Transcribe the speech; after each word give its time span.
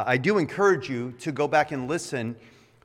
uh, 0.00 0.04
I 0.06 0.16
do 0.16 0.38
encourage 0.38 0.88
you 0.88 1.12
to 1.18 1.30
go 1.30 1.46
back 1.46 1.72
and 1.72 1.86
listen 1.86 2.34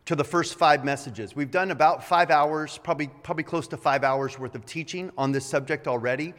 to 0.04 0.18
the 0.18 0.23
first 0.23 0.55
five 0.55 0.84
messages. 0.84 1.34
We've 1.34 1.50
done 1.50 1.72
about 1.72 2.04
five 2.04 2.30
hours, 2.30 2.78
probably, 2.78 3.08
probably 3.23 3.46
close 3.46 3.70
to 3.70 3.78
five 3.78 4.04
hours 4.04 4.38
worth 4.38 4.54
of 4.54 4.66
teaching 4.66 5.10
on 5.18 5.32
this 5.32 5.46
subject 5.46 5.88
already. 5.88 6.34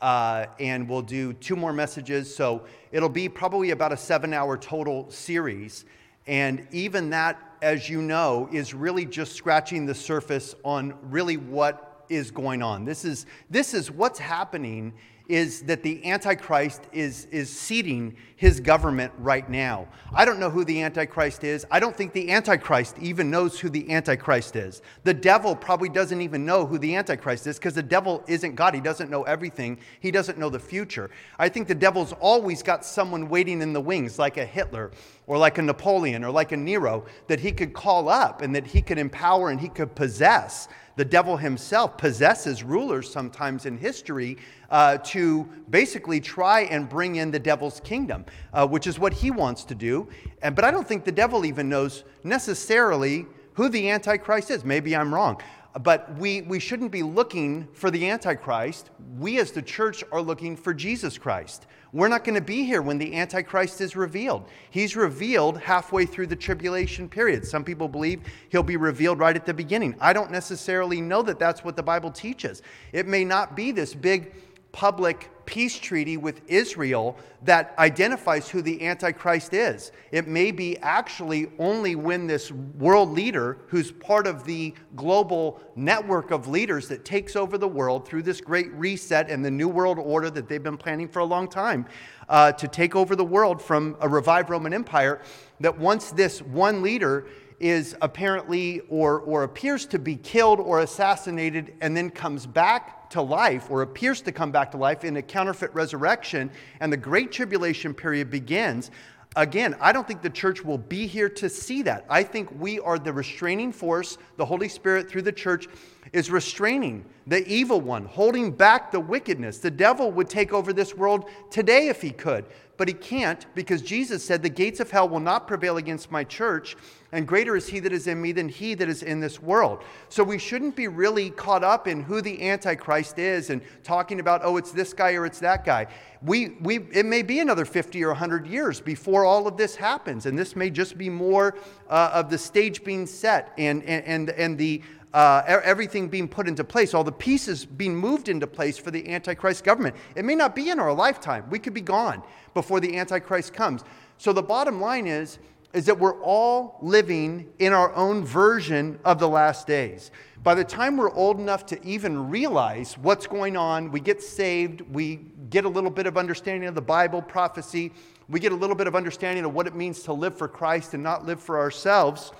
Uh, 0.00 0.46
and 0.58 0.88
we'll 0.88 1.02
do 1.02 1.34
two 1.34 1.54
more 1.54 1.74
messages. 1.74 2.34
So 2.34 2.64
it'll 2.92 3.10
be 3.10 3.28
probably 3.28 3.72
about 3.72 3.92
a 3.92 3.96
seven 3.96 4.32
hour 4.32 4.56
total 4.56 5.10
series. 5.10 5.84
And 6.26 6.66
even 6.72 7.10
that, 7.10 7.38
as 7.60 7.90
you 7.90 8.00
know, 8.00 8.48
is 8.50 8.72
really 8.72 9.04
just 9.04 9.34
scratching 9.34 9.84
the 9.84 9.94
surface 9.94 10.54
on 10.64 10.94
really 11.10 11.36
what 11.36 12.06
is 12.08 12.30
going 12.30 12.62
on. 12.62 12.86
This 12.86 13.04
is, 13.04 13.26
this 13.50 13.74
is 13.74 13.90
what's 13.90 14.18
happening 14.18 14.94
is 15.28 15.62
that 15.62 15.82
the 15.82 16.04
Antichrist 16.04 16.82
is, 16.92 17.26
is 17.26 17.48
seating 17.48 18.16
his 18.36 18.58
government 18.58 19.12
right 19.18 19.48
now. 19.48 19.86
I 20.12 20.24
don't 20.24 20.40
know 20.40 20.50
who 20.50 20.64
the 20.64 20.82
Antichrist 20.82 21.44
is. 21.44 21.64
I 21.70 21.78
don't 21.78 21.96
think 21.96 22.12
the 22.12 22.32
Antichrist 22.32 22.96
even 22.98 23.30
knows 23.30 23.60
who 23.60 23.68
the 23.68 23.88
Antichrist 23.92 24.56
is. 24.56 24.82
The 25.04 25.14
devil 25.14 25.54
probably 25.54 25.88
doesn't 25.88 26.20
even 26.20 26.44
know 26.44 26.66
who 26.66 26.76
the 26.76 26.96
Antichrist 26.96 27.46
is 27.46 27.56
because 27.56 27.74
the 27.74 27.82
devil 27.82 28.24
isn't 28.26 28.56
God. 28.56 28.74
He 28.74 28.80
doesn't 28.80 29.10
know 29.10 29.22
everything, 29.22 29.78
he 30.00 30.10
doesn't 30.10 30.38
know 30.38 30.50
the 30.50 30.58
future. 30.58 31.10
I 31.38 31.48
think 31.48 31.68
the 31.68 31.74
devil's 31.74 32.12
always 32.14 32.62
got 32.62 32.84
someone 32.84 33.28
waiting 33.28 33.62
in 33.62 33.72
the 33.72 33.80
wings, 33.80 34.18
like 34.18 34.38
a 34.38 34.44
Hitler 34.44 34.90
or 35.28 35.38
like 35.38 35.58
a 35.58 35.62
Napoleon 35.62 36.24
or 36.24 36.30
like 36.30 36.50
a 36.50 36.56
Nero, 36.56 37.04
that 37.28 37.38
he 37.38 37.52
could 37.52 37.72
call 37.72 38.08
up 38.08 38.42
and 38.42 38.54
that 38.56 38.66
he 38.66 38.82
could 38.82 38.98
empower 38.98 39.50
and 39.50 39.60
he 39.60 39.68
could 39.68 39.94
possess. 39.94 40.68
The 40.96 41.04
devil 41.04 41.36
himself 41.36 41.96
possesses 41.96 42.62
rulers 42.62 43.10
sometimes 43.10 43.66
in 43.66 43.78
history 43.78 44.36
uh, 44.70 44.98
to 44.98 45.48
basically 45.70 46.20
try 46.20 46.62
and 46.62 46.88
bring 46.88 47.16
in 47.16 47.30
the 47.30 47.38
devil's 47.38 47.80
kingdom, 47.80 48.24
uh, 48.52 48.66
which 48.66 48.86
is 48.86 48.98
what 48.98 49.12
he 49.12 49.30
wants 49.30 49.64
to 49.64 49.74
do. 49.74 50.08
And, 50.42 50.54
but 50.54 50.64
I 50.64 50.70
don't 50.70 50.86
think 50.86 51.04
the 51.04 51.12
devil 51.12 51.44
even 51.46 51.68
knows 51.68 52.04
necessarily 52.24 53.26
who 53.54 53.68
the 53.68 53.90
Antichrist 53.90 54.50
is. 54.50 54.64
Maybe 54.64 54.94
I'm 54.94 55.14
wrong. 55.14 55.40
But 55.82 56.14
we, 56.18 56.42
we 56.42 56.58
shouldn't 56.58 56.92
be 56.92 57.02
looking 57.02 57.66
for 57.72 57.90
the 57.90 58.10
Antichrist. 58.10 58.90
We 59.18 59.38
as 59.38 59.52
the 59.52 59.62
church 59.62 60.04
are 60.12 60.20
looking 60.20 60.56
for 60.56 60.74
Jesus 60.74 61.16
Christ. 61.16 61.66
We're 61.92 62.08
not 62.08 62.24
going 62.24 62.36
to 62.36 62.40
be 62.40 62.64
here 62.64 62.80
when 62.80 62.96
the 62.96 63.14
Antichrist 63.14 63.82
is 63.82 63.96
revealed. 63.96 64.48
He's 64.70 64.96
revealed 64.96 65.58
halfway 65.58 66.06
through 66.06 66.28
the 66.28 66.36
tribulation 66.36 67.06
period. 67.06 67.46
Some 67.46 67.64
people 67.64 67.86
believe 67.86 68.22
he'll 68.48 68.62
be 68.62 68.78
revealed 68.78 69.18
right 69.18 69.36
at 69.36 69.44
the 69.44 69.52
beginning. 69.52 69.94
I 70.00 70.14
don't 70.14 70.30
necessarily 70.30 71.02
know 71.02 71.20
that 71.22 71.38
that's 71.38 71.64
what 71.64 71.76
the 71.76 71.82
Bible 71.82 72.10
teaches. 72.10 72.62
It 72.92 73.06
may 73.06 73.26
not 73.26 73.54
be 73.54 73.72
this 73.72 73.94
big 73.94 74.32
public 74.72 75.28
peace 75.46 75.78
treaty 75.78 76.16
with 76.16 76.42
Israel 76.48 77.16
that 77.44 77.74
identifies 77.78 78.48
who 78.48 78.62
the 78.62 78.86
Antichrist 78.86 79.52
is. 79.52 79.92
It 80.10 80.28
may 80.28 80.50
be 80.50 80.78
actually 80.78 81.50
only 81.58 81.96
when 81.96 82.26
this 82.26 82.52
world 82.52 83.10
leader, 83.10 83.58
who's 83.68 83.90
part 83.90 84.26
of 84.26 84.44
the 84.44 84.74
global 84.94 85.60
network 85.74 86.30
of 86.30 86.48
leaders 86.48 86.88
that 86.88 87.04
takes 87.04 87.36
over 87.36 87.58
the 87.58 87.68
world 87.68 88.06
through 88.06 88.22
this 88.22 88.40
great 88.40 88.72
reset 88.72 89.28
and 89.28 89.44
the 89.44 89.50
New 89.50 89.68
World 89.68 89.98
Order 89.98 90.30
that 90.30 90.48
they've 90.48 90.62
been 90.62 90.78
planning 90.78 91.08
for 91.08 91.18
a 91.18 91.24
long 91.24 91.48
time 91.48 91.86
uh, 92.28 92.52
to 92.52 92.68
take 92.68 92.94
over 92.94 93.16
the 93.16 93.24
world 93.24 93.60
from 93.60 93.96
a 94.00 94.08
revived 94.08 94.50
Roman 94.50 94.72
Empire, 94.72 95.20
that 95.60 95.78
once 95.78 96.10
this 96.12 96.40
one 96.42 96.82
leader 96.82 97.26
is 97.62 97.94
apparently 98.02 98.80
or, 98.88 99.20
or 99.20 99.44
appears 99.44 99.86
to 99.86 99.98
be 99.98 100.16
killed 100.16 100.58
or 100.58 100.80
assassinated 100.80 101.74
and 101.80 101.96
then 101.96 102.10
comes 102.10 102.44
back 102.44 103.01
to 103.12 103.22
life 103.22 103.70
or 103.70 103.82
appears 103.82 104.20
to 104.22 104.32
come 104.32 104.50
back 104.50 104.70
to 104.72 104.76
life 104.76 105.04
in 105.04 105.16
a 105.16 105.22
counterfeit 105.22 105.72
resurrection 105.74 106.50
and 106.80 106.92
the 106.92 106.96
great 106.96 107.30
tribulation 107.30 107.94
period 107.94 108.30
begins. 108.30 108.90
Again 109.34 109.74
i 109.80 109.92
don't 109.92 110.06
think 110.06 110.20
the 110.20 110.30
church 110.30 110.62
will 110.62 110.78
be 110.78 111.06
here 111.06 111.28
to 111.28 111.48
see 111.48 111.82
that. 111.82 112.04
I 112.10 112.22
think 112.22 112.48
we 112.58 112.80
are 112.80 112.98
the 112.98 113.12
restraining 113.12 113.72
force 113.72 114.18
the 114.36 114.44
holy 114.44 114.68
spirit 114.68 115.08
through 115.08 115.22
the 115.22 115.32
church 115.32 115.68
is 116.12 116.30
restraining 116.30 117.04
the 117.26 117.46
evil 117.46 117.80
one 117.80 118.04
holding 118.04 118.50
back 118.50 118.90
the 118.90 119.00
wickedness 119.00 119.58
the 119.58 119.70
devil 119.70 120.10
would 120.10 120.28
take 120.28 120.52
over 120.52 120.72
this 120.72 120.94
world 120.94 121.28
today 121.50 121.88
if 121.88 122.02
he 122.02 122.10
could 122.10 122.44
but 122.82 122.88
he 122.88 122.94
can't 122.94 123.46
because 123.54 123.80
Jesus 123.80 124.24
said, 124.24 124.42
The 124.42 124.48
gates 124.48 124.80
of 124.80 124.90
hell 124.90 125.08
will 125.08 125.20
not 125.20 125.46
prevail 125.46 125.76
against 125.76 126.10
my 126.10 126.24
church, 126.24 126.76
and 127.12 127.28
greater 127.28 127.54
is 127.54 127.68
he 127.68 127.78
that 127.78 127.92
is 127.92 128.08
in 128.08 128.20
me 128.20 128.32
than 128.32 128.48
he 128.48 128.74
that 128.74 128.88
is 128.88 129.04
in 129.04 129.20
this 129.20 129.40
world. 129.40 129.84
So 130.08 130.24
we 130.24 130.36
shouldn't 130.36 130.74
be 130.74 130.88
really 130.88 131.30
caught 131.30 131.62
up 131.62 131.86
in 131.86 132.02
who 132.02 132.20
the 132.20 132.42
Antichrist 132.42 133.20
is 133.20 133.50
and 133.50 133.62
talking 133.84 134.18
about, 134.18 134.40
oh, 134.42 134.56
it's 134.56 134.72
this 134.72 134.94
guy 134.94 135.12
or 135.12 135.26
it's 135.26 135.38
that 135.38 135.64
guy. 135.64 135.86
We, 136.22 136.56
we, 136.60 136.80
it 136.92 137.06
may 137.06 137.22
be 137.22 137.38
another 137.38 137.64
50 137.64 138.02
or 138.02 138.08
100 138.08 138.48
years 138.48 138.80
before 138.80 139.24
all 139.24 139.46
of 139.46 139.56
this 139.56 139.76
happens, 139.76 140.26
and 140.26 140.36
this 140.36 140.56
may 140.56 140.68
just 140.68 140.98
be 140.98 141.08
more 141.08 141.54
uh, 141.88 142.10
of 142.12 142.30
the 142.30 142.38
stage 142.38 142.82
being 142.82 143.06
set 143.06 143.52
and, 143.58 143.84
and, 143.84 144.04
and, 144.06 144.30
and 144.30 144.58
the 144.58 144.82
uh, 145.14 145.42
everything 145.46 146.08
being 146.08 146.28
put 146.28 146.48
into 146.48 146.64
place, 146.64 146.94
all 146.94 147.04
the 147.04 147.12
pieces 147.12 147.64
being 147.64 147.94
moved 147.94 148.28
into 148.28 148.46
place 148.46 148.78
for 148.78 148.90
the 148.90 149.08
Antichrist 149.10 149.64
government. 149.64 149.94
It 150.16 150.24
may 150.24 150.34
not 150.34 150.54
be 150.54 150.70
in 150.70 150.80
our 150.80 150.92
lifetime. 150.92 151.44
We 151.50 151.58
could 151.58 151.74
be 151.74 151.82
gone 151.82 152.22
before 152.54 152.80
the 152.80 152.96
Antichrist 152.96 153.52
comes. 153.52 153.84
So 154.18 154.32
the 154.32 154.42
bottom 154.42 154.80
line 154.80 155.06
is, 155.06 155.38
is 155.74 155.86
that 155.86 155.98
we're 155.98 156.20
all 156.22 156.78
living 156.82 157.48
in 157.58 157.72
our 157.72 157.94
own 157.94 158.24
version 158.24 158.98
of 159.04 159.18
the 159.18 159.28
last 159.28 159.66
days. 159.66 160.10
By 160.42 160.54
the 160.54 160.64
time 160.64 160.96
we're 160.96 161.12
old 161.12 161.38
enough 161.38 161.66
to 161.66 161.86
even 161.86 162.28
realize 162.28 162.98
what's 162.98 163.26
going 163.26 163.56
on, 163.56 163.90
we 163.90 164.00
get 164.00 164.22
saved, 164.22 164.80
we 164.82 165.16
get 165.50 165.64
a 165.64 165.68
little 165.68 165.90
bit 165.90 166.06
of 166.06 166.16
understanding 166.16 166.68
of 166.68 166.74
the 166.74 166.82
Bible, 166.82 167.22
prophecy, 167.22 167.92
we 168.28 168.40
get 168.40 168.52
a 168.52 168.56
little 168.56 168.76
bit 168.76 168.86
of 168.86 168.96
understanding 168.96 169.44
of 169.44 169.54
what 169.54 169.66
it 169.66 169.74
means 169.74 170.02
to 170.04 170.12
live 170.12 170.36
for 170.36 170.48
Christ 170.48 170.94
and 170.94 171.02
not 171.02 171.26
live 171.26 171.40
for 171.40 171.58
ourselves 171.58 172.32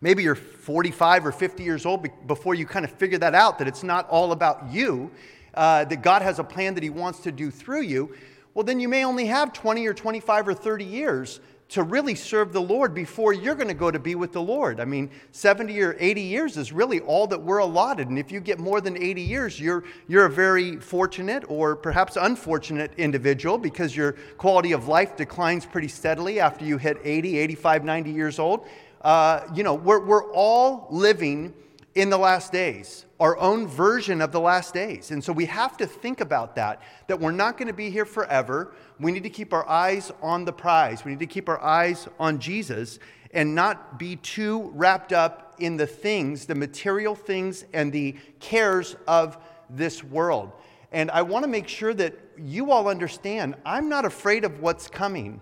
Maybe 0.00 0.22
you're 0.22 0.36
45 0.36 1.26
or 1.26 1.32
50 1.32 1.62
years 1.64 1.84
old 1.84 2.08
before 2.26 2.54
you 2.54 2.66
kind 2.66 2.84
of 2.84 2.92
figure 2.92 3.18
that 3.18 3.34
out, 3.34 3.58
that 3.58 3.66
it's 3.66 3.82
not 3.82 4.08
all 4.08 4.32
about 4.32 4.70
you, 4.70 5.10
uh, 5.54 5.84
that 5.86 6.02
God 6.02 6.22
has 6.22 6.38
a 6.38 6.44
plan 6.44 6.74
that 6.74 6.82
He 6.82 6.90
wants 6.90 7.20
to 7.20 7.32
do 7.32 7.50
through 7.50 7.82
you. 7.82 8.14
Well, 8.54 8.64
then 8.64 8.78
you 8.78 8.88
may 8.88 9.04
only 9.04 9.26
have 9.26 9.52
20 9.52 9.86
or 9.86 9.94
25 9.94 10.48
or 10.48 10.54
30 10.54 10.84
years 10.84 11.40
to 11.70 11.82
really 11.82 12.14
serve 12.14 12.52
the 12.52 12.60
Lord 12.60 12.94
before 12.94 13.34
you're 13.34 13.54
going 13.54 13.68
to 13.68 13.74
go 13.74 13.90
to 13.90 13.98
be 13.98 14.14
with 14.14 14.32
the 14.32 14.40
Lord. 14.40 14.80
I 14.80 14.86
mean, 14.86 15.10
70 15.32 15.78
or 15.82 15.96
80 15.98 16.20
years 16.22 16.56
is 16.56 16.72
really 16.72 17.00
all 17.00 17.26
that 17.26 17.42
we're 17.42 17.58
allotted. 17.58 18.08
And 18.08 18.18
if 18.18 18.32
you 18.32 18.40
get 18.40 18.58
more 18.58 18.80
than 18.80 18.96
80 18.96 19.20
years, 19.20 19.60
you're, 19.60 19.84
you're 20.06 20.24
a 20.24 20.30
very 20.30 20.76
fortunate 20.76 21.44
or 21.48 21.76
perhaps 21.76 22.16
unfortunate 22.16 22.92
individual 22.96 23.58
because 23.58 23.94
your 23.94 24.12
quality 24.38 24.72
of 24.72 24.88
life 24.88 25.14
declines 25.14 25.66
pretty 25.66 25.88
steadily 25.88 26.40
after 26.40 26.64
you 26.64 26.78
hit 26.78 26.96
80, 27.04 27.36
85, 27.36 27.84
90 27.84 28.10
years 28.12 28.38
old 28.38 28.66
uh, 29.02 29.40
you 29.54 29.62
know, 29.62 29.74
we're, 29.74 30.04
we're 30.04 30.32
all 30.32 30.86
living 30.90 31.54
in 31.94 32.10
the 32.10 32.18
last 32.18 32.52
days, 32.52 33.06
our 33.18 33.36
own 33.38 33.66
version 33.66 34.20
of 34.20 34.30
the 34.30 34.40
last 34.40 34.72
days. 34.72 35.10
And 35.10 35.22
so 35.22 35.32
we 35.32 35.46
have 35.46 35.76
to 35.78 35.86
think 35.86 36.20
about 36.20 36.54
that, 36.56 36.82
that 37.08 37.18
we're 37.18 37.32
not 37.32 37.58
going 37.58 37.66
to 37.66 37.74
be 37.74 37.90
here 37.90 38.04
forever. 38.04 38.72
We 39.00 39.10
need 39.10 39.24
to 39.24 39.30
keep 39.30 39.52
our 39.52 39.68
eyes 39.68 40.12
on 40.22 40.44
the 40.44 40.52
prize. 40.52 41.04
We 41.04 41.12
need 41.12 41.20
to 41.20 41.26
keep 41.26 41.48
our 41.48 41.60
eyes 41.60 42.06
on 42.20 42.38
Jesus 42.38 42.98
and 43.32 43.54
not 43.54 43.98
be 43.98 44.16
too 44.16 44.70
wrapped 44.74 45.12
up 45.12 45.56
in 45.58 45.76
the 45.76 45.86
things, 45.86 46.46
the 46.46 46.54
material 46.54 47.14
things, 47.14 47.64
and 47.72 47.92
the 47.92 48.16
cares 48.40 48.96
of 49.06 49.38
this 49.68 50.04
world. 50.04 50.52
And 50.92 51.10
I 51.10 51.22
want 51.22 51.44
to 51.44 51.50
make 51.50 51.68
sure 51.68 51.92
that 51.94 52.14
you 52.38 52.70
all 52.70 52.88
understand 52.88 53.56
I'm 53.64 53.88
not 53.88 54.04
afraid 54.04 54.44
of 54.44 54.60
what's 54.60 54.88
coming. 54.88 55.40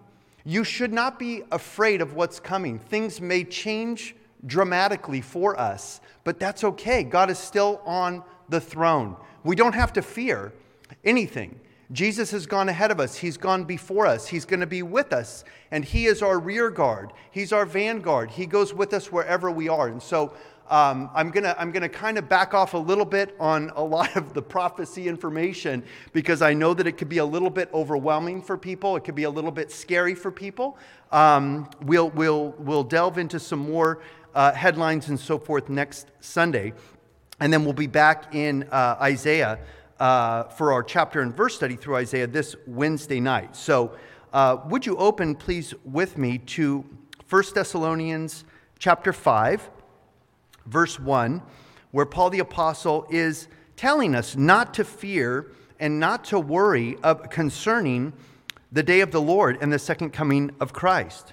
You 0.49 0.63
should 0.63 0.93
not 0.93 1.19
be 1.19 1.43
afraid 1.51 2.01
of 2.01 2.15
what's 2.15 2.39
coming. 2.39 2.79
Things 2.79 3.21
may 3.21 3.43
change 3.43 4.15
dramatically 4.47 5.21
for 5.21 5.59
us, 5.59 6.01
but 6.23 6.39
that's 6.39 6.63
okay. 6.63 7.03
God 7.03 7.31
is 7.31 7.39
still 7.39 7.83
on 7.85 8.23
the 8.49 8.61
throne. 8.61 9.17
We 9.43 9.57
don't 9.57 9.75
have 9.75 9.93
to 9.95 10.03
fear 10.03 10.53
anything. 11.05 11.59
Jesus 11.91 12.31
has 12.31 12.47
gone 12.47 12.69
ahead 12.69 12.93
of 12.93 13.01
us. 13.01 13.17
He's 13.17 13.37
gone 13.37 13.65
before 13.65 14.07
us. 14.07 14.29
He's 14.29 14.45
going 14.45 14.61
to 14.61 14.69
be 14.69 14.85
with 14.85 15.13
us. 15.13 15.43
And 15.73 15.85
He 15.85 16.07
is 16.07 16.23
our 16.23 16.39
rear 16.39 16.71
guard. 16.71 17.13
He's 17.33 17.53
our 17.53 17.67
vanguard. 17.67 18.31
He 18.31 18.47
goes 18.47 18.73
with 18.73 18.95
us 18.95 19.11
wherever 19.11 19.51
we 19.51 19.69
are. 19.69 19.89
And 19.89 20.01
so 20.01 20.33
um, 20.69 21.11
I'm 21.15 21.31
going 21.31 21.45
to 21.45 21.59
I'm 21.61 21.71
gonna 21.71 21.89
kind 21.89 22.19
of 22.19 22.29
back 22.29 22.53
off 22.53 22.75
a 22.75 22.79
little 22.79 23.05
bit 23.05 23.37
on 23.39 23.71
a 23.77 23.83
lot 23.83 24.17
of 24.17 24.35
the 24.35 24.43
prophecy 24.43 25.07
information 25.09 25.85
because 26.13 26.43
I 26.43 26.55
know 26.55 26.75
that 26.75 26.87
it 26.87 26.93
could 26.93 27.09
be 27.09 27.19
a 27.19 27.25
little 27.25 27.51
bit 27.51 27.69
overwhelming 27.73 28.43
for 28.43 28.57
people. 28.57 28.97
It 28.97 29.05
could 29.05 29.15
be 29.15 29.25
a 29.25 29.31
little 29.31 29.53
bit 29.53 29.71
scary 29.71 30.15
for 30.15 30.31
people. 30.31 30.77
Um, 31.13 31.71
we'll, 31.83 32.11
we'll, 32.11 32.51
we'll 32.59 32.85
delve 32.85 33.19
into 33.19 33.39
some 33.39 33.61
more 33.61 34.03
uh, 34.35 34.53
headlines 34.53 35.09
and 35.09 35.19
so 35.19 35.39
forth 35.39 35.69
next 35.69 36.11
Sunday. 36.21 36.73
And 37.39 37.53
then 37.53 37.65
we'll 37.65 37.73
be 37.73 37.87
back 37.87 38.35
in 38.35 38.65
uh, 38.65 38.97
Isaiah 39.01 39.59
uh, 40.01 40.45
for 40.45 40.73
our 40.73 40.83
chapter 40.83 41.21
and 41.21 41.35
verse 41.35 41.55
study 41.55 41.77
through 41.77 41.97
Isaiah 41.97 42.27
this 42.27 42.57
Wednesday 42.67 43.21
night. 43.21 43.57
So, 43.57 43.97
uh, 44.33 44.59
would 44.67 44.85
you 44.85 44.97
open, 44.97 45.35
please, 45.35 45.73
with 45.85 46.19
me 46.19 46.39
to 46.39 46.85
1 47.31 47.43
Thessalonians 47.55 48.45
chapter 48.79 49.13
5 49.13 49.71
verse 50.67 50.99
1, 50.99 51.43
where 51.91 52.07
Paul 52.07 52.31
the 52.31 52.41
Apostle 52.41 53.07
is 53.11 53.49
telling 53.77 54.15
us 54.15 54.37
not 54.37 54.75
to 54.75 54.85
fear 54.85 55.53
and 55.79 56.01
not 56.01 56.25
to 56.25 56.39
worry 56.39 56.97
of 57.03 57.31
concerning 57.31 58.13
the 58.73 58.83
day 58.83 59.01
of 59.01 59.11
the 59.11 59.21
Lord 59.21 59.59
and 59.61 59.73
the 59.73 59.79
second 59.79 60.11
coming 60.11 60.51
of 60.61 60.73
Christ. 60.73 61.33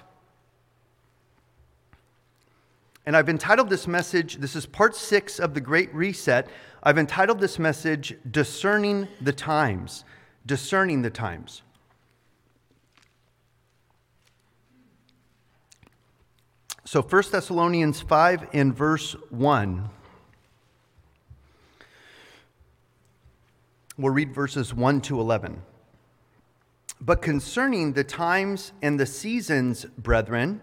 And 3.06 3.16
I've 3.16 3.28
entitled 3.28 3.68
this 3.68 3.86
message, 3.86 4.36
this 4.36 4.56
is 4.56 4.64
part 4.64 4.96
six 4.96 5.38
of 5.38 5.52
the 5.52 5.60
Great 5.60 5.94
Reset. 5.94 6.48
I've 6.82 6.96
entitled 6.96 7.38
this 7.38 7.58
message, 7.58 8.16
Discerning 8.30 9.08
the 9.20 9.32
Times. 9.32 10.04
Discerning 10.46 11.02
the 11.02 11.10
Times. 11.10 11.63
So 16.86 17.00
1 17.00 17.22
Thessalonians 17.32 18.02
5 18.02 18.48
in 18.52 18.70
verse 18.70 19.16
1. 19.30 19.88
We'll 23.96 24.12
read 24.12 24.34
verses 24.34 24.74
1 24.74 25.00
to 25.02 25.18
11. 25.18 25.62
But 27.00 27.22
concerning 27.22 27.94
the 27.94 28.04
times 28.04 28.72
and 28.82 29.00
the 29.00 29.06
seasons, 29.06 29.86
brethren, 29.96 30.60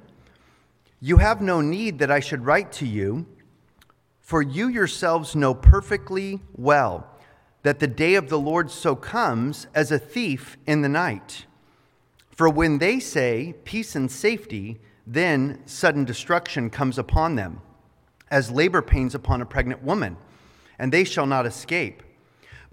you 0.99 1.17
have 1.17 1.41
no 1.41 1.59
need 1.59 1.97
that 1.97 2.11
I 2.11 2.19
should 2.19 2.45
write 2.45 2.71
to 2.73 2.85
you, 2.85 3.25
for 4.19 4.43
you 4.43 4.67
yourselves 4.67 5.35
know 5.35 5.55
perfectly 5.55 6.39
well 6.55 7.07
that 7.63 7.79
the 7.79 7.87
day 7.87 8.13
of 8.13 8.29
the 8.29 8.39
Lord 8.39 8.69
so 8.69 8.95
comes 8.95 9.65
as 9.73 9.91
a 9.91 9.97
thief 9.97 10.57
in 10.67 10.83
the 10.83 10.89
night. 10.89 11.47
For 12.29 12.47
when 12.47 12.77
they 12.77 12.99
say 12.99 13.55
peace 13.63 13.95
and 13.95 14.11
safety, 14.11 14.79
then 15.07 15.61
sudden 15.65 16.05
destruction 16.05 16.69
comes 16.69 16.97
upon 16.97 17.35
them, 17.35 17.61
as 18.29 18.51
labor 18.51 18.81
pains 18.81 19.15
upon 19.15 19.41
a 19.41 19.45
pregnant 19.45 19.83
woman, 19.83 20.17
and 20.79 20.91
they 20.91 21.03
shall 21.03 21.25
not 21.25 21.45
escape. 21.45 22.03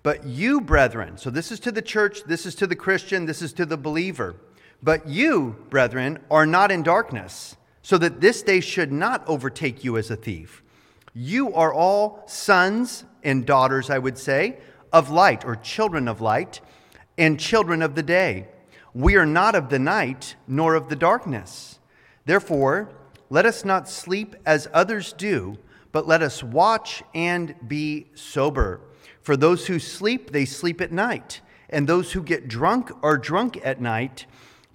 But 0.03 0.25
you, 0.25 0.61
brethren, 0.61 1.19
so 1.19 1.31
this 1.31 1.51
is 1.51 1.61
to 1.61 1.73
the 1.73 1.83
church, 1.83 2.25
this 2.25 2.47
is 2.47 2.55
to 2.57 2.67
the 2.67 2.77
Christian, 2.77 3.27
this 3.27 3.43
is 3.43 3.53
to 3.55 3.67
the 3.67 3.77
believer. 3.77 4.37
But 4.83 5.09
you, 5.09 5.57
brethren, 5.71 6.21
are 6.31 6.47
not 6.47 6.71
in 6.71 6.83
darkness, 6.83 7.57
so 7.83 7.99
that 7.99 8.21
this 8.21 8.43
day 8.43 8.61
should 8.61 8.93
not 8.93 9.27
overtake 9.27 9.83
you 9.83 9.97
as 9.97 10.11
a 10.11 10.17
thief. 10.17 10.63
You 11.15 11.53
are 11.55 11.73
all 11.73 12.23
sons 12.27 13.05
and 13.25 13.45
daughters, 13.45 13.91
I 13.91 13.99
would 13.99 14.19
say, 14.19 14.59
of 14.93 15.11
light, 15.11 15.45
or 15.45 15.57
children 15.57 16.07
of 16.07 16.21
light, 16.21 16.61
and 17.17 17.41
children 17.41 17.83
of 17.83 17.95
the 17.97 18.03
day. 18.03 18.49
We 18.95 19.17
are 19.17 19.27
not 19.27 19.55
of 19.55 19.69
the 19.69 19.79
night, 19.79 20.37
nor 20.47 20.75
of 20.75 20.89
the 20.89 20.97
darkness. 20.97 21.78
Therefore, 22.29 22.91
let 23.31 23.47
us 23.47 23.65
not 23.65 23.89
sleep 23.89 24.37
as 24.45 24.69
others 24.75 25.15
do, 25.15 25.57
but 25.93 26.07
let 26.07 26.21
us 26.21 26.43
watch 26.43 27.03
and 27.15 27.55
be 27.67 28.09
sober. 28.13 28.83
For 29.23 29.35
those 29.35 29.67
who 29.67 29.79
sleep, 29.79 30.31
they 30.31 30.45
sleep 30.45 30.83
at 30.83 30.93
night, 30.93 31.41
and 31.71 31.87
those 31.87 32.13
who 32.13 32.23
get 32.23 32.47
drunk 32.47 32.91
are 33.03 33.17
drunk 33.17 33.59
at 33.65 33.81
night. 33.81 34.27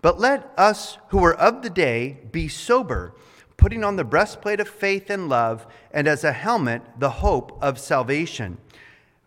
But 0.01 0.19
let 0.19 0.51
us 0.57 0.97
who 1.09 1.23
are 1.23 1.35
of 1.35 1.61
the 1.61 1.69
day 1.69 2.17
be 2.31 2.47
sober, 2.47 3.13
putting 3.55 3.83
on 3.83 3.97
the 3.97 4.03
breastplate 4.03 4.59
of 4.59 4.67
faith 4.67 5.11
and 5.11 5.29
love, 5.29 5.67
and 5.91 6.07
as 6.07 6.23
a 6.23 6.31
helmet, 6.31 6.81
the 6.97 7.21
hope 7.21 7.55
of 7.61 7.77
salvation. 7.77 8.57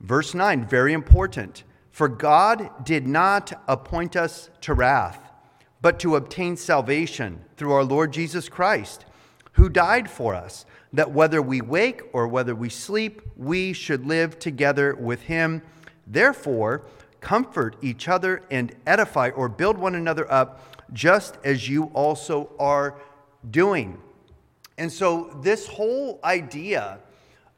Verse 0.00 0.34
9, 0.34 0.66
very 0.66 0.92
important. 0.92 1.62
For 1.92 2.08
God 2.08 2.84
did 2.84 3.06
not 3.06 3.62
appoint 3.68 4.16
us 4.16 4.50
to 4.62 4.74
wrath 4.74 5.20
but 5.80 6.00
to 6.00 6.16
obtain 6.16 6.56
salvation 6.56 7.44
through 7.56 7.72
our 7.72 7.84
Lord 7.84 8.12
Jesus 8.12 8.48
Christ, 8.48 9.04
who 9.52 9.68
died 9.68 10.10
for 10.10 10.34
us, 10.34 10.66
that 10.92 11.10
whether 11.10 11.42
we 11.42 11.60
wake 11.60 12.02
or 12.12 12.28
whether 12.28 12.54
we 12.54 12.68
sleep, 12.68 13.22
we 13.36 13.72
should 13.72 14.06
live 14.06 14.38
together 14.38 14.94
with 14.94 15.22
him. 15.22 15.62
Therefore, 16.06 16.82
comfort 17.20 17.76
each 17.82 18.08
other 18.08 18.42
and 18.50 18.74
edify 18.86 19.30
or 19.30 19.48
build 19.48 19.78
one 19.78 19.94
another 19.94 20.30
up, 20.30 20.62
just 20.92 21.38
as 21.44 21.68
you 21.68 21.84
also 21.94 22.50
are 22.58 22.96
doing. 23.50 23.98
And 24.78 24.92
so, 24.92 25.38
this 25.42 25.66
whole 25.66 26.20
idea 26.22 27.00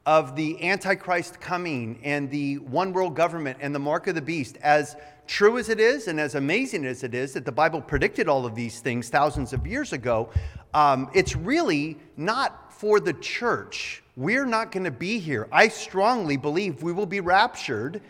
of 0.05 0.35
the 0.35 0.67
Antichrist 0.67 1.39
coming 1.39 1.99
and 2.03 2.31
the 2.31 2.57
one 2.59 2.93
world 2.93 3.15
government 3.15 3.59
and 3.61 3.75
the 3.75 3.79
mark 3.79 4.07
of 4.07 4.15
the 4.15 4.21
beast 4.21 4.57
as 4.61 4.95
true 5.29 5.59
as 5.59 5.69
it 5.69 5.79
is 5.79 6.07
and 6.07 6.19
as 6.19 6.33
amazing 6.33 6.85
as 6.85 7.03
it 7.03 7.13
is 7.13 7.33
that 7.33 7.45
the 7.45 7.51
Bible 7.51 7.79
predicted 7.79 8.27
all 8.27 8.47
of 8.47 8.55
these 8.55 8.79
things 8.79 9.09
thousands 9.09 9.53
of 9.53 9.65
years 9.67 9.93
ago, 9.93 10.27
um, 10.73 11.07
it's 11.13 11.35
really 11.35 11.97
not 12.17 12.73
for 12.73 12.99
the 12.99 13.13
church. 13.13 14.01
We're 14.15 14.47
not 14.47 14.71
going 14.71 14.85
to 14.85 14.91
be 14.91 15.19
here. 15.19 15.47
I 15.51 15.67
strongly 15.67 16.35
believe 16.35 16.81
we 16.81 16.91
will 16.91 17.05
be 17.05 17.19
raptured 17.19 18.01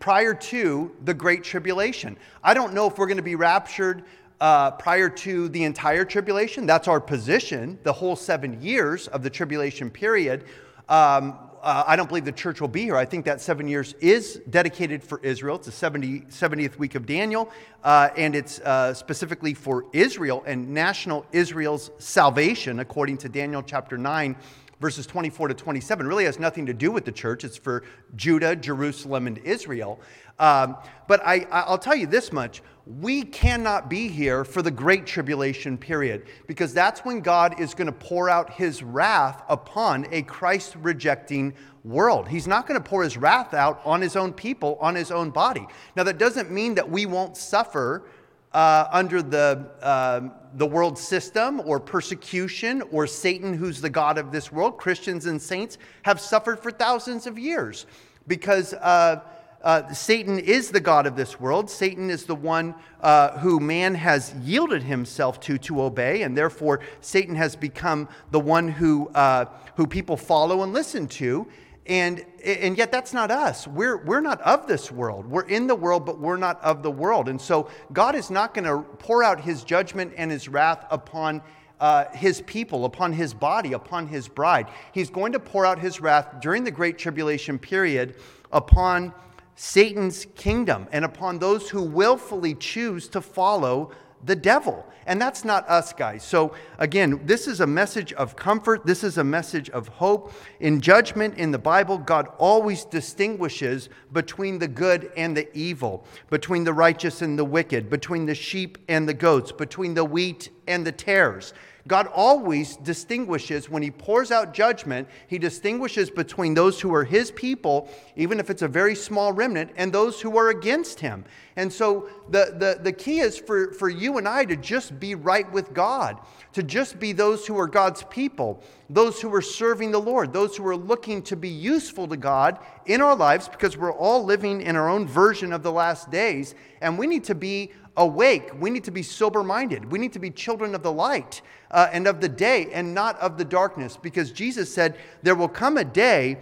prior 0.00 0.34
to 0.34 0.90
the 1.04 1.14
Great 1.14 1.44
Tribulation. 1.44 2.16
I 2.42 2.54
don't 2.54 2.74
know 2.74 2.88
if 2.88 2.98
we're 2.98 3.06
going 3.06 3.18
to 3.18 3.22
be 3.22 3.36
raptured 3.36 4.02
uh, 4.40 4.72
prior 4.72 5.08
to 5.08 5.48
the 5.50 5.62
entire 5.62 6.04
tribulation. 6.04 6.66
That's 6.66 6.88
our 6.88 7.00
position, 7.00 7.78
the 7.84 7.92
whole 7.92 8.16
seven 8.16 8.60
years 8.60 9.06
of 9.08 9.22
the 9.22 9.30
tribulation 9.30 9.90
period. 9.90 10.44
Um, 10.88 11.38
uh, 11.64 11.82
I 11.86 11.96
don't 11.96 12.08
believe 12.08 12.26
the 12.26 12.32
church 12.32 12.60
will 12.60 12.68
be 12.68 12.82
here. 12.82 12.96
I 12.96 13.06
think 13.06 13.24
that 13.24 13.40
seven 13.40 13.66
years 13.66 13.94
is 14.00 14.40
dedicated 14.50 15.02
for 15.02 15.18
Israel. 15.20 15.56
It's 15.56 15.64
the 15.64 15.72
70, 15.72 16.20
70th 16.28 16.76
week 16.76 16.94
of 16.94 17.06
Daniel, 17.06 17.50
uh, 17.82 18.10
and 18.18 18.36
it's 18.36 18.60
uh, 18.60 18.92
specifically 18.92 19.54
for 19.54 19.86
Israel 19.94 20.44
and 20.46 20.74
national 20.74 21.24
Israel's 21.32 21.90
salvation, 21.98 22.80
according 22.80 23.16
to 23.18 23.30
Daniel 23.30 23.62
chapter 23.62 23.96
9, 23.96 24.36
verses 24.84 25.06
24 25.06 25.48
to 25.48 25.54
27. 25.54 26.06
Really 26.06 26.26
has 26.26 26.38
nothing 26.38 26.66
to 26.66 26.74
do 26.74 26.90
with 26.90 27.06
the 27.06 27.10
church. 27.10 27.42
It's 27.42 27.56
for 27.56 27.84
Judah, 28.16 28.54
Jerusalem, 28.54 29.26
and 29.26 29.38
Israel. 29.38 29.98
Um, 30.38 30.76
but 31.08 31.22
I, 31.24 31.46
I'll 31.50 31.78
tell 31.78 31.96
you 31.96 32.06
this 32.06 32.34
much 32.34 32.62
we 32.86 33.22
cannot 33.22 33.88
be 33.88 34.08
here 34.08 34.44
for 34.44 34.60
the 34.60 34.70
great 34.70 35.06
tribulation 35.06 35.78
period 35.78 36.26
because 36.46 36.74
that's 36.74 37.02
when 37.02 37.20
God 37.20 37.58
is 37.58 37.72
going 37.72 37.86
to 37.86 37.92
pour 37.92 38.28
out 38.28 38.52
his 38.52 38.82
wrath 38.82 39.42
upon 39.48 40.06
a 40.10 40.20
Christ 40.20 40.76
rejecting 40.82 41.54
world. 41.82 42.28
He's 42.28 42.46
not 42.46 42.66
going 42.66 42.78
to 42.78 42.86
pour 42.86 43.02
his 43.02 43.16
wrath 43.16 43.54
out 43.54 43.80
on 43.86 44.02
his 44.02 44.16
own 44.16 44.34
people, 44.34 44.76
on 44.82 44.94
his 44.94 45.10
own 45.10 45.30
body. 45.30 45.66
Now, 45.96 46.02
that 46.02 46.18
doesn't 46.18 46.50
mean 46.50 46.74
that 46.74 46.90
we 46.90 47.06
won't 47.06 47.38
suffer 47.38 48.04
uh, 48.52 48.86
under 48.92 49.22
the, 49.22 49.66
uh, 49.80 50.28
the 50.54 50.66
world 50.66 50.98
system 50.98 51.60
or 51.64 51.80
persecution 51.80 52.82
or 52.90 53.06
Satan, 53.06 53.54
who's 53.54 53.80
the 53.80 53.90
God 53.90 54.18
of 54.18 54.32
this 54.32 54.52
world. 54.52 54.78
Christians 54.78 55.26
and 55.26 55.40
saints 55.40 55.78
have 56.02 56.20
suffered 56.20 56.60
for 56.60 56.70
thousands 56.70 57.26
of 57.26 57.38
years 57.38 57.86
because. 58.26 58.74
Uh, 58.74 59.20
uh, 59.64 59.90
Satan 59.94 60.38
is 60.38 60.70
the 60.70 60.80
God 60.80 61.06
of 61.06 61.16
this 61.16 61.40
world. 61.40 61.70
Satan 61.70 62.10
is 62.10 62.26
the 62.26 62.34
one 62.34 62.74
uh, 63.00 63.38
who 63.38 63.58
man 63.58 63.94
has 63.94 64.34
yielded 64.42 64.82
himself 64.82 65.40
to 65.40 65.56
to 65.56 65.80
obey, 65.80 66.20
and 66.20 66.36
therefore 66.36 66.80
Satan 67.00 67.34
has 67.34 67.56
become 67.56 68.06
the 68.30 68.38
one 68.38 68.68
who, 68.68 69.08
uh, 69.14 69.46
who 69.76 69.86
people 69.86 70.18
follow 70.18 70.62
and 70.62 70.74
listen 70.74 71.08
to. 71.08 71.46
And, 71.86 72.24
and 72.42 72.78
yet, 72.78 72.90
that's 72.90 73.12
not 73.12 73.30
us. 73.30 73.68
We're, 73.68 73.98
we're 73.98 74.22
not 74.22 74.40
of 74.40 74.66
this 74.66 74.90
world. 74.90 75.26
We're 75.26 75.44
in 75.44 75.66
the 75.66 75.74
world, 75.74 76.06
but 76.06 76.18
we're 76.18 76.38
not 76.38 76.62
of 76.62 76.82
the 76.82 76.90
world. 76.90 77.28
And 77.28 77.38
so, 77.38 77.68
God 77.92 78.14
is 78.14 78.30
not 78.30 78.54
going 78.54 78.64
to 78.64 78.82
pour 78.96 79.22
out 79.22 79.40
his 79.40 79.64
judgment 79.64 80.14
and 80.16 80.30
his 80.30 80.48
wrath 80.48 80.86
upon 80.90 81.42
uh, 81.80 82.06
his 82.12 82.40
people, 82.42 82.86
upon 82.86 83.12
his 83.12 83.34
body, 83.34 83.74
upon 83.74 84.06
his 84.06 84.28
bride. 84.28 84.68
He's 84.92 85.10
going 85.10 85.32
to 85.32 85.40
pour 85.40 85.66
out 85.66 85.78
his 85.78 86.00
wrath 86.00 86.36
during 86.40 86.64
the 86.64 86.70
Great 86.70 86.96
Tribulation 86.96 87.58
period 87.58 88.16
upon 88.50 89.12
Satan's 89.56 90.26
kingdom 90.34 90.88
and 90.90 91.04
upon 91.04 91.38
those 91.38 91.68
who 91.68 91.82
willfully 91.82 92.54
choose 92.54 93.08
to 93.08 93.20
follow 93.20 93.90
the 94.24 94.36
devil. 94.36 94.86
And 95.06 95.20
that's 95.20 95.44
not 95.44 95.68
us, 95.68 95.92
guys. 95.92 96.22
So, 96.22 96.54
again, 96.78 97.20
this 97.26 97.46
is 97.46 97.60
a 97.60 97.66
message 97.66 98.12
of 98.14 98.36
comfort. 98.36 98.86
This 98.86 99.04
is 99.04 99.18
a 99.18 99.24
message 99.24 99.68
of 99.70 99.88
hope. 99.88 100.32
In 100.60 100.80
judgment 100.80 101.36
in 101.36 101.50
the 101.50 101.58
Bible, 101.58 101.98
God 101.98 102.28
always 102.38 102.84
distinguishes 102.86 103.90
between 104.12 104.58
the 104.58 104.68
good 104.68 105.12
and 105.16 105.36
the 105.36 105.54
evil, 105.56 106.06
between 106.30 106.64
the 106.64 106.72
righteous 106.72 107.20
and 107.20 107.38
the 107.38 107.44
wicked, 107.44 107.90
between 107.90 108.24
the 108.24 108.34
sheep 108.34 108.78
and 108.88 109.06
the 109.06 109.14
goats, 109.14 109.52
between 109.52 109.92
the 109.94 110.04
wheat 110.04 110.48
and 110.66 110.86
the 110.86 110.92
tares. 110.92 111.52
God 111.86 112.06
always 112.14 112.76
distinguishes, 112.76 113.68
when 113.68 113.82
He 113.82 113.90
pours 113.90 114.30
out 114.30 114.54
judgment, 114.54 115.06
He 115.26 115.38
distinguishes 115.38 116.10
between 116.10 116.54
those 116.54 116.80
who 116.80 116.94
are 116.94 117.04
His 117.04 117.30
people, 117.30 117.90
even 118.16 118.40
if 118.40 118.48
it's 118.48 118.62
a 118.62 118.68
very 118.68 118.94
small 118.94 119.32
remnant, 119.32 119.70
and 119.76 119.92
those 119.92 120.20
who 120.20 120.38
are 120.38 120.48
against 120.48 121.00
Him. 121.00 121.26
And 121.56 121.70
so 121.70 122.08
the, 122.30 122.54
the, 122.56 122.82
the 122.82 122.92
key 122.92 123.20
is 123.20 123.36
for, 123.36 123.72
for 123.74 123.90
you 123.90 124.16
and 124.16 124.26
I 124.26 124.46
to 124.46 124.56
just 124.56 124.98
be 124.98 125.14
right 125.14 125.50
with 125.52 125.74
God, 125.74 126.18
to 126.54 126.62
just 126.62 126.98
be 126.98 127.12
those 127.12 127.46
who 127.46 127.58
are 127.58 127.66
God's 127.66 128.02
people, 128.04 128.62
those 128.88 129.20
who 129.20 129.32
are 129.34 129.42
serving 129.42 129.90
the 129.90 130.00
Lord, 130.00 130.32
those 130.32 130.56
who 130.56 130.66
are 130.66 130.76
looking 130.76 131.22
to 131.24 131.36
be 131.36 131.50
useful 131.50 132.08
to 132.08 132.16
God 132.16 132.58
in 132.86 133.02
our 133.02 133.14
lives, 133.14 133.46
because 133.46 133.76
we're 133.76 133.92
all 133.92 134.24
living 134.24 134.62
in 134.62 134.74
our 134.74 134.88
own 134.88 135.06
version 135.06 135.52
of 135.52 135.62
the 135.62 135.72
last 135.72 136.10
days, 136.10 136.54
and 136.80 136.98
we 136.98 137.06
need 137.06 137.24
to 137.24 137.34
be 137.34 137.72
awake. 137.96 138.50
We 138.60 138.70
need 138.70 138.84
to 138.84 138.90
be 138.90 139.02
sober 139.02 139.42
minded. 139.42 139.90
We 139.90 139.98
need 139.98 140.12
to 140.14 140.18
be 140.18 140.30
children 140.30 140.74
of 140.74 140.82
the 140.82 140.92
light 140.92 141.42
uh, 141.70 141.88
and 141.92 142.06
of 142.06 142.20
the 142.20 142.28
day 142.28 142.70
and 142.72 142.94
not 142.94 143.18
of 143.20 143.38
the 143.38 143.44
darkness 143.44 143.98
because 144.00 144.32
Jesus 144.32 144.72
said, 144.72 144.96
There 145.22 145.34
will 145.34 145.48
come 145.48 145.76
a 145.76 145.84
day 145.84 146.38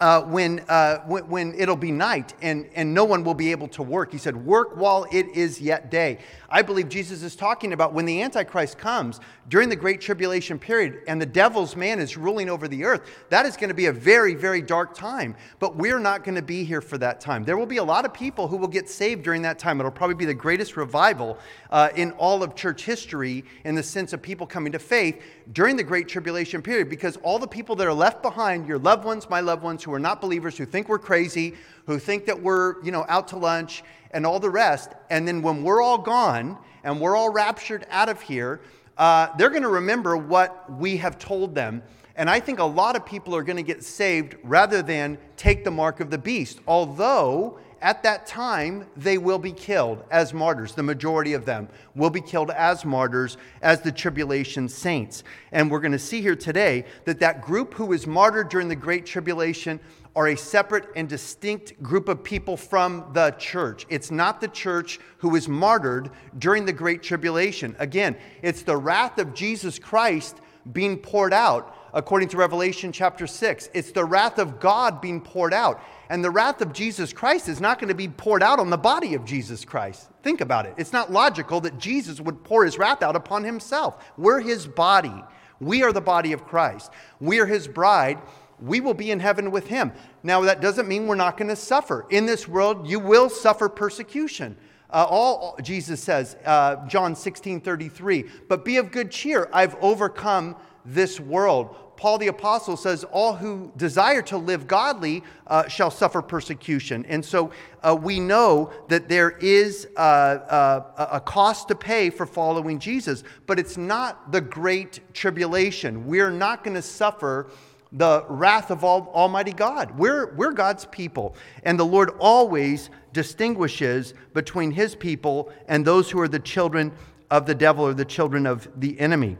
uh, 0.00 0.22
when, 0.22 0.60
uh, 0.68 0.98
when, 1.06 1.28
when, 1.28 1.54
it'll 1.54 1.74
be 1.74 1.90
night 1.90 2.32
and, 2.40 2.68
and 2.74 2.94
no 2.94 3.04
one 3.04 3.24
will 3.24 3.34
be 3.34 3.50
able 3.50 3.66
to 3.66 3.82
work. 3.82 4.12
He 4.12 4.18
said, 4.18 4.36
Work 4.36 4.76
while 4.76 5.06
it 5.10 5.26
is 5.34 5.60
yet 5.60 5.90
day. 5.90 6.18
I 6.48 6.62
believe 6.62 6.88
Jesus 6.88 7.22
is 7.22 7.34
talking 7.34 7.72
about 7.72 7.92
when 7.92 8.06
the 8.06 8.22
Antichrist 8.22 8.78
comes 8.78 9.20
during 9.48 9.68
the 9.68 9.76
Great 9.76 10.00
Tribulation 10.00 10.58
period 10.58 11.02
and 11.08 11.20
the 11.20 11.26
devil's 11.26 11.74
man 11.74 11.98
is 11.98 12.16
ruling 12.16 12.48
over 12.48 12.68
the 12.68 12.84
earth. 12.84 13.02
That 13.28 13.44
is 13.44 13.56
going 13.56 13.68
to 13.68 13.74
be 13.74 13.86
a 13.86 13.92
very, 13.92 14.34
very 14.34 14.62
dark 14.62 14.94
time. 14.94 15.34
But 15.58 15.76
we're 15.76 15.98
not 15.98 16.24
going 16.24 16.36
to 16.36 16.42
be 16.42 16.64
here 16.64 16.80
for 16.80 16.96
that 16.98 17.20
time. 17.20 17.44
There 17.44 17.56
will 17.56 17.66
be 17.66 17.78
a 17.78 17.84
lot 17.84 18.04
of 18.04 18.14
people 18.14 18.46
who 18.46 18.56
will 18.56 18.68
get 18.68 18.88
saved 18.88 19.24
during 19.24 19.42
that 19.42 19.58
time. 19.58 19.80
It'll 19.80 19.90
probably 19.90 20.14
be 20.14 20.24
the 20.24 20.34
greatest 20.34 20.76
revival 20.76 21.38
uh, 21.70 21.90
in 21.96 22.12
all 22.12 22.42
of 22.42 22.54
church 22.54 22.84
history 22.84 23.44
in 23.64 23.74
the 23.74 23.82
sense 23.82 24.12
of 24.12 24.22
people 24.22 24.46
coming 24.46 24.72
to 24.72 24.78
faith 24.78 25.20
during 25.52 25.76
the 25.76 25.84
Great 25.84 26.08
Tribulation 26.08 26.62
period 26.62 26.88
because 26.88 27.16
all 27.18 27.38
the 27.38 27.48
people 27.48 27.74
that 27.76 27.86
are 27.86 27.92
left 27.92 28.22
behind, 28.22 28.66
your 28.66 28.78
loved 28.78 29.04
ones, 29.04 29.28
my 29.28 29.40
loved 29.40 29.62
ones, 29.62 29.82
who 29.88 29.94
are 29.94 29.98
not 29.98 30.20
believers, 30.20 30.58
who 30.58 30.66
think 30.66 30.86
we're 30.86 30.98
crazy, 30.98 31.54
who 31.86 31.98
think 31.98 32.26
that 32.26 32.42
we're, 32.42 32.82
you 32.84 32.92
know, 32.92 33.06
out 33.08 33.28
to 33.28 33.38
lunch 33.38 33.82
and 34.10 34.26
all 34.26 34.38
the 34.38 34.50
rest, 34.50 34.90
and 35.08 35.26
then 35.26 35.40
when 35.40 35.62
we're 35.62 35.80
all 35.80 35.96
gone 35.96 36.58
and 36.84 37.00
we're 37.00 37.16
all 37.16 37.30
raptured 37.30 37.86
out 37.90 38.10
of 38.10 38.20
here, 38.20 38.60
uh, 38.98 39.34
they're 39.38 39.48
going 39.48 39.62
to 39.62 39.68
remember 39.68 40.14
what 40.14 40.70
we 40.78 40.98
have 40.98 41.18
told 41.18 41.54
them. 41.54 41.82
And 42.16 42.28
I 42.28 42.38
think 42.40 42.58
a 42.58 42.64
lot 42.64 42.96
of 42.96 43.06
people 43.06 43.34
are 43.34 43.42
going 43.42 43.56
to 43.56 43.62
get 43.62 43.82
saved 43.82 44.36
rather 44.42 44.82
than 44.82 45.16
take 45.36 45.64
the 45.64 45.70
mark 45.70 46.00
of 46.00 46.10
the 46.10 46.18
beast. 46.18 46.58
Although 46.66 47.58
at 47.80 48.02
that 48.02 48.26
time 48.26 48.86
they 48.96 49.18
will 49.18 49.38
be 49.38 49.52
killed 49.52 50.02
as 50.10 50.34
martyrs. 50.34 50.74
The 50.74 50.82
majority 50.82 51.34
of 51.34 51.44
them 51.44 51.68
will 51.94 52.10
be 52.10 52.20
killed 52.20 52.50
as 52.50 52.84
martyrs, 52.84 53.36
as 53.62 53.80
the 53.80 53.92
tribulation 53.92 54.68
saints. 54.68 55.24
And 55.52 55.70
we're 55.70 55.80
going 55.80 55.92
to 55.92 55.98
see 55.98 56.20
here 56.20 56.36
today 56.36 56.84
that 57.04 57.20
that 57.20 57.42
group 57.42 57.74
who 57.74 57.86
was 57.86 58.06
martyred 58.06 58.48
during 58.48 58.68
the 58.68 58.76
Great 58.76 59.06
Tribulation 59.06 59.80
are 60.16 60.28
a 60.28 60.36
separate 60.36 60.88
and 60.96 61.08
distinct 61.08 61.80
group 61.82 62.08
of 62.08 62.24
people 62.24 62.56
from 62.56 63.08
the 63.12 63.30
church. 63.32 63.86
It's 63.88 64.10
not 64.10 64.40
the 64.40 64.48
church 64.48 64.98
who 65.18 65.28
was 65.28 65.48
martyred 65.48 66.10
during 66.38 66.64
the 66.64 66.72
Great 66.72 67.02
Tribulation. 67.02 67.76
Again, 67.78 68.16
it's 68.42 68.62
the 68.62 68.76
wrath 68.76 69.18
of 69.18 69.32
Jesus 69.34 69.78
Christ 69.78 70.40
being 70.72 70.96
poured 70.96 71.32
out 71.32 71.74
according 71.94 72.28
to 72.28 72.36
Revelation 72.36 72.92
chapter 72.92 73.26
6. 73.26 73.70
It's 73.72 73.92
the 73.92 74.04
wrath 74.04 74.38
of 74.38 74.60
God 74.60 75.00
being 75.00 75.20
poured 75.20 75.54
out. 75.54 75.80
And 76.10 76.24
the 76.24 76.30
wrath 76.30 76.60
of 76.62 76.72
Jesus 76.72 77.12
Christ 77.12 77.48
is 77.48 77.60
not 77.60 77.78
going 77.78 77.88
to 77.88 77.94
be 77.94 78.08
poured 78.08 78.42
out 78.42 78.58
on 78.58 78.70
the 78.70 78.78
body 78.78 79.14
of 79.14 79.24
Jesus 79.24 79.64
Christ. 79.64 80.08
Think 80.22 80.40
about 80.40 80.64
it. 80.64 80.74
It's 80.78 80.92
not 80.92 81.12
logical 81.12 81.60
that 81.60 81.78
Jesus 81.78 82.20
would 82.20 82.42
pour 82.44 82.64
his 82.64 82.78
wrath 82.78 83.02
out 83.02 83.14
upon 83.14 83.44
himself. 83.44 84.12
We're 84.16 84.40
his 84.40 84.66
body. 84.66 85.22
We 85.60 85.82
are 85.82 85.92
the 85.92 86.00
body 86.00 86.32
of 86.32 86.46
Christ. 86.46 86.92
We 87.20 87.40
are 87.40 87.46
his 87.46 87.68
bride. 87.68 88.18
We 88.60 88.80
will 88.80 88.94
be 88.94 89.10
in 89.10 89.20
heaven 89.20 89.50
with 89.50 89.66
him. 89.66 89.92
Now, 90.22 90.40
that 90.42 90.60
doesn't 90.60 90.88
mean 90.88 91.06
we're 91.06 91.14
not 91.14 91.36
going 91.36 91.48
to 91.48 91.56
suffer. 91.56 92.06
In 92.10 92.26
this 92.26 92.48
world, 92.48 92.88
you 92.88 92.98
will 92.98 93.28
suffer 93.28 93.68
persecution. 93.68 94.56
Uh, 94.90 95.06
all 95.08 95.58
Jesus 95.62 96.02
says, 96.02 96.36
uh, 96.46 96.86
John 96.86 97.14
16 97.14 97.60
33, 97.60 98.24
but 98.48 98.64
be 98.64 98.78
of 98.78 98.90
good 98.90 99.10
cheer. 99.10 99.50
I've 99.52 99.76
overcome 99.82 100.56
this 100.84 101.20
world. 101.20 101.76
Paul 101.98 102.18
the 102.18 102.28
Apostle 102.28 102.76
says, 102.76 103.02
All 103.02 103.34
who 103.34 103.72
desire 103.76 104.22
to 104.22 104.38
live 104.38 104.68
godly 104.68 105.24
uh, 105.48 105.66
shall 105.66 105.90
suffer 105.90 106.22
persecution. 106.22 107.04
And 107.06 107.24
so 107.24 107.50
uh, 107.82 107.98
we 108.00 108.20
know 108.20 108.70
that 108.86 109.08
there 109.08 109.30
is 109.30 109.88
uh, 109.96 110.00
uh 110.00 111.08
a 111.10 111.20
cost 111.20 111.66
to 111.68 111.74
pay 111.74 112.08
for 112.08 112.24
following 112.24 112.78
Jesus, 112.78 113.24
but 113.48 113.58
it's 113.58 113.76
not 113.76 114.30
the 114.30 114.40
great 114.40 115.12
tribulation. 115.12 116.06
We're 116.06 116.30
not 116.30 116.62
going 116.62 116.76
to 116.76 116.82
suffer 116.82 117.50
the 117.90 118.24
wrath 118.28 118.70
of 118.70 118.84
Almighty 118.84 119.52
God. 119.52 119.98
We're, 119.98 120.34
we're 120.34 120.52
God's 120.52 120.84
people. 120.84 121.34
And 121.64 121.80
the 121.80 121.86
Lord 121.86 122.10
always 122.20 122.90
distinguishes 123.12 124.14
between 124.34 124.70
his 124.70 124.94
people 124.94 125.50
and 125.66 125.84
those 125.84 126.12
who 126.12 126.20
are 126.20 126.28
the 126.28 126.38
children 126.38 126.92
of 127.28 127.46
the 127.46 127.56
devil 127.56 127.86
or 127.86 127.94
the 127.94 128.04
children 128.04 128.46
of 128.46 128.68
the 128.76 129.00
enemy. 129.00 129.36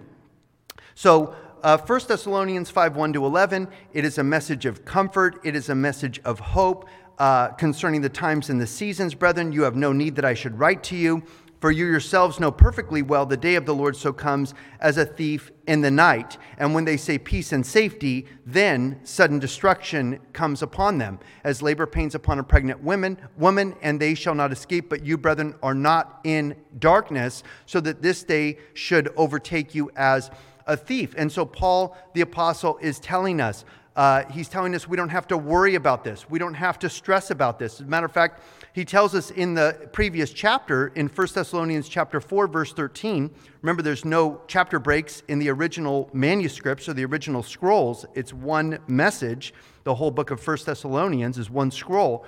So, 0.96 1.36
uh, 1.62 1.78
1 1.78 2.00
Thessalonians 2.08 2.70
5 2.70 2.96
1 2.96 3.12
to 3.14 3.24
11, 3.24 3.68
it 3.92 4.04
is 4.04 4.18
a 4.18 4.24
message 4.24 4.66
of 4.66 4.84
comfort, 4.84 5.40
it 5.44 5.56
is 5.56 5.68
a 5.68 5.74
message 5.74 6.20
of 6.24 6.38
hope 6.38 6.88
uh, 7.18 7.48
concerning 7.48 8.00
the 8.00 8.08
times 8.08 8.50
and 8.50 8.60
the 8.60 8.66
seasons. 8.66 9.14
Brethren, 9.14 9.52
you 9.52 9.62
have 9.62 9.76
no 9.76 9.92
need 9.92 10.16
that 10.16 10.24
I 10.24 10.34
should 10.34 10.58
write 10.58 10.82
to 10.84 10.96
you, 10.96 11.22
for 11.60 11.72
you 11.72 11.86
yourselves 11.86 12.38
know 12.38 12.52
perfectly 12.52 13.02
well 13.02 13.26
the 13.26 13.36
day 13.36 13.56
of 13.56 13.66
the 13.66 13.74
Lord 13.74 13.96
so 13.96 14.12
comes 14.12 14.54
as 14.78 14.96
a 14.96 15.04
thief 15.04 15.50
in 15.66 15.80
the 15.80 15.90
night. 15.90 16.38
And 16.56 16.72
when 16.72 16.84
they 16.84 16.96
say 16.96 17.18
peace 17.18 17.50
and 17.50 17.66
safety, 17.66 18.26
then 18.46 19.00
sudden 19.02 19.40
destruction 19.40 20.20
comes 20.32 20.62
upon 20.62 20.98
them, 20.98 21.18
as 21.42 21.60
labor 21.60 21.86
pains 21.86 22.14
upon 22.14 22.38
a 22.38 22.44
pregnant 22.44 22.82
woman, 22.82 23.18
woman, 23.36 23.74
and 23.82 23.98
they 23.98 24.14
shall 24.14 24.36
not 24.36 24.52
escape. 24.52 24.88
But 24.88 25.04
you, 25.04 25.18
brethren, 25.18 25.56
are 25.60 25.74
not 25.74 26.20
in 26.22 26.54
darkness, 26.78 27.42
so 27.66 27.80
that 27.80 28.02
this 28.02 28.22
day 28.22 28.58
should 28.74 29.12
overtake 29.16 29.74
you 29.74 29.90
as 29.96 30.30
a 30.68 30.76
thief. 30.76 31.14
And 31.16 31.32
so 31.32 31.44
Paul 31.44 31.96
the 32.12 32.20
Apostle 32.20 32.78
is 32.80 33.00
telling 33.00 33.40
us, 33.40 33.64
uh, 33.96 34.22
he's 34.30 34.48
telling 34.48 34.76
us 34.76 34.86
we 34.86 34.96
don't 34.96 35.08
have 35.08 35.26
to 35.26 35.36
worry 35.36 35.74
about 35.74 36.04
this. 36.04 36.30
We 36.30 36.38
don't 36.38 36.54
have 36.54 36.78
to 36.80 36.88
stress 36.88 37.32
about 37.32 37.58
this. 37.58 37.74
As 37.74 37.80
a 37.80 37.84
matter 37.90 38.06
of 38.06 38.12
fact, 38.12 38.40
he 38.72 38.84
tells 38.84 39.12
us 39.12 39.32
in 39.32 39.54
the 39.54 39.88
previous 39.92 40.32
chapter, 40.32 40.92
in 40.94 41.08
1 41.08 41.28
Thessalonians 41.34 41.88
chapter 41.88 42.20
4, 42.20 42.46
verse 42.46 42.72
13, 42.72 43.28
remember 43.60 43.82
there's 43.82 44.04
no 44.04 44.40
chapter 44.46 44.78
breaks 44.78 45.24
in 45.26 45.40
the 45.40 45.48
original 45.48 46.08
manuscripts 46.12 46.88
or 46.88 46.92
the 46.92 47.04
original 47.04 47.42
scrolls. 47.42 48.06
It's 48.14 48.32
one 48.32 48.78
message. 48.86 49.52
The 49.82 49.96
whole 49.96 50.12
book 50.12 50.30
of 50.30 50.46
1 50.46 50.58
Thessalonians 50.64 51.38
is 51.38 51.50
one 51.50 51.72
scroll. 51.72 52.24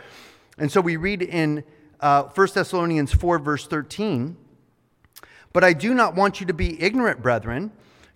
And 0.59 0.73
so 0.73 0.81
we 0.81 0.97
read 0.97 1.23
in 1.23 1.63
uh, 2.01 2.25
1 2.25 2.49
Thessalonians 2.53 3.13
4, 3.13 3.39
verse 3.39 3.69
13, 3.69 4.37
But 5.53 5.63
I 5.63 5.73
do 5.73 5.95
not 5.95 6.17
want 6.17 6.41
you 6.41 6.47
to 6.47 6.55
be 6.55 6.83
ignorant, 6.83 7.23
brethren, 7.23 7.71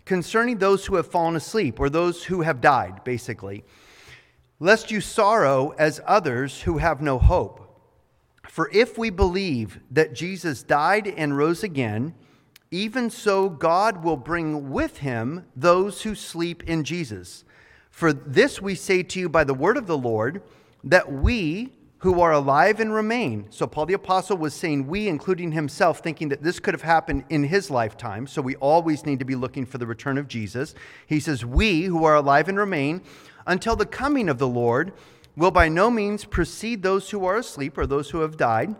concerning 0.05 0.59
those 0.59 0.87
who 0.87 0.97
have 0.97 1.11
fallen 1.11 1.37
asleep, 1.37 1.81
or 1.81 1.89
those 1.89 2.25
who 2.25 2.43
have 2.43 2.61
died, 2.61 3.03
basically, 3.05 3.65
lest 4.61 4.91
you 4.91 5.01
sorrow 5.01 5.71
as 5.79 6.01
others 6.07 6.63
who 6.63 6.79
have 6.79 7.01
no 7.01 7.19
hope. 7.19 7.61
For 8.49 8.71
if 8.73 8.97
we 8.99 9.11
believe 9.11 9.81
that 9.91 10.15
Jesus 10.15 10.63
died 10.63 11.07
and 11.07 11.37
rose 11.37 11.63
again, 11.63 12.15
even 12.71 13.09
so 13.09 13.49
God 13.49 14.03
will 14.03 14.17
bring 14.17 14.71
with 14.71 14.99
him 14.99 15.47
those 15.55 16.03
who 16.03 16.15
sleep 16.15 16.63
in 16.65 16.85
Jesus. 16.85 17.45
For 17.91 18.13
this 18.13 18.61
we 18.61 18.75
say 18.75 19.03
to 19.03 19.21
you 19.21 19.29
by 19.29 19.45
the 19.45 19.55
word 19.55 19.77
of 19.77 19.87
the 19.87 19.99
Lord, 19.99 20.43
that 20.83 21.11
we, 21.11 21.73
who 22.05 22.21
are 22.21 22.33
alive 22.33 22.81
and 22.81 22.93
remain. 22.93 23.47
So, 23.49 23.67
Paul 23.67 23.87
the 23.87 23.95
Apostle 23.95 24.37
was 24.37 24.53
saying 24.53 24.89
we, 24.89 25.09
including 25.09 25.53
himself, 25.53 26.01
thinking 26.01 26.29
that 26.29 26.43
this 26.43 26.61
could 26.61 26.75
have 26.75 26.83
happened 26.83 27.25
in 27.31 27.45
his 27.45 27.71
lifetime. 27.71 28.27
So, 28.27 28.43
we 28.43 28.57
always 28.57 29.07
need 29.07 29.21
to 29.21 29.25
be 29.25 29.35
looking 29.35 29.65
for 29.65 29.79
the 29.79 29.87
return 29.87 30.19
of 30.19 30.29
Jesus. 30.29 30.75
He 31.07 31.19
says, 31.19 31.47
We, 31.47 31.85
who 31.85 32.05
are 32.05 32.17
alive 32.17 32.47
and 32.51 32.59
remain, 32.59 33.01
until 33.47 33.75
the 33.75 33.87
coming 33.87 34.29
of 34.29 34.37
the 34.37 34.47
Lord, 34.47 34.93
will 35.35 35.51
by 35.51 35.71
no 35.71 35.91
means 35.91 36.27
precede 36.27 36.83
those 36.83 37.09
who 37.09 37.25
are 37.25 37.39
asleep 37.39 37.79
or 37.79 37.87
those 37.87 38.11
who 38.11 38.21
have 38.21 38.37
died. 38.37 38.75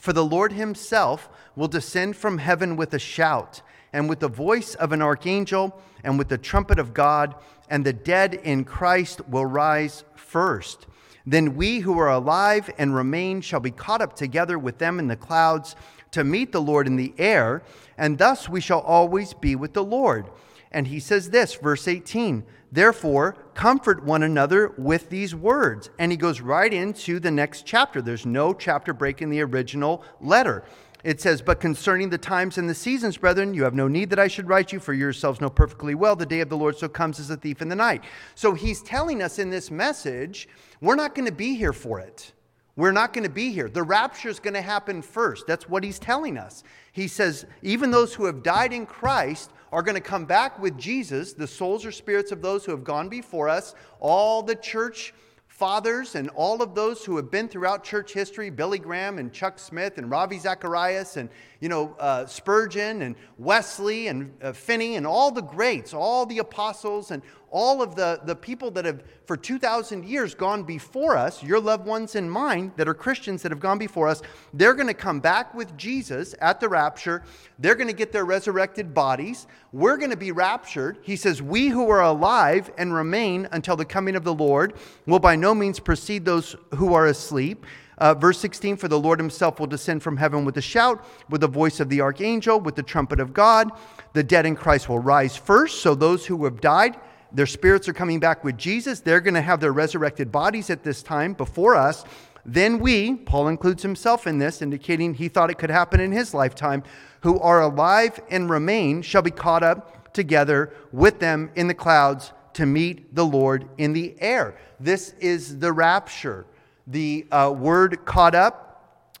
For 0.00 0.14
the 0.14 0.24
Lord 0.24 0.54
himself 0.54 1.28
will 1.56 1.68
descend 1.68 2.16
from 2.16 2.38
heaven 2.38 2.74
with 2.74 2.94
a 2.94 2.98
shout, 2.98 3.60
and 3.92 4.08
with 4.08 4.20
the 4.20 4.28
voice 4.28 4.74
of 4.76 4.92
an 4.92 5.02
archangel, 5.02 5.78
and 6.02 6.16
with 6.16 6.30
the 6.30 6.38
trumpet 6.38 6.78
of 6.78 6.94
God, 6.94 7.34
and 7.68 7.84
the 7.84 7.92
dead 7.92 8.32
in 8.32 8.64
Christ 8.64 9.28
will 9.28 9.44
rise 9.44 10.04
first. 10.14 10.86
Then 11.26 11.56
we 11.56 11.80
who 11.80 11.98
are 11.98 12.10
alive 12.10 12.70
and 12.78 12.94
remain 12.94 13.40
shall 13.40 13.60
be 13.60 13.72
caught 13.72 14.00
up 14.00 14.14
together 14.14 14.58
with 14.58 14.78
them 14.78 14.98
in 14.98 15.08
the 15.08 15.16
clouds 15.16 15.74
to 16.12 16.22
meet 16.22 16.52
the 16.52 16.62
Lord 16.62 16.86
in 16.86 16.96
the 16.96 17.12
air, 17.18 17.62
and 17.98 18.16
thus 18.16 18.48
we 18.48 18.60
shall 18.60 18.80
always 18.80 19.34
be 19.34 19.56
with 19.56 19.74
the 19.74 19.84
Lord. 19.84 20.30
And 20.70 20.86
he 20.88 21.00
says 21.00 21.30
this, 21.30 21.54
verse 21.54 21.88
18, 21.88 22.44
therefore 22.70 23.36
comfort 23.54 24.04
one 24.04 24.22
another 24.22 24.74
with 24.76 25.10
these 25.10 25.34
words. 25.34 25.90
And 25.98 26.12
he 26.12 26.18
goes 26.18 26.40
right 26.40 26.72
into 26.72 27.18
the 27.18 27.30
next 27.30 27.64
chapter. 27.66 28.02
There's 28.02 28.26
no 28.26 28.52
chapter 28.52 28.92
break 28.92 29.22
in 29.22 29.30
the 29.30 29.40
original 29.40 30.04
letter. 30.20 30.64
It 31.04 31.20
says, 31.20 31.42
But 31.42 31.60
concerning 31.60 32.10
the 32.10 32.18
times 32.18 32.58
and 32.58 32.68
the 32.68 32.74
seasons, 32.74 33.16
brethren, 33.16 33.54
you 33.54 33.64
have 33.64 33.74
no 33.74 33.88
need 33.88 34.10
that 34.10 34.18
I 34.18 34.28
should 34.28 34.48
write 34.48 34.72
you, 34.72 34.80
for 34.80 34.92
yourselves 34.92 35.40
know 35.40 35.50
perfectly 35.50 35.94
well 35.94 36.16
the 36.16 36.26
day 36.26 36.40
of 36.40 36.48
the 36.48 36.56
Lord 36.56 36.76
so 36.76 36.88
comes 36.88 37.20
as 37.20 37.30
a 37.30 37.36
thief 37.36 37.62
in 37.62 37.68
the 37.68 37.76
night. 37.76 38.04
So 38.34 38.54
he's 38.54 38.82
telling 38.82 39.22
us 39.22 39.38
in 39.38 39.50
this 39.50 39.70
message, 39.70 40.48
we're 40.80 40.96
not 40.96 41.14
going 41.14 41.26
to 41.26 41.32
be 41.32 41.54
here 41.54 41.72
for 41.72 42.00
it. 42.00 42.32
We're 42.76 42.92
not 42.92 43.14
going 43.14 43.24
to 43.24 43.30
be 43.30 43.52
here. 43.52 43.70
The 43.70 43.82
rapture 43.82 44.28
is 44.28 44.38
going 44.38 44.54
to 44.54 44.60
happen 44.60 45.00
first. 45.00 45.46
That's 45.46 45.68
what 45.68 45.82
he's 45.82 45.98
telling 45.98 46.36
us. 46.36 46.62
He 46.92 47.08
says, 47.08 47.46
even 47.62 47.90
those 47.90 48.12
who 48.12 48.26
have 48.26 48.42
died 48.42 48.72
in 48.72 48.84
Christ 48.84 49.50
are 49.72 49.82
going 49.82 49.94
to 49.94 50.00
come 50.00 50.26
back 50.26 50.58
with 50.58 50.76
Jesus, 50.76 51.32
the 51.32 51.46
souls 51.46 51.86
or 51.86 51.92
spirits 51.92 52.32
of 52.32 52.42
those 52.42 52.64
who 52.64 52.72
have 52.72 52.84
gone 52.84 53.08
before 53.08 53.48
us, 53.48 53.74
all 53.98 54.42
the 54.42 54.54
church 54.54 55.14
fathers 55.56 56.16
and 56.16 56.28
all 56.34 56.60
of 56.60 56.74
those 56.74 57.02
who 57.02 57.16
have 57.16 57.30
been 57.30 57.48
throughout 57.48 57.82
church 57.82 58.12
history 58.12 58.50
Billy 58.50 58.78
Graham 58.78 59.18
and 59.18 59.32
Chuck 59.32 59.58
Smith 59.58 59.96
and 59.96 60.10
Ravi 60.10 60.38
Zacharias 60.38 61.16
and, 61.16 61.30
you 61.60 61.70
know, 61.70 61.96
uh, 61.98 62.26
Spurgeon 62.26 63.00
and 63.00 63.16
Wesley 63.38 64.08
and 64.08 64.34
uh, 64.42 64.52
Finney 64.52 64.96
and 64.96 65.06
all 65.06 65.30
the 65.30 65.40
greats, 65.40 65.94
all 65.94 66.26
the 66.26 66.40
apostles 66.40 67.10
and 67.10 67.22
all 67.56 67.80
of 67.80 67.94
the, 67.94 68.20
the 68.26 68.36
people 68.36 68.70
that 68.70 68.84
have 68.84 69.02
for 69.24 69.34
2,000 69.34 70.04
years 70.04 70.34
gone 70.34 70.62
before 70.62 71.16
us, 71.16 71.42
your 71.42 71.58
loved 71.58 71.86
ones 71.86 72.14
and 72.14 72.30
mine 72.30 72.70
that 72.76 72.86
are 72.86 72.92
Christians 72.92 73.40
that 73.40 73.50
have 73.50 73.60
gone 73.60 73.78
before 73.78 74.08
us, 74.08 74.20
they're 74.52 74.74
going 74.74 74.88
to 74.88 74.94
come 74.94 75.20
back 75.20 75.54
with 75.54 75.74
Jesus 75.74 76.34
at 76.42 76.60
the 76.60 76.68
rapture. 76.68 77.22
They're 77.58 77.74
going 77.74 77.88
to 77.88 77.94
get 77.94 78.12
their 78.12 78.26
resurrected 78.26 78.92
bodies. 78.92 79.46
We're 79.72 79.96
going 79.96 80.10
to 80.10 80.18
be 80.18 80.32
raptured. 80.32 80.98
He 81.00 81.16
says, 81.16 81.40
We 81.40 81.68
who 81.68 81.88
are 81.88 82.02
alive 82.02 82.70
and 82.76 82.92
remain 82.92 83.48
until 83.52 83.74
the 83.74 83.86
coming 83.86 84.16
of 84.16 84.24
the 84.24 84.34
Lord 84.34 84.74
will 85.06 85.18
by 85.18 85.34
no 85.34 85.54
means 85.54 85.80
precede 85.80 86.26
those 86.26 86.56
who 86.74 86.92
are 86.92 87.06
asleep. 87.06 87.64
Uh, 87.96 88.12
verse 88.12 88.38
16 88.38 88.76
For 88.76 88.88
the 88.88 89.00
Lord 89.00 89.18
himself 89.18 89.58
will 89.58 89.66
descend 89.66 90.02
from 90.02 90.18
heaven 90.18 90.44
with 90.44 90.58
a 90.58 90.62
shout, 90.62 91.02
with 91.30 91.40
the 91.40 91.48
voice 91.48 91.80
of 91.80 91.88
the 91.88 92.02
archangel, 92.02 92.60
with 92.60 92.76
the 92.76 92.82
trumpet 92.82 93.18
of 93.18 93.32
God. 93.32 93.70
The 94.12 94.22
dead 94.22 94.44
in 94.44 94.56
Christ 94.56 94.90
will 94.90 94.98
rise 94.98 95.38
first. 95.38 95.80
So 95.80 95.94
those 95.94 96.26
who 96.26 96.44
have 96.44 96.60
died, 96.60 96.98
their 97.36 97.46
spirits 97.46 97.86
are 97.86 97.92
coming 97.92 98.18
back 98.18 98.44
with 98.44 98.56
Jesus. 98.56 99.00
They're 99.00 99.20
going 99.20 99.34
to 99.34 99.42
have 99.42 99.60
their 99.60 99.72
resurrected 99.72 100.32
bodies 100.32 100.70
at 100.70 100.82
this 100.82 101.02
time 101.02 101.34
before 101.34 101.76
us. 101.76 102.02
Then 102.46 102.78
we, 102.78 103.14
Paul 103.14 103.48
includes 103.48 103.82
himself 103.82 104.26
in 104.26 104.38
this, 104.38 104.62
indicating 104.62 105.12
he 105.12 105.28
thought 105.28 105.50
it 105.50 105.58
could 105.58 105.70
happen 105.70 106.00
in 106.00 106.12
his 106.12 106.32
lifetime, 106.32 106.82
who 107.20 107.38
are 107.40 107.60
alive 107.60 108.18
and 108.30 108.48
remain, 108.48 109.02
shall 109.02 109.20
be 109.20 109.30
caught 109.30 109.62
up 109.62 110.14
together 110.14 110.72
with 110.92 111.18
them 111.18 111.50
in 111.56 111.66
the 111.66 111.74
clouds 111.74 112.32
to 112.54 112.64
meet 112.64 113.14
the 113.14 113.26
Lord 113.26 113.68
in 113.76 113.92
the 113.92 114.14
air. 114.18 114.56
This 114.80 115.12
is 115.20 115.58
the 115.58 115.74
rapture. 115.74 116.46
The 116.86 117.26
uh, 117.30 117.52
word 117.54 118.06
caught 118.06 118.34
up 118.34 118.62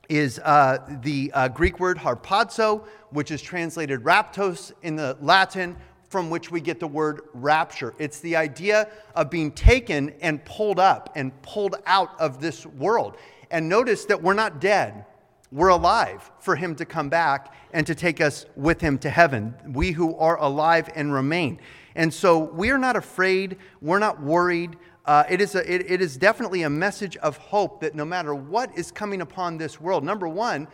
is 0.08 0.38
uh, 0.38 0.78
the 1.02 1.30
uh, 1.34 1.48
Greek 1.48 1.80
word 1.80 1.98
harpazo, 1.98 2.86
which 3.10 3.30
is 3.30 3.42
translated 3.42 4.04
raptos 4.04 4.72
in 4.82 4.96
the 4.96 5.18
Latin, 5.20 5.76
from 6.16 6.30
which 6.30 6.50
we 6.50 6.62
get 6.62 6.80
the 6.80 6.86
word 6.86 7.20
rapture. 7.34 7.92
It's 7.98 8.20
the 8.20 8.36
idea 8.36 8.88
of 9.14 9.28
being 9.28 9.52
taken 9.52 10.14
and 10.22 10.42
pulled 10.46 10.78
up 10.78 11.12
and 11.14 11.30
pulled 11.42 11.76
out 11.84 12.18
of 12.18 12.40
this 12.40 12.64
world. 12.64 13.18
And 13.50 13.68
notice 13.68 14.06
that 14.06 14.22
we're 14.22 14.32
not 14.32 14.58
dead. 14.58 15.04
We're 15.52 15.68
alive 15.68 16.30
for 16.40 16.56
him 16.56 16.74
to 16.76 16.86
come 16.86 17.10
back 17.10 17.52
and 17.74 17.86
to 17.86 17.94
take 17.94 18.22
us 18.22 18.46
with 18.56 18.80
him 18.80 18.96
to 19.00 19.10
heaven. 19.10 19.54
We 19.66 19.90
who 19.92 20.16
are 20.16 20.40
alive 20.40 20.88
and 20.94 21.12
remain. 21.12 21.60
And 21.94 22.14
so 22.14 22.38
we're 22.38 22.78
not 22.78 22.96
afraid, 22.96 23.58
we're 23.82 23.98
not 23.98 24.22
worried 24.22 24.78
uh, 25.04 25.24
it, 25.28 25.42
is 25.42 25.54
a, 25.54 25.70
it, 25.70 25.90
it 25.90 26.00
is 26.00 26.16
definitely 26.16 26.62
a 26.62 26.70
message 26.70 27.18
of 27.18 27.36
hope 27.36 27.82
that 27.82 27.94
no 27.94 28.06
matter 28.06 28.34
what 28.34 28.76
is 28.76 28.90
coming 28.90 29.20
upon 29.20 29.58
this 29.58 29.82
world, 29.82 30.02
number 30.02 30.26
one, 30.26 30.66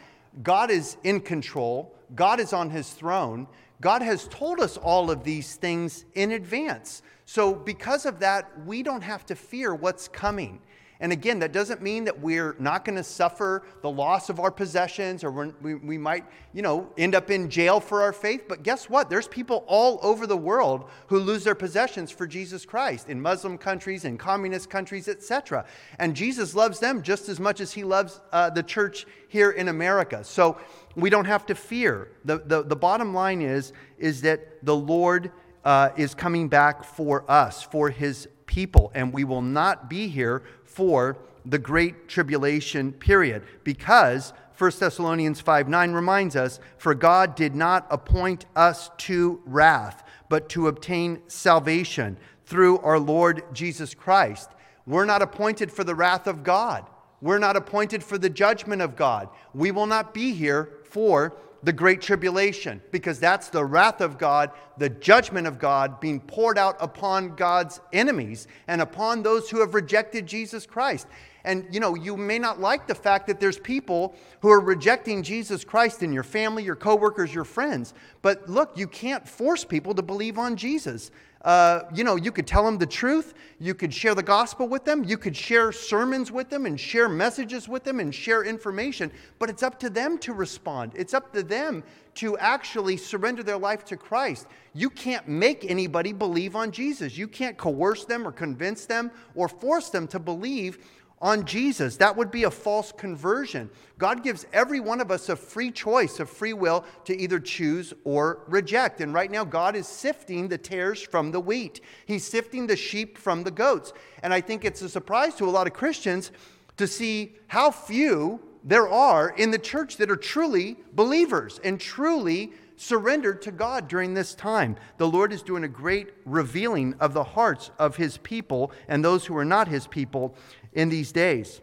God 0.44 0.70
is 0.70 0.98
in 1.02 1.20
control, 1.20 1.92
God 2.14 2.38
is 2.38 2.52
on 2.52 2.70
his 2.70 2.90
throne. 2.90 3.48
God 3.82 4.00
has 4.00 4.28
told 4.28 4.60
us 4.60 4.76
all 4.76 5.10
of 5.10 5.24
these 5.24 5.56
things 5.56 6.04
in 6.14 6.30
advance. 6.30 7.02
So, 7.26 7.52
because 7.52 8.06
of 8.06 8.20
that, 8.20 8.64
we 8.64 8.84
don't 8.84 9.02
have 9.02 9.26
to 9.26 9.34
fear 9.34 9.74
what's 9.74 10.06
coming. 10.06 10.60
And 11.02 11.10
again, 11.10 11.40
that 11.40 11.50
doesn't 11.52 11.82
mean 11.82 12.04
that 12.04 12.20
we're 12.20 12.54
not 12.60 12.84
going 12.84 12.94
to 12.94 13.02
suffer 13.02 13.64
the 13.82 13.90
loss 13.90 14.30
of 14.30 14.38
our 14.38 14.52
possessions 14.52 15.24
or 15.24 15.32
we, 15.60 15.74
we 15.74 15.98
might, 15.98 16.24
you 16.52 16.62
know, 16.62 16.88
end 16.96 17.16
up 17.16 17.28
in 17.28 17.50
jail 17.50 17.80
for 17.80 18.02
our 18.02 18.12
faith. 18.12 18.44
But 18.48 18.62
guess 18.62 18.88
what? 18.88 19.10
There's 19.10 19.26
people 19.26 19.64
all 19.66 19.98
over 20.00 20.28
the 20.28 20.36
world 20.36 20.88
who 21.08 21.18
lose 21.18 21.42
their 21.42 21.56
possessions 21.56 22.12
for 22.12 22.24
Jesus 22.24 22.64
Christ 22.64 23.08
in 23.08 23.20
Muslim 23.20 23.58
countries, 23.58 24.04
in 24.04 24.16
communist 24.16 24.70
countries, 24.70 25.08
etc. 25.08 25.66
And 25.98 26.14
Jesus 26.14 26.54
loves 26.54 26.78
them 26.78 27.02
just 27.02 27.28
as 27.28 27.40
much 27.40 27.60
as 27.60 27.72
he 27.72 27.82
loves 27.82 28.20
uh, 28.30 28.50
the 28.50 28.62
church 28.62 29.04
here 29.26 29.50
in 29.50 29.66
America. 29.66 30.22
So 30.22 30.56
we 30.94 31.10
don't 31.10 31.24
have 31.24 31.44
to 31.46 31.56
fear. 31.56 32.12
The, 32.24 32.38
the, 32.38 32.62
the 32.62 32.76
bottom 32.76 33.12
line 33.12 33.42
is, 33.42 33.72
is 33.98 34.20
that 34.20 34.64
the 34.64 34.76
Lord 34.76 35.32
uh, 35.64 35.90
is 35.96 36.14
coming 36.14 36.48
back 36.48 36.84
for 36.84 37.28
us, 37.28 37.64
for 37.64 37.90
his 37.90 38.28
people, 38.46 38.92
and 38.94 39.12
we 39.12 39.24
will 39.24 39.42
not 39.42 39.88
be 39.88 40.08
here 40.08 40.42
for 40.74 41.16
the 41.44 41.58
great 41.58 42.08
tribulation 42.08 42.92
period 42.92 43.42
because 43.64 44.32
1 44.58 44.70
Thessalonians 44.78 45.40
5 45.40 45.68
9 45.68 45.92
reminds 45.92 46.36
us, 46.36 46.60
For 46.78 46.94
God 46.94 47.34
did 47.34 47.54
not 47.54 47.86
appoint 47.90 48.46
us 48.54 48.90
to 48.98 49.40
wrath, 49.44 50.04
but 50.28 50.48
to 50.50 50.68
obtain 50.68 51.20
salvation 51.26 52.16
through 52.46 52.78
our 52.78 52.98
Lord 52.98 53.42
Jesus 53.52 53.94
Christ. 53.94 54.50
We're 54.86 55.04
not 55.04 55.22
appointed 55.22 55.72
for 55.72 55.84
the 55.84 55.94
wrath 55.94 56.26
of 56.26 56.42
God. 56.42 56.86
We're 57.20 57.38
not 57.38 57.56
appointed 57.56 58.02
for 58.02 58.18
the 58.18 58.30
judgment 58.30 58.82
of 58.82 58.96
God. 58.96 59.28
We 59.54 59.70
will 59.70 59.86
not 59.86 60.12
be 60.12 60.32
here 60.32 60.70
for 60.84 61.36
the 61.62 61.72
great 61.72 62.00
tribulation 62.00 62.80
because 62.90 63.20
that's 63.20 63.48
the 63.48 63.64
wrath 63.64 64.00
of 64.00 64.18
God, 64.18 64.50
the 64.78 64.88
judgment 64.88 65.46
of 65.46 65.58
God 65.58 66.00
being 66.00 66.20
poured 66.20 66.58
out 66.58 66.76
upon 66.80 67.36
God's 67.36 67.80
enemies 67.92 68.48
and 68.66 68.80
upon 68.80 69.22
those 69.22 69.48
who 69.48 69.60
have 69.60 69.74
rejected 69.74 70.26
Jesus 70.26 70.66
Christ. 70.66 71.06
And 71.44 71.66
you 71.72 71.80
know, 71.80 71.94
you 71.94 72.16
may 72.16 72.38
not 72.38 72.60
like 72.60 72.86
the 72.86 72.94
fact 72.94 73.26
that 73.26 73.40
there's 73.40 73.58
people 73.58 74.14
who 74.40 74.50
are 74.50 74.60
rejecting 74.60 75.22
Jesus 75.22 75.64
Christ 75.64 76.02
in 76.02 76.12
your 76.12 76.22
family, 76.22 76.62
your 76.62 76.76
coworkers, 76.76 77.34
your 77.34 77.44
friends. 77.44 77.94
But 78.22 78.48
look, 78.48 78.76
you 78.76 78.86
can't 78.86 79.28
force 79.28 79.64
people 79.64 79.94
to 79.94 80.02
believe 80.02 80.38
on 80.38 80.56
Jesus. 80.56 81.10
Uh, 81.42 81.82
you 81.92 82.04
know, 82.04 82.16
you 82.16 82.30
could 82.30 82.46
tell 82.46 82.64
them 82.64 82.78
the 82.78 82.86
truth. 82.86 83.34
You 83.58 83.74
could 83.74 83.92
share 83.92 84.14
the 84.14 84.22
gospel 84.22 84.68
with 84.68 84.84
them. 84.84 85.04
You 85.04 85.18
could 85.18 85.36
share 85.36 85.72
sermons 85.72 86.30
with 86.30 86.48
them 86.48 86.66
and 86.66 86.78
share 86.78 87.08
messages 87.08 87.68
with 87.68 87.84
them 87.84 88.00
and 88.00 88.14
share 88.14 88.44
information. 88.44 89.10
But 89.38 89.50
it's 89.50 89.62
up 89.62 89.78
to 89.80 89.90
them 89.90 90.18
to 90.18 90.32
respond. 90.32 90.92
It's 90.94 91.14
up 91.14 91.32
to 91.32 91.42
them 91.42 91.82
to 92.14 92.38
actually 92.38 92.96
surrender 92.96 93.42
their 93.42 93.58
life 93.58 93.84
to 93.86 93.96
Christ. 93.96 94.46
You 94.74 94.90
can't 94.90 95.26
make 95.26 95.68
anybody 95.68 96.12
believe 96.12 96.54
on 96.54 96.70
Jesus. 96.70 97.16
You 97.16 97.26
can't 97.26 97.56
coerce 97.56 98.04
them 98.04 98.26
or 98.26 98.32
convince 98.32 98.86
them 98.86 99.10
or 99.34 99.48
force 99.48 99.90
them 99.90 100.06
to 100.08 100.18
believe 100.18 100.78
on 101.22 101.46
Jesus. 101.46 101.96
That 101.96 102.16
would 102.16 102.32
be 102.32 102.44
a 102.44 102.50
false 102.50 102.92
conversion. 102.92 103.70
God 103.96 104.24
gives 104.24 104.44
every 104.52 104.80
one 104.80 105.00
of 105.00 105.12
us 105.12 105.28
a 105.28 105.36
free 105.36 105.70
choice, 105.70 106.18
a 106.18 106.26
free 106.26 106.52
will 106.52 106.84
to 107.04 107.16
either 107.16 107.38
choose 107.38 107.94
or 108.04 108.42
reject. 108.48 109.00
And 109.00 109.14
right 109.14 109.30
now, 109.30 109.44
God 109.44 109.76
is 109.76 109.86
sifting 109.86 110.48
the 110.48 110.58
tares 110.58 111.00
from 111.00 111.30
the 111.30 111.40
wheat, 111.40 111.80
He's 112.04 112.24
sifting 112.24 112.66
the 112.66 112.76
sheep 112.76 113.16
from 113.16 113.44
the 113.44 113.52
goats. 113.52 113.92
And 114.22 114.34
I 114.34 114.40
think 114.40 114.64
it's 114.64 114.82
a 114.82 114.88
surprise 114.88 115.36
to 115.36 115.44
a 115.44 115.50
lot 115.50 115.68
of 115.68 115.72
Christians 115.72 116.32
to 116.76 116.86
see 116.86 117.36
how 117.46 117.70
few 117.70 118.40
there 118.64 118.88
are 118.88 119.30
in 119.30 119.50
the 119.50 119.58
church 119.58 119.96
that 119.98 120.10
are 120.10 120.16
truly 120.16 120.76
believers 120.94 121.60
and 121.62 121.80
truly 121.80 122.52
surrendered 122.76 123.42
to 123.42 123.52
God 123.52 123.86
during 123.86 124.14
this 124.14 124.34
time. 124.34 124.76
The 124.98 125.06
Lord 125.06 125.32
is 125.32 125.42
doing 125.42 125.62
a 125.62 125.68
great 125.68 126.08
revealing 126.24 126.94
of 126.98 127.14
the 127.14 127.22
hearts 127.22 127.70
of 127.78 127.96
his 127.96 128.18
people 128.18 128.72
and 128.88 129.04
those 129.04 129.24
who 129.24 129.36
are 129.36 129.44
not 129.44 129.68
his 129.68 129.86
people 129.86 130.34
in 130.72 130.88
these 130.88 131.12
days. 131.12 131.60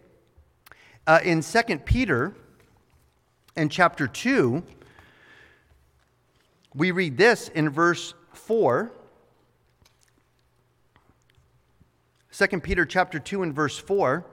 Uh, 1.08 1.20
in 1.24 1.42
2 1.42 1.80
Peter, 1.86 2.36
in 3.56 3.70
chapter 3.70 4.08
2, 4.08 4.64
we 6.76 6.92
read 6.92 7.18
this 7.18 7.50
in 7.50 7.70
verse 7.70 8.14
4. 8.34 8.92
2 12.32 12.60
Peter 12.62 12.86
chapter 12.86 13.20
2 13.20 13.44
and 13.44 13.54
verse 13.54 13.78
4. 13.78 14.26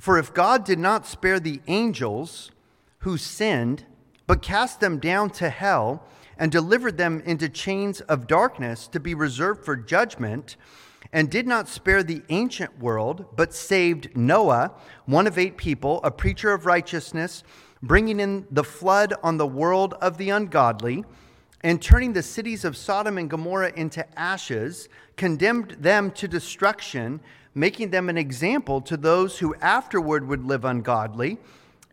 For 0.00 0.18
if 0.18 0.34
God 0.34 0.64
did 0.64 0.78
not 0.78 1.06
spare 1.06 1.40
the 1.40 1.60
angels 1.66 2.50
who 3.00 3.16
sinned, 3.16 3.84
but 4.26 4.42
cast 4.42 4.80
them 4.80 4.98
down 4.98 5.30
to 5.30 5.48
hell 5.48 6.04
and 6.36 6.52
delivered 6.52 6.98
them 6.98 7.22
into 7.24 7.48
chains 7.48 8.00
of 8.02 8.26
darkness 8.26 8.86
to 8.88 9.00
be 9.00 9.14
reserved 9.14 9.64
for 9.64 9.76
judgment, 9.76 10.56
and 11.12 11.30
did 11.30 11.46
not 11.46 11.68
spare 11.68 12.02
the 12.02 12.22
ancient 12.28 12.78
world, 12.78 13.24
but 13.36 13.54
saved 13.54 14.16
Noah, 14.16 14.72
one 15.06 15.26
of 15.26 15.38
eight 15.38 15.56
people, 15.56 16.00
a 16.04 16.10
preacher 16.10 16.52
of 16.52 16.66
righteousness, 16.66 17.44
bringing 17.82 18.20
in 18.20 18.46
the 18.50 18.64
flood 18.64 19.14
on 19.22 19.36
the 19.36 19.46
world 19.46 19.94
of 19.94 20.18
the 20.18 20.30
ungodly, 20.30 21.04
and 21.62 21.82
turning 21.82 22.12
the 22.12 22.22
cities 22.22 22.64
of 22.64 22.76
Sodom 22.76 23.18
and 23.18 23.30
Gomorrah 23.30 23.72
into 23.74 24.06
ashes, 24.18 24.88
condemned 25.16 25.76
them 25.80 26.10
to 26.12 26.28
destruction, 26.28 27.20
making 27.54 27.90
them 27.90 28.08
an 28.08 28.18
example 28.18 28.80
to 28.82 28.96
those 28.96 29.38
who 29.38 29.54
afterward 29.56 30.28
would 30.28 30.44
live 30.44 30.64
ungodly, 30.64 31.38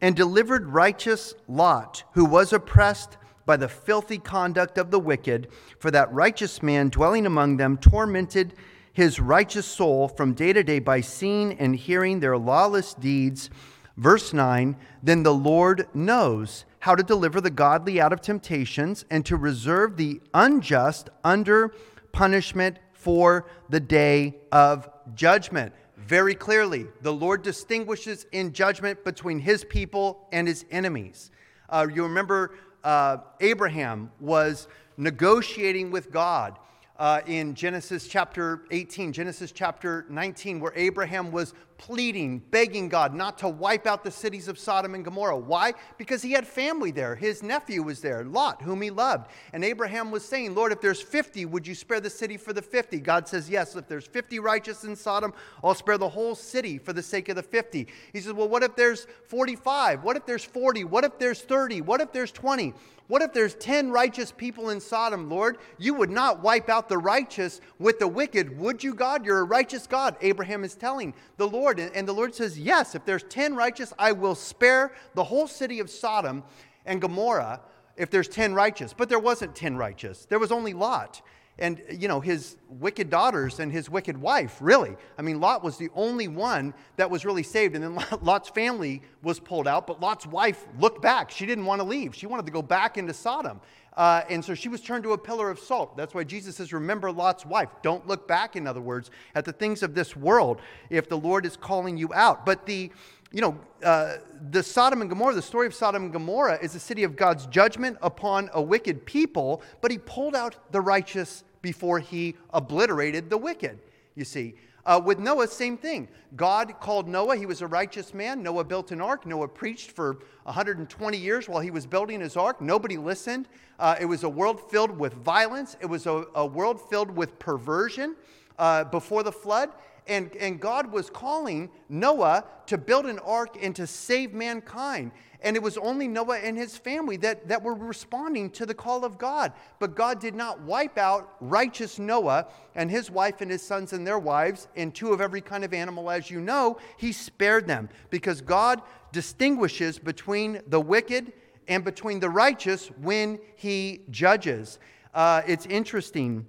and 0.02 0.16
delivered 0.16 0.68
righteous 0.68 1.34
Lot, 1.48 2.04
who 2.14 2.26
was 2.26 2.52
oppressed 2.52 3.18
by 3.46 3.56
the 3.58 3.70
filthy 3.70 4.18
conduct 4.18 4.78
of 4.78 4.92
the 4.92 5.00
wicked, 5.00 5.48
for 5.80 5.90
that 5.92 6.12
righteous 6.12 6.62
man 6.62 6.90
dwelling 6.90 7.26
among 7.26 7.58
them 7.58 7.78
tormented 7.78 8.54
his 8.96 9.20
righteous 9.20 9.66
soul 9.66 10.08
from 10.08 10.34
day 10.34 10.54
to 10.54 10.64
day 10.64 10.80
by 10.80 11.02
seeing 11.02 11.52
and 11.60 11.76
hearing 11.76 12.22
their 12.22 12.38
lawless 12.38 12.94
deeds. 12.94 13.50
Verse 13.98 14.32
9 14.32 14.78
Then 15.04 15.22
the 15.22 15.34
Lord 15.34 15.88
knows 15.94 16.64
how 16.80 16.96
to 16.96 17.04
deliver 17.04 17.42
the 17.42 17.50
godly 17.50 18.00
out 18.00 18.14
of 18.14 18.22
temptations 18.22 19.04
and 19.12 19.26
to 19.26 19.36
reserve 19.36 19.98
the 19.98 20.22
unjust 20.34 21.10
under 21.26 21.74
punishment 22.14 22.80
for 22.94 23.46
the 23.70 23.82
day 23.82 24.38
of 24.52 24.90
judgment. 25.14 25.74
very 25.98 26.36
clearly. 26.36 26.86
The 27.02 27.12
Lord 27.12 27.42
distinguishes 27.42 28.28
in 28.32 28.54
judgment 28.54 29.04
between 29.04 29.40
his 29.40 29.66
people 29.66 30.28
and 30.32 30.48
his 30.48 30.64
enemies. 30.70 31.32
Uh, 31.68 31.88
you 31.92 32.04
remember 32.04 32.56
uh, 32.84 33.18
Abraham 33.42 34.12
was 34.20 34.68
negotiating 34.98 35.90
with 35.90 36.12
God 36.12 36.60
uh, 36.98 37.22
in 37.28 37.56
Genesis 37.56 38.08
chapter 38.08 38.62
18, 38.72 39.12
Genesis 39.12 39.52
chapter 39.52 40.06
19, 40.10 40.60
where 40.60 40.74
Abraham 40.76 41.32
was 41.32 41.54
pleading, 41.78 42.40
begging 42.52 42.90
God 42.90 43.14
not 43.14 43.38
to 43.40 43.50
wipe 43.50 43.86
out 43.86 44.04
the 44.04 44.12
cities 44.12 44.48
of 44.48 44.58
Sodom 44.58 44.96
and 44.96 45.04
Gomorrah. 45.04 45.38
Why? 45.38 45.74
Because 45.98 46.22
he 46.22 46.32
had 46.32 46.48
family 46.48 46.92
there. 46.92 47.16
His 47.16 47.44
nephew 47.44 47.84
was 47.84 48.02
there, 48.02 48.24
Lot, 48.24 48.62
whom 48.62 48.82
he 48.82 48.90
loved. 48.90 49.30
And 49.54 49.64
Abraham 49.64 50.12
was 50.12 50.24
saying, 50.24 50.56
Lord, 50.56 50.72
if 50.72 50.82
there's 50.82 51.02
50, 51.02 51.46
would 51.46 51.68
you 51.68 51.76
spare 51.76 52.00
the 52.00 52.10
city 52.10 52.38
for 52.38 52.54
the 52.54 52.62
50? 52.62 53.00
God 53.00 53.28
says, 53.28 53.50
Yes. 53.50 53.76
If 53.76 53.88
there's 53.88 54.08
50 54.08 54.40
righteous 54.40 54.84
in 54.84 54.96
Sodom, 54.96 55.34
I'll 55.64 55.76
spare 55.76 55.98
the 55.98 56.10
whole 56.10 56.36
city 56.36 56.78
for 56.78 56.94
the 56.94 57.04
sake 57.04 57.30
of 57.30 57.36
the 57.36 57.44
50. 57.44 57.88
He 58.14 58.22
says, 58.22 58.34
Well, 58.34 58.50
what 58.50 58.64
if 58.64 58.76
there's 58.76 59.08
45? 59.28 60.04
What 60.04 60.16
if 60.16 60.26
there's 60.26 60.44
40? 60.44 60.86
What 60.86 61.04
if 61.04 61.20
there's 61.20 61.42
30? 61.42 61.82
What 61.82 62.02
if 62.02 62.12
there's 62.12 62.32
20? 62.32 62.74
What 63.08 63.22
if 63.22 63.34
there's 63.34 63.54
10 63.56 63.92
righteous 63.92 64.32
people 64.32 64.72
in 64.72 64.80
Sodom, 64.80 65.30
Lord? 65.30 65.60
You 65.78 65.94
would 65.94 66.10
not 66.10 66.42
wipe 66.42 66.70
out 66.70 66.90
the 66.90 66.98
righteous 66.98 67.62
with 67.78 68.00
the 68.00 68.08
wicked, 68.08 68.58
would 68.58 68.84
you, 68.84 68.96
God? 68.96 69.24
You're 69.24 69.42
a 69.42 69.44
righteous 69.44 69.86
God. 69.86 70.16
Abraham 70.22 70.64
is 70.64 70.74
telling 70.74 71.14
the 71.38 71.48
Lord. 71.48 71.65
And 71.72 72.08
the 72.08 72.14
Lord 72.14 72.34
says, 72.34 72.58
Yes, 72.58 72.96
if 72.96 73.06
there's 73.06 73.24
10 73.24 73.56
righteous, 73.56 73.94
I 73.98 74.12
will 74.12 74.36
spare 74.36 74.94
the 75.14 75.24
whole 75.24 75.48
city 75.48 75.80
of 75.80 75.90
Sodom 75.90 76.44
and 76.86 77.02
Gomorrah 77.02 77.62
if 77.98 78.10
there's 78.10 78.28
10 78.28 78.54
righteous. 78.54 78.94
But 78.94 79.10
there 79.10 79.20
wasn't 79.20 79.56
10 79.56 79.78
righteous, 79.78 80.26
there 80.26 80.40
was 80.40 80.52
only 80.52 80.74
Lot 80.74 81.22
and 81.58 81.82
you 81.90 82.08
know 82.08 82.20
his 82.20 82.58
wicked 82.70 83.10
daughters 83.10 83.60
and 83.60 83.72
his 83.72 83.90
wicked 83.90 84.18
wife 84.18 84.58
really. 84.60 84.96
I 85.18 85.22
mean 85.22 85.40
lot 85.40 85.64
was 85.64 85.78
the 85.78 85.90
only 85.96 86.28
one 86.28 86.74
that 86.98 87.10
was 87.10 87.26
really 87.26 87.44
saved 87.44 87.76
and 87.76 87.84
then 87.84 88.06
lot's 88.22 88.50
family 88.50 89.02
was 89.24 89.40
pulled 89.40 89.68
out 89.68 89.88
but 89.88 90.02
lot's 90.02 90.28
wife 90.28 90.66
looked 90.80 91.02
back. 91.02 91.32
She 91.32 91.46
didn't 91.46 91.66
want 91.66 91.80
to 91.80 91.88
leave. 91.88 92.16
She 92.16 92.28
wanted 92.28 92.46
to 92.46 92.52
go 92.52 92.62
back 92.62 92.98
into 92.98 93.14
sodom. 93.14 93.62
Uh, 93.96 94.24
and 94.30 94.44
so 94.44 94.54
she 94.54 94.68
was 94.68 94.82
turned 94.82 95.06
to 95.06 95.14
a 95.14 95.18
pillar 95.18 95.50
of 95.50 95.58
salt. 95.58 95.96
That's 95.96 96.14
why 96.14 96.26
jesus 96.26 96.58
says 96.58 96.74
remember 96.74 97.12
lot's 97.12 97.46
wife. 97.46 97.70
Don't 97.82 98.06
look 98.08 98.28
back 98.28 98.56
in 98.56 98.68
other 98.68 98.82
words 98.82 99.10
at 99.36 99.46
the 99.46 99.54
things 99.54 99.84
of 99.84 99.96
this 99.96 100.16
world 100.16 100.62
if 100.90 101.08
the 101.08 101.18
lord 101.18 101.46
is 101.46 101.56
calling 101.56 101.96
you 101.98 102.14
out. 102.14 102.46
But 102.46 102.66
the 102.66 102.92
you 103.32 103.42
know, 103.42 103.58
uh, 103.84 104.18
the 104.52 104.64
Sodom 104.64 105.02
and 105.02 105.10
Gomorrah, 105.10 105.36
the 105.36 105.42
story 105.42 105.68
of 105.68 105.74
Sodom 105.74 106.04
and 106.04 106.14
Gomorrah 106.14 106.58
is 106.62 106.76
a 106.76 106.80
city 106.80 107.04
of 107.04 107.16
God's 107.16 107.46
judgment 107.48 107.98
upon 108.02 108.50
a 108.54 108.62
wicked 108.62 109.06
people, 109.06 109.62
but 109.82 109.92
he 109.92 109.98
pulled 109.98 110.36
out 110.36 110.56
the 110.72 110.82
righteous 110.82 111.44
before 111.62 112.00
he 112.00 112.36
obliterated 112.54 113.30
the 113.30 113.38
wicked, 113.38 113.80
you 114.16 114.24
see. 114.24 114.56
Uh, 114.86 115.02
with 115.04 115.18
Noah, 115.18 115.48
same 115.48 115.78
thing. 115.78 116.08
God 116.36 116.80
called 116.80 117.08
Noah. 117.08 117.36
He 117.36 117.48
was 117.48 117.64
a 117.64 117.68
righteous 117.68 118.14
man. 118.14 118.44
Noah 118.44 118.64
built 118.64 118.92
an 118.92 119.02
ark. 119.02 119.26
Noah 119.26 119.48
preached 119.48 119.92
for 119.92 120.20
120 120.44 121.18
years 121.18 121.50
while 121.50 121.60
he 121.60 121.72
was 121.72 121.88
building 121.88 122.22
his 122.22 122.38
ark. 122.38 122.62
Nobody 122.62 122.96
listened. 122.96 123.48
Uh, 123.80 123.96
it 124.00 124.06
was 124.06 124.24
a 124.24 124.30
world 124.30 124.70
filled 124.70 124.96
with 124.98 125.14
violence, 125.14 125.76
it 125.82 125.88
was 125.88 126.06
a, 126.06 126.26
a 126.36 126.46
world 126.46 126.80
filled 126.90 127.10
with 127.10 127.38
perversion 127.40 128.16
uh, 128.60 128.84
before 128.86 129.24
the 129.24 129.32
flood 129.32 129.72
and, 130.08 130.36
and 130.36 130.60
God 130.60 130.92
was 130.92 131.10
calling 131.10 131.70
Noah 131.90 132.46
to 132.68 132.78
build 132.78 133.06
an 133.06 133.20
ark 133.20 133.58
and 133.62 133.76
to 133.76 133.88
save 133.88 134.34
mankind. 134.34 135.12
And 135.42 135.56
it 135.56 135.62
was 135.62 135.78
only 135.78 136.08
Noah 136.08 136.40
and 136.40 136.58
his 136.58 136.78
family 136.78 137.18
that, 137.18 137.48
that 137.48 137.62
were 137.62 137.76
responding 137.76 138.50
to 138.52 138.66
the 138.66 138.74
call 138.74 139.06
of 139.06 139.18
God. 139.18 139.54
But 139.80 139.96
God 139.96 140.20
did 140.20 140.34
not 140.34 140.62
wipe 140.62 140.98
out 140.98 141.36
righteous 141.40 142.00
Noah 142.00 142.48
and 142.74 142.90
his 142.90 143.12
wife 143.12 143.42
and 143.42 143.52
his 143.52 143.62
sons 143.62 143.94
and 143.94 144.06
their 144.06 144.20
wives 144.20 144.68
and 144.76 144.94
two 144.94 145.14
of 145.14 145.22
every 145.22 145.42
kind 145.42 145.64
of 145.64 145.74
animal, 145.74 146.10
as 146.10 146.32
you 146.32 146.42
know. 146.42 146.78
He 146.98 147.12
spared 147.12 147.68
them 147.68 147.90
because 148.10 148.42
God 148.42 148.82
distinguishes 149.12 150.00
between 150.00 150.62
the 150.68 150.82
wicked 150.82 151.34
and 151.68 151.84
between 151.84 152.20
the 152.20 152.30
righteous 152.30 152.88
when 153.02 153.40
he 153.56 154.02
judges. 154.10 154.80
Uh, 155.14 155.42
it's 155.48 155.66
interesting 155.68 156.46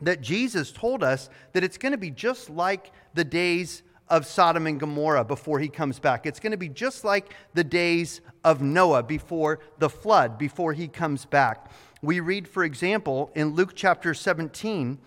that 0.00 0.20
Jesus 0.20 0.72
told 0.72 1.02
us 1.02 1.28
that 1.52 1.64
it's 1.64 1.78
going 1.78 1.92
to 1.92 1.98
be 1.98 2.10
just 2.10 2.50
like 2.50 2.92
the 3.14 3.24
days 3.24 3.82
of 4.08 4.26
Sodom 4.26 4.66
and 4.66 4.78
Gomorrah 4.78 5.24
before 5.24 5.58
he 5.58 5.68
comes 5.68 5.98
back. 5.98 6.26
It's 6.26 6.40
going 6.40 6.52
to 6.52 6.58
be 6.58 6.68
just 6.68 7.04
like 7.04 7.34
the 7.54 7.64
days 7.64 8.20
of 8.44 8.60
Noah 8.60 9.02
before 9.02 9.60
the 9.78 9.88
flood, 9.88 10.36
before 10.36 10.72
he 10.72 10.88
comes 10.88 11.24
back. 11.24 11.70
We 12.02 12.20
read, 12.20 12.46
for 12.46 12.64
example, 12.64 13.30
in 13.34 13.54
Luke 13.54 13.72
chapter 13.74 14.12
17 14.12 14.98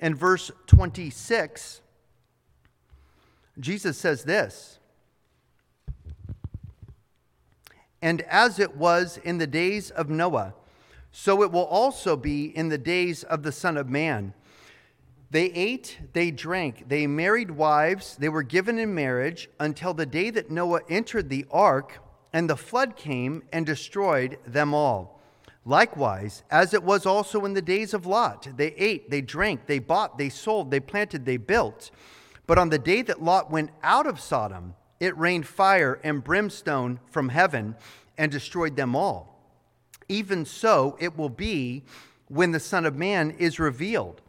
and 0.00 0.16
verse 0.16 0.50
26, 0.66 1.82
Jesus 3.58 3.98
says 3.98 4.24
this 4.24 4.78
And 8.00 8.22
as 8.22 8.58
it 8.58 8.76
was 8.76 9.18
in 9.18 9.36
the 9.36 9.46
days 9.46 9.90
of 9.90 10.08
Noah, 10.08 10.54
so 11.12 11.42
it 11.42 11.52
will 11.52 11.64
also 11.64 12.16
be 12.16 12.46
in 12.56 12.68
the 12.68 12.78
days 12.78 13.24
of 13.24 13.42
the 13.42 13.52
Son 13.52 13.76
of 13.76 13.88
Man. 13.88 14.32
They 15.30 15.46
ate, 15.46 15.98
they 16.12 16.30
drank, 16.30 16.88
they 16.88 17.06
married 17.06 17.52
wives, 17.52 18.16
they 18.16 18.28
were 18.28 18.42
given 18.42 18.78
in 18.78 18.94
marriage 18.94 19.48
until 19.60 19.94
the 19.94 20.06
day 20.06 20.30
that 20.30 20.50
Noah 20.50 20.80
entered 20.88 21.28
the 21.28 21.46
ark, 21.50 22.00
and 22.32 22.48
the 22.48 22.56
flood 22.56 22.96
came 22.96 23.42
and 23.52 23.64
destroyed 23.64 24.38
them 24.46 24.74
all. 24.74 25.20
Likewise, 25.64 26.42
as 26.50 26.74
it 26.74 26.82
was 26.82 27.06
also 27.06 27.44
in 27.44 27.54
the 27.54 27.62
days 27.62 27.92
of 27.92 28.06
Lot, 28.06 28.48
they 28.56 28.72
ate, 28.76 29.10
they 29.10 29.20
drank, 29.20 29.66
they 29.66 29.78
bought, 29.78 30.18
they 30.18 30.28
sold, 30.28 30.70
they 30.70 30.80
planted, 30.80 31.24
they 31.24 31.36
built. 31.36 31.90
But 32.46 32.58
on 32.58 32.70
the 32.70 32.78
day 32.78 33.02
that 33.02 33.22
Lot 33.22 33.50
went 33.50 33.70
out 33.82 34.06
of 34.06 34.20
Sodom, 34.20 34.74
it 34.98 35.16
rained 35.16 35.46
fire 35.46 36.00
and 36.02 36.24
brimstone 36.24 36.98
from 37.06 37.28
heaven 37.28 37.76
and 38.18 38.32
destroyed 38.32 38.74
them 38.74 38.96
all. 38.96 39.39
Even 40.10 40.44
so, 40.44 40.96
it 40.98 41.16
will 41.16 41.28
be 41.28 41.84
when 42.26 42.50
the 42.50 42.58
Son 42.58 42.84
of 42.84 42.96
Man 42.96 43.30
is 43.38 43.60
revealed. 43.60 44.20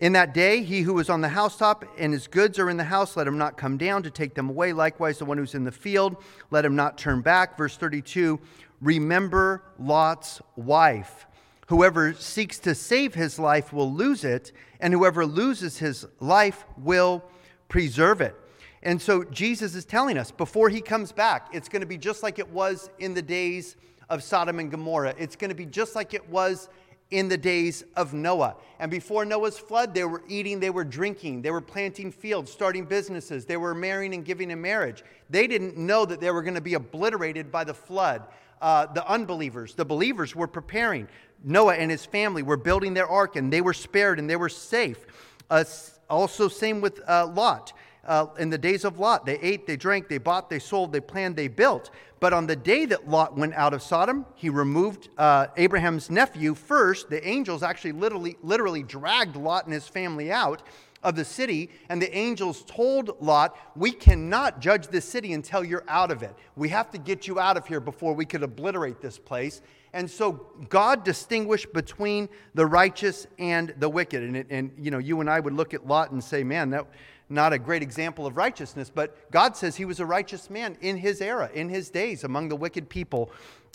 In 0.00 0.14
that 0.14 0.34
day, 0.34 0.64
he 0.64 0.80
who 0.80 0.98
is 0.98 1.08
on 1.08 1.20
the 1.20 1.28
housetop 1.28 1.84
and 1.96 2.12
his 2.12 2.26
goods 2.26 2.58
are 2.58 2.68
in 2.68 2.76
the 2.76 2.82
house, 2.82 3.16
let 3.16 3.28
him 3.28 3.38
not 3.38 3.56
come 3.56 3.76
down 3.76 4.02
to 4.02 4.10
take 4.10 4.34
them 4.34 4.48
away. 4.48 4.72
Likewise, 4.72 5.18
the 5.18 5.24
one 5.24 5.38
who's 5.38 5.54
in 5.54 5.62
the 5.62 5.70
field, 5.70 6.16
let 6.50 6.64
him 6.64 6.74
not 6.74 6.98
turn 6.98 7.20
back. 7.20 7.56
Verse 7.56 7.76
32 7.76 8.40
Remember 8.80 9.62
Lot's 9.78 10.42
wife. 10.56 11.26
Whoever 11.68 12.12
seeks 12.14 12.58
to 12.60 12.74
save 12.74 13.14
his 13.14 13.38
life 13.38 13.72
will 13.72 13.92
lose 13.92 14.24
it, 14.24 14.50
and 14.80 14.92
whoever 14.92 15.24
loses 15.24 15.78
his 15.78 16.04
life 16.18 16.64
will 16.76 17.22
preserve 17.68 18.20
it. 18.20 18.34
And 18.82 19.00
so 19.00 19.22
Jesus 19.22 19.76
is 19.76 19.84
telling 19.84 20.18
us 20.18 20.32
before 20.32 20.68
he 20.68 20.80
comes 20.80 21.12
back, 21.12 21.50
it's 21.52 21.68
going 21.68 21.82
to 21.82 21.86
be 21.86 21.98
just 21.98 22.24
like 22.24 22.40
it 22.40 22.48
was 22.48 22.90
in 22.98 23.14
the 23.14 23.22
days 23.22 23.76
of 24.10 24.22
Sodom 24.22 24.58
and 24.58 24.70
Gomorrah. 24.70 25.14
It's 25.16 25.36
going 25.36 25.48
to 25.48 25.54
be 25.54 25.66
just 25.66 25.94
like 25.94 26.12
it 26.12 26.28
was 26.28 26.68
in 27.10 27.28
the 27.28 27.38
days 27.38 27.84
of 27.96 28.12
Noah. 28.12 28.56
And 28.78 28.90
before 28.90 29.24
Noah's 29.24 29.58
flood, 29.58 29.94
they 29.94 30.04
were 30.04 30.22
eating, 30.28 30.60
they 30.60 30.70
were 30.70 30.84
drinking, 30.84 31.42
they 31.42 31.50
were 31.50 31.60
planting 31.60 32.12
fields, 32.12 32.52
starting 32.52 32.84
businesses, 32.84 33.46
they 33.46 33.56
were 33.56 33.74
marrying 33.74 34.14
and 34.14 34.24
giving 34.24 34.50
in 34.50 34.60
marriage. 34.60 35.02
They 35.28 35.46
didn't 35.46 35.76
know 35.76 36.04
that 36.04 36.20
they 36.20 36.30
were 36.30 36.42
going 36.42 36.54
to 36.54 36.60
be 36.60 36.74
obliterated 36.74 37.50
by 37.50 37.64
the 37.64 37.74
flood. 37.74 38.26
Uh, 38.60 38.86
the 38.86 39.06
unbelievers, 39.08 39.74
the 39.74 39.84
believers 39.84 40.36
were 40.36 40.46
preparing. 40.46 41.08
Noah 41.42 41.74
and 41.74 41.90
his 41.90 42.04
family 42.04 42.42
were 42.42 42.58
building 42.58 42.94
their 42.94 43.08
ark 43.08 43.36
and 43.36 43.52
they 43.52 43.62
were 43.62 43.72
spared 43.72 44.18
and 44.18 44.28
they 44.28 44.36
were 44.36 44.50
safe. 44.50 45.06
Uh, 45.48 45.64
also, 46.08 46.48
same 46.48 46.80
with 46.80 47.00
uh, 47.08 47.26
Lot 47.26 47.72
uh, 48.04 48.26
in 48.38 48.50
the 48.50 48.58
days 48.58 48.84
of 48.84 48.98
Lot. 48.98 49.24
They 49.24 49.38
ate, 49.38 49.66
they 49.66 49.76
drank, 49.76 50.08
they 50.08 50.18
bought, 50.18 50.50
they 50.50 50.58
sold, 50.58 50.92
they 50.92 51.00
planned, 51.00 51.36
they 51.36 51.48
built. 51.48 51.90
But 52.20 52.34
on 52.34 52.46
the 52.46 52.56
day 52.56 52.84
that 52.84 53.08
Lot 53.08 53.36
went 53.36 53.54
out 53.54 53.72
of 53.72 53.82
Sodom, 53.82 54.26
he 54.34 54.50
removed 54.50 55.08
uh, 55.16 55.46
Abraham's 55.56 56.10
nephew 56.10 56.54
first. 56.54 57.08
The 57.08 57.26
angels 57.26 57.62
actually 57.62 57.92
literally, 57.92 58.36
literally 58.42 58.82
dragged 58.82 59.36
Lot 59.36 59.64
and 59.64 59.72
his 59.72 59.88
family 59.88 60.30
out 60.30 60.62
of 61.02 61.16
the 61.16 61.24
city, 61.24 61.70
and 61.88 62.00
the 62.00 62.14
angels 62.14 62.62
told 62.66 63.20
Lot, 63.20 63.56
We 63.74 63.90
cannot 63.90 64.60
judge 64.60 64.88
this 64.88 65.06
city 65.06 65.32
until 65.32 65.64
you're 65.64 65.84
out 65.88 66.10
of 66.10 66.22
it. 66.22 66.34
We 66.56 66.68
have 66.68 66.90
to 66.90 66.98
get 66.98 67.26
you 67.26 67.40
out 67.40 67.56
of 67.56 67.66
here 67.66 67.80
before 67.80 68.14
we 68.14 68.26
could 68.26 68.42
obliterate 68.42 69.00
this 69.00 69.18
place. 69.18 69.62
And 69.92 70.08
so 70.08 70.52
God 70.68 71.02
distinguished 71.02 71.72
between 71.72 72.28
the 72.54 72.66
righteous 72.66 73.26
and 73.38 73.74
the 73.78 73.88
wicked. 73.88 74.22
And, 74.22 74.46
and 74.50 74.72
you 74.78 74.90
know, 74.90 74.98
you 74.98 75.20
and 75.20 75.28
I 75.28 75.40
would 75.40 75.54
look 75.54 75.74
at 75.74 75.86
Lot 75.86 76.12
and 76.12 76.22
say, 76.22 76.44
Man, 76.44 76.70
that 76.70 76.86
not 77.30 77.52
a 77.52 77.58
great 77.58 77.82
example 77.82 78.26
of 78.26 78.36
righteousness, 78.36 78.90
but 78.92 79.30
God 79.30 79.56
says 79.56 79.76
he 79.76 79.84
was 79.84 80.00
a 80.00 80.06
righteous 80.06 80.50
man 80.50 80.76
in 80.80 80.96
his 80.96 81.20
era, 81.20 81.50
in 81.54 81.68
his 81.68 81.90
days, 81.90 82.24
among 82.24 82.48
the 82.48 82.56
wicked 82.56 82.88
people 82.88 83.30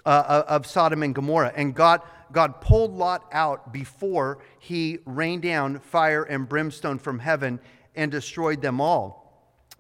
uh, 0.05 0.09
uh, 0.09 0.43
of 0.47 0.65
Sodom 0.65 1.01
and 1.03 1.15
Gomorrah. 1.15 1.53
And 1.55 1.73
God, 1.73 2.01
God 2.31 2.61
pulled 2.61 2.93
Lot 2.93 3.27
out 3.31 3.73
before 3.73 4.39
he 4.59 4.99
rained 5.05 5.41
down 5.41 5.79
fire 5.79 6.23
and 6.23 6.47
brimstone 6.47 6.99
from 6.99 7.19
heaven 7.19 7.59
and 7.95 8.11
destroyed 8.11 8.61
them 8.61 8.81
all. 8.81 9.25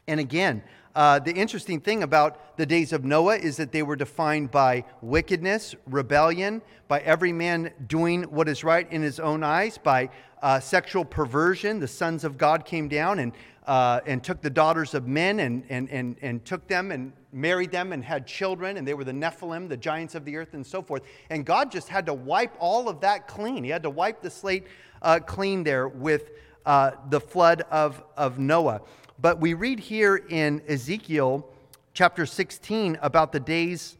And 0.07 0.19
again, 0.19 0.63
uh, 0.95 1.19
the 1.19 1.33
interesting 1.33 1.81
thing 1.81 2.03
about 2.03 2.57
the 2.57 2.65
days 2.65 2.93
of 2.93 3.03
Noah 3.03 3.35
is 3.35 3.57
that 3.57 3.73
they 3.73 3.83
were 3.83 3.97
defined 3.97 4.49
by 4.49 4.85
wickedness, 5.01 5.75
rebellion, 5.85 6.61
by 6.87 7.01
every 7.01 7.33
man 7.33 7.73
doing 7.87 8.23
what 8.23 8.47
is 8.47 8.63
right 8.63 8.89
in 8.91 9.01
his 9.01 9.19
own 9.19 9.43
eyes, 9.43 9.77
by 9.77 10.09
uh, 10.41 10.59
sexual 10.59 11.03
perversion. 11.03 11.79
The 11.79 11.87
sons 11.87 12.23
of 12.23 12.37
God 12.37 12.63
came 12.63 12.87
down 12.87 13.19
and, 13.19 13.33
uh, 13.67 13.99
and 14.05 14.23
took 14.23 14.41
the 14.41 14.49
daughters 14.49 14.93
of 14.93 15.05
men 15.05 15.41
and, 15.41 15.63
and, 15.67 15.89
and, 15.89 16.15
and 16.21 16.45
took 16.45 16.65
them 16.67 16.91
and 16.91 17.11
married 17.33 17.71
them 17.71 17.91
and 17.91 18.01
had 18.01 18.25
children, 18.25 18.77
and 18.77 18.87
they 18.87 18.93
were 18.93 19.03
the 19.03 19.11
Nephilim, 19.11 19.67
the 19.67 19.75
giants 19.75 20.15
of 20.15 20.23
the 20.23 20.37
earth, 20.37 20.53
and 20.53 20.65
so 20.65 20.81
forth. 20.81 21.01
And 21.29 21.45
God 21.45 21.71
just 21.71 21.89
had 21.89 22.05
to 22.05 22.13
wipe 22.13 22.55
all 22.57 22.87
of 22.87 23.01
that 23.01 23.27
clean. 23.27 23.65
He 23.65 23.69
had 23.69 23.83
to 23.83 23.89
wipe 23.89 24.21
the 24.21 24.29
slate 24.29 24.67
uh, 25.01 25.19
clean 25.19 25.65
there 25.65 25.89
with 25.89 26.31
uh, 26.65 26.91
the 27.09 27.19
flood 27.19 27.63
of, 27.69 28.01
of 28.15 28.39
Noah. 28.39 28.81
But 29.17 29.39
we 29.39 29.53
read 29.53 29.79
here 29.79 30.17
in 30.17 30.61
Ezekiel 30.67 31.47
chapter 31.93 32.25
16 32.25 32.97
about 33.01 33.31
the 33.31 33.39
days 33.39 33.97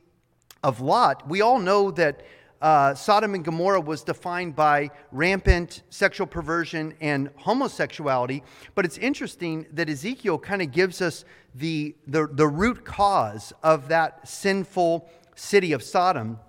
of 0.62 0.82
Lot. 0.82 1.28
We 1.30 1.40
all 1.40 1.58
know 1.58 1.90
that 1.92 2.26
uh, 2.62 2.96
Sodom 2.96 3.34
and 3.34 3.46
Gomorrah 3.46 3.80
was 3.80 4.04
defined 4.04 4.58
by 4.58 4.92
rampant 5.14 5.84
sexual 5.90 6.28
perversion 6.28 6.96
and 7.00 7.30
homosexuality. 7.38 8.44
But 8.74 8.84
it's 8.84 8.98
interesting 8.98 9.66
that 9.72 9.90
Ezekiel 9.90 10.38
kind 10.38 10.62
of 10.62 10.72
gives 10.72 11.02
us 11.02 11.24
the, 11.54 11.96
the, 12.08 12.28
the 12.30 12.48
root 12.48 12.84
cause 12.84 13.54
of 13.64 13.88
that 13.88 14.28
sinful 14.28 15.10
city 15.36 15.72
of 15.72 15.82
Sodom 15.82 16.40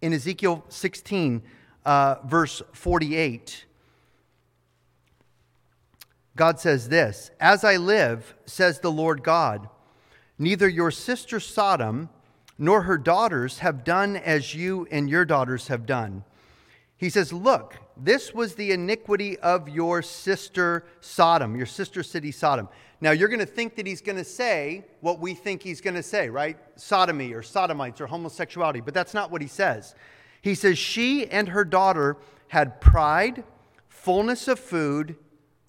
in 0.00 0.12
Ezekiel 0.12 0.64
16, 0.68 1.40
uh, 1.84 2.16
verse 2.24 2.62
48. 2.72 3.66
God 6.36 6.58
says 6.58 6.88
this 6.88 7.30
As 7.40 7.64
I 7.64 7.76
live, 7.76 8.34
says 8.46 8.80
the 8.80 8.92
Lord 8.92 9.22
God, 9.22 9.68
neither 10.38 10.68
your 10.68 10.90
sister 10.90 11.40
Sodom 11.40 12.08
nor 12.58 12.82
her 12.82 12.98
daughters 12.98 13.58
have 13.58 13.84
done 13.84 14.16
as 14.16 14.54
you 14.54 14.86
and 14.90 15.08
your 15.08 15.24
daughters 15.24 15.68
have 15.68 15.86
done. 15.86 16.24
He 16.96 17.10
says, 17.10 17.32
Look, 17.32 17.76
this 17.96 18.32
was 18.32 18.54
the 18.54 18.72
iniquity 18.72 19.38
of 19.40 19.68
your 19.68 20.02
sister 20.02 20.84
Sodom, 21.00 21.56
your 21.56 21.66
sister 21.66 22.02
city 22.02 22.30
Sodom. 22.30 22.68
Now, 23.00 23.10
you're 23.10 23.28
going 23.28 23.40
to 23.40 23.46
think 23.46 23.74
that 23.74 23.86
he's 23.86 24.00
going 24.00 24.18
to 24.18 24.24
say 24.24 24.84
what 25.00 25.18
we 25.18 25.34
think 25.34 25.60
he's 25.60 25.80
going 25.80 25.96
to 25.96 26.04
say, 26.04 26.28
right? 26.28 26.56
Sodomy 26.76 27.32
or 27.32 27.42
sodomites 27.42 28.00
or 28.00 28.06
homosexuality, 28.06 28.80
but 28.80 28.94
that's 28.94 29.12
not 29.12 29.32
what 29.32 29.42
he 29.42 29.48
says. 29.48 29.96
He 30.40 30.54
says, 30.54 30.78
She 30.78 31.26
and 31.26 31.48
her 31.48 31.64
daughter 31.64 32.16
had 32.48 32.80
pride, 32.80 33.42
fullness 33.88 34.46
of 34.46 34.60
food, 34.60 35.16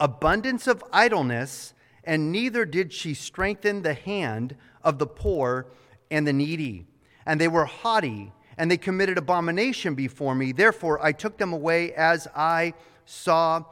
abundance 0.04 0.68
of 0.68 0.84
idleness, 0.92 1.74
and 2.04 2.30
neither 2.30 2.66
did 2.66 2.92
she 2.92 3.13
strengthen 3.13 3.82
the 3.82 3.94
hand 3.94 4.54
of 4.84 5.00
the 5.00 5.08
poor 5.08 5.66
and 6.12 6.28
the 6.28 6.34
needy. 6.34 6.86
And 7.26 7.39
they 7.39 7.48
were 7.48 7.63
haughty, 7.63 8.34
and 8.58 8.70
they 8.70 8.76
committed 8.76 9.18
abomination 9.18 9.96
before 9.96 10.36
me. 10.36 10.52
Therefore, 10.52 11.04
I 11.04 11.13
took 11.13 11.38
them 11.38 11.54
away 11.54 11.94
as 11.94 12.28
I 12.36 12.74
saw 13.06 13.63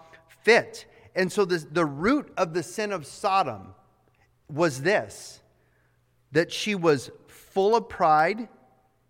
fit. 0.44 0.86
And 1.16 1.30
so, 1.30 1.44
the, 1.44 1.58
the 1.70 1.86
root 1.86 2.32
of 2.38 2.54
the 2.54 2.64
sin 2.64 2.94
of 2.94 3.06
Sodom 3.06 3.76
was 4.50 4.82
this 4.82 5.42
that 6.32 6.50
she 6.50 6.76
was 6.76 7.12
full 7.28 7.76
of 7.76 7.90
pride, 7.90 8.48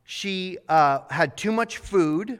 she 0.03 0.57
uh, 0.67 1.01
had 1.11 1.37
too 1.37 1.51
much 1.51 1.77
food 1.77 2.39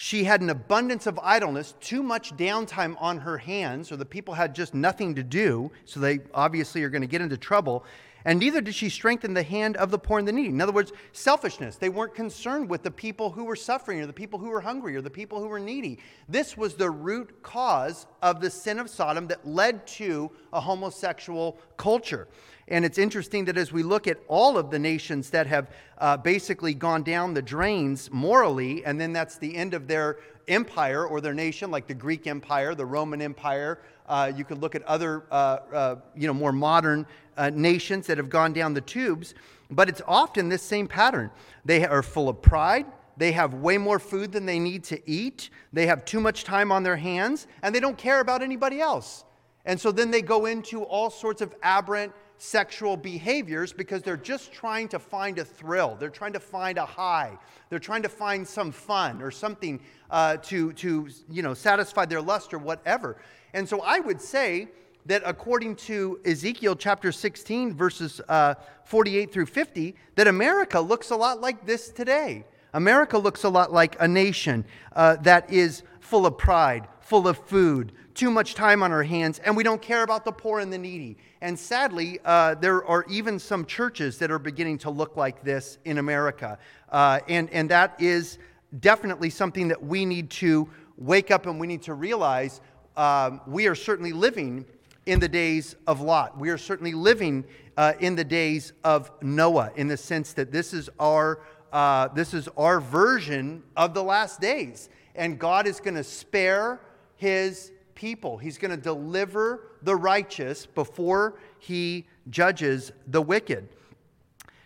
she 0.00 0.22
had 0.22 0.40
an 0.40 0.50
abundance 0.50 1.08
of 1.08 1.18
idleness, 1.24 1.74
too 1.80 2.04
much 2.04 2.36
downtime 2.36 2.94
on 3.00 3.18
her 3.18 3.36
hands, 3.36 3.90
or 3.90 3.96
the 3.96 4.04
people 4.04 4.32
had 4.32 4.54
just 4.54 4.72
nothing 4.72 5.12
to 5.16 5.24
do, 5.24 5.72
so 5.86 5.98
they 5.98 6.20
obviously 6.32 6.84
are 6.84 6.88
going 6.88 7.02
to 7.02 7.08
get 7.08 7.20
into 7.20 7.36
trouble. 7.36 7.84
And 8.24 8.38
neither 8.38 8.60
did 8.60 8.76
she 8.76 8.90
strengthen 8.90 9.34
the 9.34 9.42
hand 9.42 9.76
of 9.76 9.90
the 9.90 9.98
poor 9.98 10.20
and 10.20 10.28
the 10.28 10.30
needy. 10.30 10.50
In 10.50 10.60
other 10.60 10.70
words, 10.70 10.92
selfishness. 11.10 11.74
They 11.74 11.88
weren't 11.88 12.14
concerned 12.14 12.70
with 12.70 12.84
the 12.84 12.92
people 12.92 13.30
who 13.30 13.42
were 13.42 13.56
suffering, 13.56 14.00
or 14.00 14.06
the 14.06 14.12
people 14.12 14.38
who 14.38 14.50
were 14.50 14.60
hungry, 14.60 14.94
or 14.94 15.00
the 15.00 15.10
people 15.10 15.40
who 15.40 15.48
were 15.48 15.58
needy. 15.58 15.98
This 16.28 16.56
was 16.56 16.76
the 16.76 16.90
root 16.90 17.42
cause 17.42 18.06
of 18.22 18.40
the 18.40 18.50
sin 18.50 18.78
of 18.78 18.88
Sodom 18.88 19.26
that 19.26 19.48
led 19.48 19.84
to 19.88 20.30
a 20.52 20.60
homosexual 20.60 21.58
culture. 21.76 22.28
And 22.70 22.84
it's 22.84 22.98
interesting 22.98 23.46
that 23.46 23.56
as 23.56 23.72
we 23.72 23.82
look 23.82 24.06
at 24.06 24.18
all 24.28 24.58
of 24.58 24.70
the 24.70 24.78
nations 24.78 25.30
that 25.30 25.46
have 25.46 25.70
uh, 25.98 26.16
basically 26.18 26.74
gone 26.74 27.02
down 27.02 27.34
the 27.34 27.42
drains 27.42 28.10
morally, 28.10 28.84
and 28.84 29.00
then 29.00 29.12
that's 29.12 29.38
the 29.38 29.56
end 29.56 29.74
of 29.74 29.88
their 29.88 30.18
empire 30.48 31.06
or 31.06 31.20
their 31.20 31.34
nation, 31.34 31.70
like 31.70 31.86
the 31.86 31.94
Greek 31.94 32.26
Empire, 32.26 32.74
the 32.74 32.84
Roman 32.84 33.22
Empire. 33.22 33.80
Uh, 34.06 34.32
you 34.34 34.44
could 34.44 34.58
look 34.58 34.74
at 34.74 34.82
other, 34.82 35.24
uh, 35.30 35.58
uh 35.72 35.96
you 36.14 36.26
know, 36.26 36.34
more 36.34 36.52
modern 36.52 37.06
uh, 37.36 37.50
nations 37.50 38.06
that 38.06 38.18
have 38.18 38.28
gone 38.28 38.52
down 38.52 38.74
the 38.74 38.80
tubes, 38.80 39.34
but 39.70 39.88
it's 39.88 40.02
often 40.06 40.48
this 40.48 40.62
same 40.62 40.86
pattern. 40.86 41.30
They 41.64 41.86
are 41.86 42.02
full 42.02 42.28
of 42.28 42.42
pride. 42.42 42.86
They 43.16 43.32
have 43.32 43.54
way 43.54 43.78
more 43.78 43.98
food 43.98 44.30
than 44.32 44.46
they 44.46 44.58
need 44.58 44.84
to 44.84 45.10
eat. 45.10 45.50
They 45.72 45.86
have 45.86 46.04
too 46.04 46.20
much 46.20 46.44
time 46.44 46.70
on 46.70 46.82
their 46.82 46.96
hands, 46.96 47.46
and 47.62 47.74
they 47.74 47.80
don't 47.80 47.98
care 47.98 48.20
about 48.20 48.42
anybody 48.42 48.80
else. 48.80 49.24
And 49.64 49.78
so 49.78 49.92
then 49.92 50.10
they 50.10 50.22
go 50.22 50.46
into 50.46 50.82
all 50.82 51.10
sorts 51.10 51.42
of 51.42 51.54
aberrant 51.62 52.12
sexual 52.38 52.96
behaviors 52.96 53.72
because 53.72 54.02
they're 54.02 54.16
just 54.16 54.52
trying 54.52 54.88
to 54.88 54.98
find 54.98 55.38
a 55.38 55.44
thrill. 55.44 55.96
They're 55.98 56.08
trying 56.08 56.32
to 56.32 56.40
find 56.40 56.78
a 56.78 56.86
high. 56.86 57.36
They're 57.68 57.78
trying 57.78 58.02
to 58.02 58.08
find 58.08 58.46
some 58.46 58.72
fun 58.72 59.20
or 59.20 59.30
something 59.30 59.80
uh, 60.10 60.38
to, 60.44 60.72
to 60.74 61.08
you 61.28 61.42
know, 61.42 61.54
satisfy 61.54 62.06
their 62.06 62.22
lust 62.22 62.54
or 62.54 62.58
whatever. 62.58 63.16
And 63.52 63.68
so 63.68 63.80
I 63.80 64.00
would 64.00 64.20
say 64.20 64.68
that 65.06 65.22
according 65.24 65.74
to 65.74 66.20
Ezekiel 66.24 66.76
chapter 66.76 67.10
16, 67.10 67.74
verses 67.74 68.20
uh, 68.28 68.54
48 68.84 69.32
through 69.32 69.46
50, 69.46 69.94
that 70.14 70.28
America 70.28 70.80
looks 70.80 71.10
a 71.10 71.16
lot 71.16 71.40
like 71.40 71.66
this 71.66 71.88
today. 71.88 72.44
America 72.74 73.18
looks 73.18 73.44
a 73.44 73.48
lot 73.48 73.72
like 73.72 73.96
a 74.00 74.06
nation 74.06 74.64
uh, 74.94 75.16
that 75.16 75.50
is 75.50 75.82
full 76.00 76.26
of 76.26 76.36
pride, 76.36 76.86
full 77.00 77.26
of 77.26 77.38
food, 77.38 77.92
too 78.18 78.30
much 78.32 78.54
time 78.54 78.82
on 78.82 78.90
our 78.90 79.04
hands, 79.04 79.38
and 79.44 79.56
we 79.56 79.62
don't 79.62 79.80
care 79.80 80.02
about 80.02 80.24
the 80.24 80.32
poor 80.32 80.58
and 80.58 80.72
the 80.72 80.76
needy. 80.76 81.16
And 81.40 81.56
sadly, 81.56 82.18
uh, 82.24 82.56
there 82.56 82.84
are 82.84 83.04
even 83.08 83.38
some 83.38 83.64
churches 83.64 84.18
that 84.18 84.28
are 84.32 84.40
beginning 84.40 84.78
to 84.78 84.90
look 84.90 85.16
like 85.16 85.44
this 85.44 85.78
in 85.84 85.98
America. 85.98 86.58
Uh, 86.90 87.20
and, 87.28 87.48
and 87.50 87.70
that 87.70 87.94
is 88.00 88.38
definitely 88.80 89.30
something 89.30 89.68
that 89.68 89.80
we 89.80 90.04
need 90.04 90.30
to 90.30 90.68
wake 90.96 91.30
up 91.30 91.46
and 91.46 91.60
we 91.60 91.68
need 91.68 91.82
to 91.82 91.94
realize 91.94 92.60
um, 92.96 93.40
we 93.46 93.68
are 93.68 93.76
certainly 93.76 94.12
living 94.12 94.66
in 95.06 95.20
the 95.20 95.28
days 95.28 95.76
of 95.86 96.00
Lot. 96.00 96.36
We 96.36 96.50
are 96.50 96.58
certainly 96.58 96.94
living 96.94 97.44
uh, 97.76 97.92
in 98.00 98.16
the 98.16 98.24
days 98.24 98.72
of 98.82 99.12
Noah 99.22 99.70
in 99.76 99.86
the 99.86 99.96
sense 99.96 100.32
that 100.32 100.50
this 100.50 100.74
is 100.74 100.90
our, 100.98 101.42
uh, 101.72 102.08
this 102.08 102.34
is 102.34 102.48
our 102.56 102.80
version 102.80 103.62
of 103.76 103.94
the 103.94 104.02
last 104.02 104.40
days. 104.40 104.88
And 105.14 105.38
God 105.38 105.68
is 105.68 105.78
going 105.78 105.94
to 105.94 106.02
spare 106.02 106.80
his 107.14 107.70
people. 107.98 108.38
He's 108.38 108.58
going 108.58 108.70
to 108.70 108.76
deliver 108.76 109.72
the 109.82 109.96
righteous 109.96 110.66
before 110.66 111.34
he 111.58 112.06
judges 112.30 112.92
the 113.08 113.20
wicked. 113.20 113.68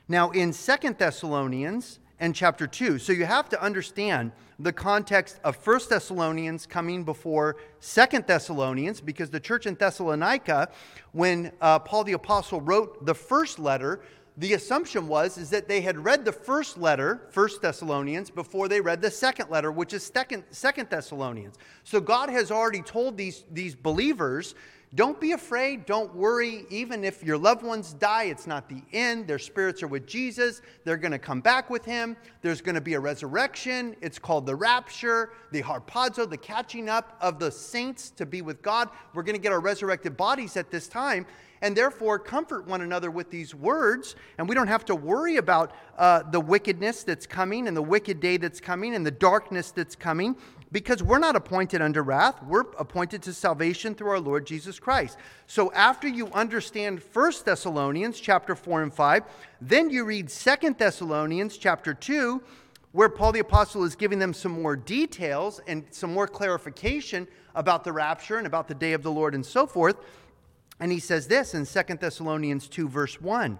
Now, 0.06 0.32
in 0.32 0.52
Second 0.52 0.98
Thessalonians 0.98 1.98
and 2.20 2.34
chapter 2.34 2.66
2, 2.66 2.98
so 2.98 3.10
you 3.10 3.24
have 3.24 3.48
to 3.48 3.62
understand 3.62 4.32
the 4.58 4.72
context 4.72 5.40
of 5.44 5.56
First 5.56 5.88
Thessalonians 5.88 6.66
coming 6.66 7.04
before 7.04 7.56
Second 7.80 8.26
Thessalonians, 8.26 9.00
because 9.00 9.30
the 9.30 9.40
church 9.40 9.64
in 9.64 9.76
Thessalonica, 9.76 10.68
when 11.12 11.52
uh, 11.62 11.78
Paul 11.78 12.04
the 12.04 12.12
Apostle 12.12 12.60
wrote 12.60 13.06
the 13.06 13.14
first 13.14 13.58
letter, 13.58 14.02
the 14.36 14.54
assumption 14.54 15.08
was 15.08 15.36
is 15.36 15.50
that 15.50 15.68
they 15.68 15.80
had 15.80 16.02
read 16.02 16.24
the 16.24 16.32
first 16.32 16.78
letter, 16.78 17.26
First 17.30 17.60
Thessalonians, 17.60 18.30
before 18.30 18.68
they 18.68 18.80
read 18.80 19.02
the 19.02 19.10
second 19.10 19.50
letter, 19.50 19.70
which 19.70 19.92
is 19.92 20.02
Second, 20.04 20.44
second 20.50 20.88
Thessalonians. 20.88 21.56
So 21.84 22.00
God 22.00 22.30
has 22.30 22.50
already 22.50 22.82
told 22.82 23.16
these, 23.16 23.44
these 23.50 23.74
believers 23.74 24.54
don't 24.94 25.18
be 25.18 25.32
afraid. 25.32 25.86
Don't 25.86 26.14
worry. 26.14 26.66
Even 26.68 27.02
if 27.02 27.22
your 27.22 27.38
loved 27.38 27.62
ones 27.62 27.94
die, 27.94 28.24
it's 28.24 28.46
not 28.46 28.68
the 28.68 28.82
end. 28.92 29.26
Their 29.26 29.38
spirits 29.38 29.82
are 29.82 29.86
with 29.86 30.06
Jesus. 30.06 30.60
They're 30.84 30.98
going 30.98 31.12
to 31.12 31.18
come 31.18 31.40
back 31.40 31.70
with 31.70 31.82
him. 31.82 32.14
There's 32.42 32.60
going 32.60 32.74
to 32.74 32.82
be 32.82 32.92
a 32.92 33.00
resurrection. 33.00 33.96
It's 34.02 34.18
called 34.18 34.44
the 34.44 34.54
rapture, 34.54 35.30
the 35.50 35.62
harpazo, 35.62 36.28
the 36.28 36.36
catching 36.36 36.90
up 36.90 37.16
of 37.22 37.38
the 37.38 37.50
saints 37.50 38.10
to 38.10 38.26
be 38.26 38.42
with 38.42 38.60
God. 38.60 38.90
We're 39.14 39.22
going 39.22 39.36
to 39.36 39.40
get 39.40 39.52
our 39.52 39.60
resurrected 39.60 40.14
bodies 40.14 40.58
at 40.58 40.70
this 40.70 40.88
time 40.88 41.24
and 41.62 41.76
therefore 41.76 42.18
comfort 42.18 42.66
one 42.66 42.82
another 42.82 43.10
with 43.10 43.30
these 43.30 43.54
words. 43.54 44.16
And 44.36 44.48
we 44.48 44.54
don't 44.54 44.66
have 44.66 44.84
to 44.86 44.94
worry 44.94 45.36
about 45.36 45.72
uh, 45.96 46.24
the 46.24 46.40
wickedness 46.40 47.04
that's 47.04 47.26
coming 47.26 47.68
and 47.68 47.76
the 47.76 47.82
wicked 47.82 48.20
day 48.20 48.36
that's 48.36 48.60
coming 48.60 48.94
and 48.94 49.06
the 49.06 49.12
darkness 49.12 49.70
that's 49.70 49.96
coming 49.96 50.36
because 50.72 51.02
we're 51.02 51.18
not 51.18 51.36
appointed 51.36 51.80
under 51.80 52.02
wrath. 52.02 52.42
We're 52.42 52.64
appointed 52.78 53.22
to 53.22 53.32
salvation 53.32 53.94
through 53.94 54.10
our 54.10 54.20
Lord 54.20 54.46
Jesus 54.46 54.78
Christ. 54.78 55.18
So 55.46 55.72
after 55.72 56.08
you 56.08 56.26
understand 56.32 57.00
1 57.12 57.32
Thessalonians 57.44 58.18
chapter 58.18 58.54
4 58.54 58.82
and 58.82 58.92
5, 58.92 59.22
then 59.60 59.90
you 59.90 60.04
read 60.04 60.28
2 60.28 60.74
Thessalonians 60.76 61.56
chapter 61.56 61.94
2 61.94 62.42
where 62.92 63.08
Paul 63.08 63.32
the 63.32 63.40
Apostle 63.40 63.84
is 63.84 63.94
giving 63.94 64.18
them 64.18 64.34
some 64.34 64.60
more 64.60 64.76
details 64.76 65.60
and 65.66 65.84
some 65.90 66.12
more 66.12 66.26
clarification 66.26 67.26
about 67.54 67.84
the 67.84 67.92
rapture 67.92 68.36
and 68.36 68.46
about 68.46 68.68
the 68.68 68.74
day 68.74 68.92
of 68.92 69.02
the 69.02 69.10
Lord 69.10 69.34
and 69.34 69.44
so 69.44 69.66
forth. 69.66 69.96
And 70.80 70.90
he 70.90 70.98
says 70.98 71.28
this 71.28 71.54
in 71.54 71.66
2 71.66 71.96
Thessalonians 71.96 72.68
2, 72.68 72.88
verse 72.88 73.20
1. 73.20 73.58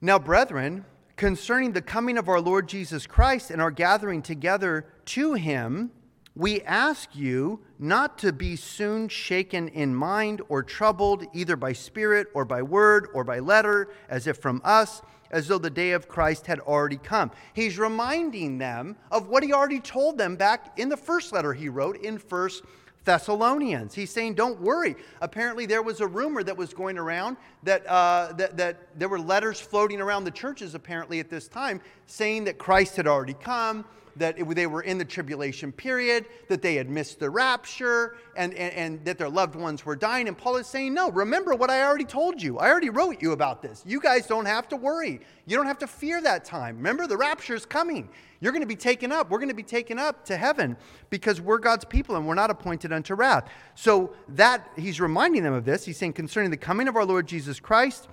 Now, 0.00 0.18
brethren, 0.18 0.84
concerning 1.16 1.72
the 1.72 1.82
coming 1.82 2.18
of 2.18 2.28
our 2.28 2.40
Lord 2.40 2.68
Jesus 2.68 3.06
Christ 3.06 3.50
and 3.50 3.60
our 3.60 3.70
gathering 3.70 4.22
together 4.22 4.86
to 5.06 5.34
him, 5.34 5.90
we 6.36 6.62
ask 6.62 7.14
you 7.14 7.60
not 7.78 8.18
to 8.18 8.32
be 8.32 8.56
soon 8.56 9.08
shaken 9.08 9.68
in 9.68 9.94
mind 9.94 10.42
or 10.48 10.62
troubled, 10.64 11.24
either 11.32 11.54
by 11.54 11.72
spirit 11.72 12.26
or 12.34 12.44
by 12.44 12.60
word 12.60 13.08
or 13.14 13.22
by 13.22 13.38
letter, 13.38 13.88
as 14.08 14.26
if 14.26 14.38
from 14.38 14.60
us, 14.64 15.00
as 15.30 15.46
though 15.46 15.58
the 15.58 15.70
day 15.70 15.92
of 15.92 16.08
Christ 16.08 16.46
had 16.46 16.60
already 16.60 16.96
come. 16.96 17.30
He's 17.54 17.78
reminding 17.78 18.58
them 18.58 18.96
of 19.12 19.28
what 19.28 19.44
he 19.44 19.52
already 19.52 19.80
told 19.80 20.18
them 20.18 20.34
back 20.34 20.78
in 20.78 20.88
the 20.88 20.96
first 20.96 21.32
letter 21.32 21.52
he 21.52 21.68
wrote 21.68 21.96
in 21.98 22.18
First 22.18 22.64
Thessalonians. 23.04 23.94
He's 23.94 24.10
saying, 24.10 24.34
Don't 24.34 24.60
worry. 24.60 24.96
Apparently, 25.20 25.66
there 25.66 25.82
was 25.82 26.00
a 26.00 26.06
rumor 26.06 26.42
that 26.42 26.56
was 26.56 26.72
going 26.72 26.98
around 26.98 27.36
that, 27.62 27.86
uh, 27.86 28.32
that, 28.34 28.56
that 28.56 28.98
there 28.98 29.08
were 29.08 29.20
letters 29.20 29.60
floating 29.60 30.00
around 30.00 30.24
the 30.24 30.30
churches, 30.30 30.74
apparently, 30.74 31.20
at 31.20 31.30
this 31.30 31.48
time, 31.48 31.80
saying 32.06 32.44
that 32.44 32.58
Christ 32.58 32.96
had 32.96 33.06
already 33.06 33.34
come 33.34 33.84
that 34.16 34.38
it, 34.38 34.54
they 34.54 34.66
were 34.66 34.82
in 34.82 34.98
the 34.98 35.04
tribulation 35.04 35.72
period, 35.72 36.26
that 36.48 36.62
they 36.62 36.74
had 36.74 36.88
missed 36.88 37.20
the 37.20 37.28
rapture, 37.30 38.16
and, 38.36 38.54
and, 38.54 38.74
and 38.74 39.04
that 39.04 39.18
their 39.18 39.28
loved 39.28 39.54
ones 39.54 39.84
were 39.84 39.96
dying. 39.96 40.28
And 40.28 40.36
Paul 40.36 40.56
is 40.56 40.66
saying, 40.66 40.94
No, 40.94 41.10
remember 41.10 41.54
what 41.54 41.70
I 41.70 41.82
already 41.82 42.04
told 42.04 42.42
you. 42.42 42.58
I 42.58 42.70
already 42.70 42.90
wrote 42.90 43.20
you 43.20 43.32
about 43.32 43.62
this. 43.62 43.82
You 43.86 44.00
guys 44.00 44.26
don't 44.26 44.46
have 44.46 44.68
to 44.68 44.76
worry. 44.76 45.20
You 45.46 45.56
don't 45.56 45.66
have 45.66 45.78
to 45.78 45.86
fear 45.86 46.20
that 46.22 46.44
time. 46.44 46.76
Remember, 46.76 47.06
the 47.06 47.16
rapture 47.16 47.54
is 47.54 47.66
coming. 47.66 48.08
You're 48.40 48.52
going 48.52 48.62
to 48.62 48.66
be 48.66 48.76
taken 48.76 49.10
up. 49.10 49.30
We're 49.30 49.38
going 49.38 49.48
to 49.48 49.54
be 49.54 49.62
taken 49.62 49.98
up 49.98 50.24
to 50.26 50.36
heaven 50.36 50.76
because 51.08 51.40
we're 51.40 51.58
God's 51.58 51.84
people 51.84 52.16
and 52.16 52.26
we're 52.26 52.34
not 52.34 52.50
appointed 52.50 52.92
unto 52.92 53.14
wrath. 53.14 53.48
So 53.74 54.14
that 54.30 54.68
he's 54.76 55.00
reminding 55.00 55.42
them 55.42 55.54
of 55.54 55.64
this. 55.64 55.84
He's 55.84 55.96
saying 55.96 56.12
concerning 56.12 56.50
the 56.50 56.56
coming 56.56 56.88
of 56.88 56.96
our 56.96 57.04
Lord 57.04 57.26
Jesus 57.26 57.58
Christ 57.58 58.08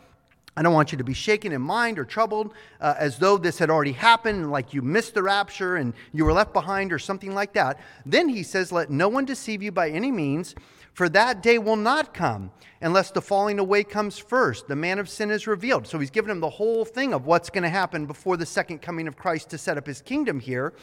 I 0.57 0.63
don't 0.63 0.73
want 0.73 0.91
you 0.91 0.97
to 0.97 1.03
be 1.03 1.13
shaken 1.13 1.53
in 1.53 1.61
mind 1.61 1.97
or 1.97 2.03
troubled 2.03 2.53
uh, 2.81 2.95
as 2.97 3.17
though 3.17 3.37
this 3.37 3.57
had 3.57 3.69
already 3.69 3.93
happened, 3.93 4.51
like 4.51 4.73
you 4.73 4.81
missed 4.81 5.13
the 5.13 5.23
rapture 5.23 5.77
and 5.77 5.93
you 6.11 6.25
were 6.25 6.33
left 6.33 6.51
behind 6.51 6.91
or 6.91 6.99
something 6.99 7.33
like 7.33 7.53
that. 7.53 7.79
Then 8.05 8.27
he 8.27 8.43
says, 8.43 8.71
Let 8.71 8.89
no 8.89 9.07
one 9.07 9.23
deceive 9.23 9.63
you 9.63 9.71
by 9.71 9.89
any 9.89 10.11
means, 10.11 10.53
for 10.93 11.07
that 11.09 11.41
day 11.41 11.57
will 11.57 11.77
not 11.77 12.13
come 12.13 12.51
unless 12.81 13.11
the 13.11 13.21
falling 13.21 13.59
away 13.59 13.83
comes 13.85 14.17
first. 14.17 14.67
The 14.67 14.75
man 14.75 14.99
of 14.99 15.07
sin 15.07 15.31
is 15.31 15.47
revealed. 15.47 15.87
So 15.87 15.99
he's 15.99 16.09
given 16.09 16.29
him 16.29 16.41
the 16.41 16.49
whole 16.49 16.83
thing 16.83 17.13
of 17.13 17.25
what's 17.25 17.49
going 17.49 17.63
to 17.63 17.69
happen 17.69 18.05
before 18.05 18.35
the 18.35 18.45
second 18.45 18.81
coming 18.81 19.07
of 19.07 19.15
Christ 19.15 19.49
to 19.51 19.57
set 19.57 19.77
up 19.77 19.87
his 19.87 20.01
kingdom 20.01 20.41
here. 20.41 20.73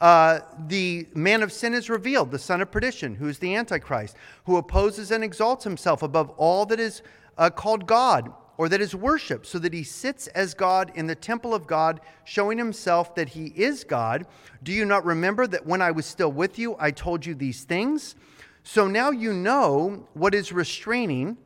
Uh, 0.00 0.40
the 0.68 1.06
man 1.14 1.42
of 1.42 1.52
sin 1.52 1.74
is 1.74 1.90
revealed, 1.90 2.30
the 2.30 2.38
son 2.38 2.62
of 2.62 2.70
perdition, 2.72 3.14
who 3.14 3.28
is 3.28 3.38
the 3.38 3.54
Antichrist, 3.54 4.16
who 4.46 4.56
opposes 4.56 5.10
and 5.10 5.22
exalts 5.22 5.64
himself 5.64 6.02
above 6.02 6.30
all 6.30 6.64
that 6.66 6.80
is 6.80 7.02
uh, 7.36 7.50
called 7.50 7.86
God 7.86 8.32
or 8.58 8.68
that 8.68 8.80
is 8.80 8.94
worship, 8.94 9.46
so 9.46 9.58
that 9.58 9.72
he 9.72 9.82
sits 9.82 10.26
as 10.28 10.54
God 10.54 10.92
in 10.94 11.06
the 11.06 11.14
temple 11.14 11.54
of 11.54 11.66
God, 11.66 12.00
showing 12.24 12.58
himself 12.58 13.14
that 13.14 13.30
he 13.30 13.46
is 13.46 13.84
God. 13.84 14.26
Do 14.62 14.72
you 14.72 14.84
not 14.84 15.04
remember 15.04 15.46
that 15.46 15.66
when 15.66 15.82
I 15.82 15.90
was 15.90 16.06
still 16.06 16.30
with 16.30 16.58
you, 16.58 16.76
I 16.78 16.90
told 16.90 17.24
you 17.24 17.34
these 17.34 17.64
things? 17.64 18.14
So 18.62 18.86
now 18.86 19.10
you 19.10 19.32
know 19.32 20.06
what 20.14 20.34
is 20.34 20.52
restraining, 20.52 21.38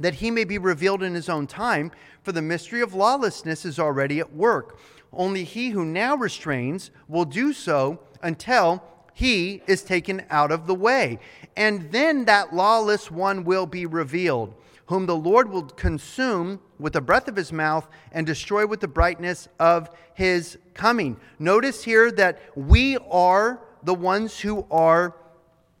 that 0.00 0.14
he 0.14 0.30
may 0.30 0.44
be 0.44 0.58
revealed 0.58 1.02
in 1.02 1.14
his 1.14 1.28
own 1.28 1.46
time, 1.46 1.92
for 2.22 2.32
the 2.32 2.42
mystery 2.42 2.80
of 2.80 2.94
lawlessness 2.94 3.64
is 3.64 3.78
already 3.78 4.18
at 4.18 4.34
work. 4.34 4.78
Only 5.12 5.44
he 5.44 5.70
who 5.70 5.84
now 5.84 6.16
restrains 6.16 6.90
will 7.06 7.24
do 7.24 7.52
so 7.52 8.00
until 8.22 8.82
he 9.14 9.62
is 9.66 9.82
taken 9.82 10.24
out 10.28 10.50
of 10.50 10.66
the 10.66 10.74
way. 10.74 11.18
And 11.56 11.90
then 11.92 12.24
that 12.26 12.54
lawless 12.54 13.10
one 13.10 13.44
will 13.44 13.66
be 13.66 13.86
revealed 13.86 14.54
whom 14.86 15.06
the 15.06 15.16
Lord 15.16 15.50
will 15.50 15.64
consume 15.64 16.60
with 16.78 16.92
the 16.92 17.00
breath 17.00 17.28
of 17.28 17.36
his 17.36 17.52
mouth 17.52 17.88
and 18.12 18.26
destroy 18.26 18.66
with 18.66 18.80
the 18.80 18.88
brightness 18.88 19.48
of 19.58 19.90
his 20.14 20.58
coming. 20.74 21.16
Notice 21.38 21.82
here 21.84 22.10
that 22.12 22.40
we 22.54 22.96
are 23.10 23.60
the 23.82 23.94
ones 23.94 24.38
who 24.38 24.66
are 24.70 25.14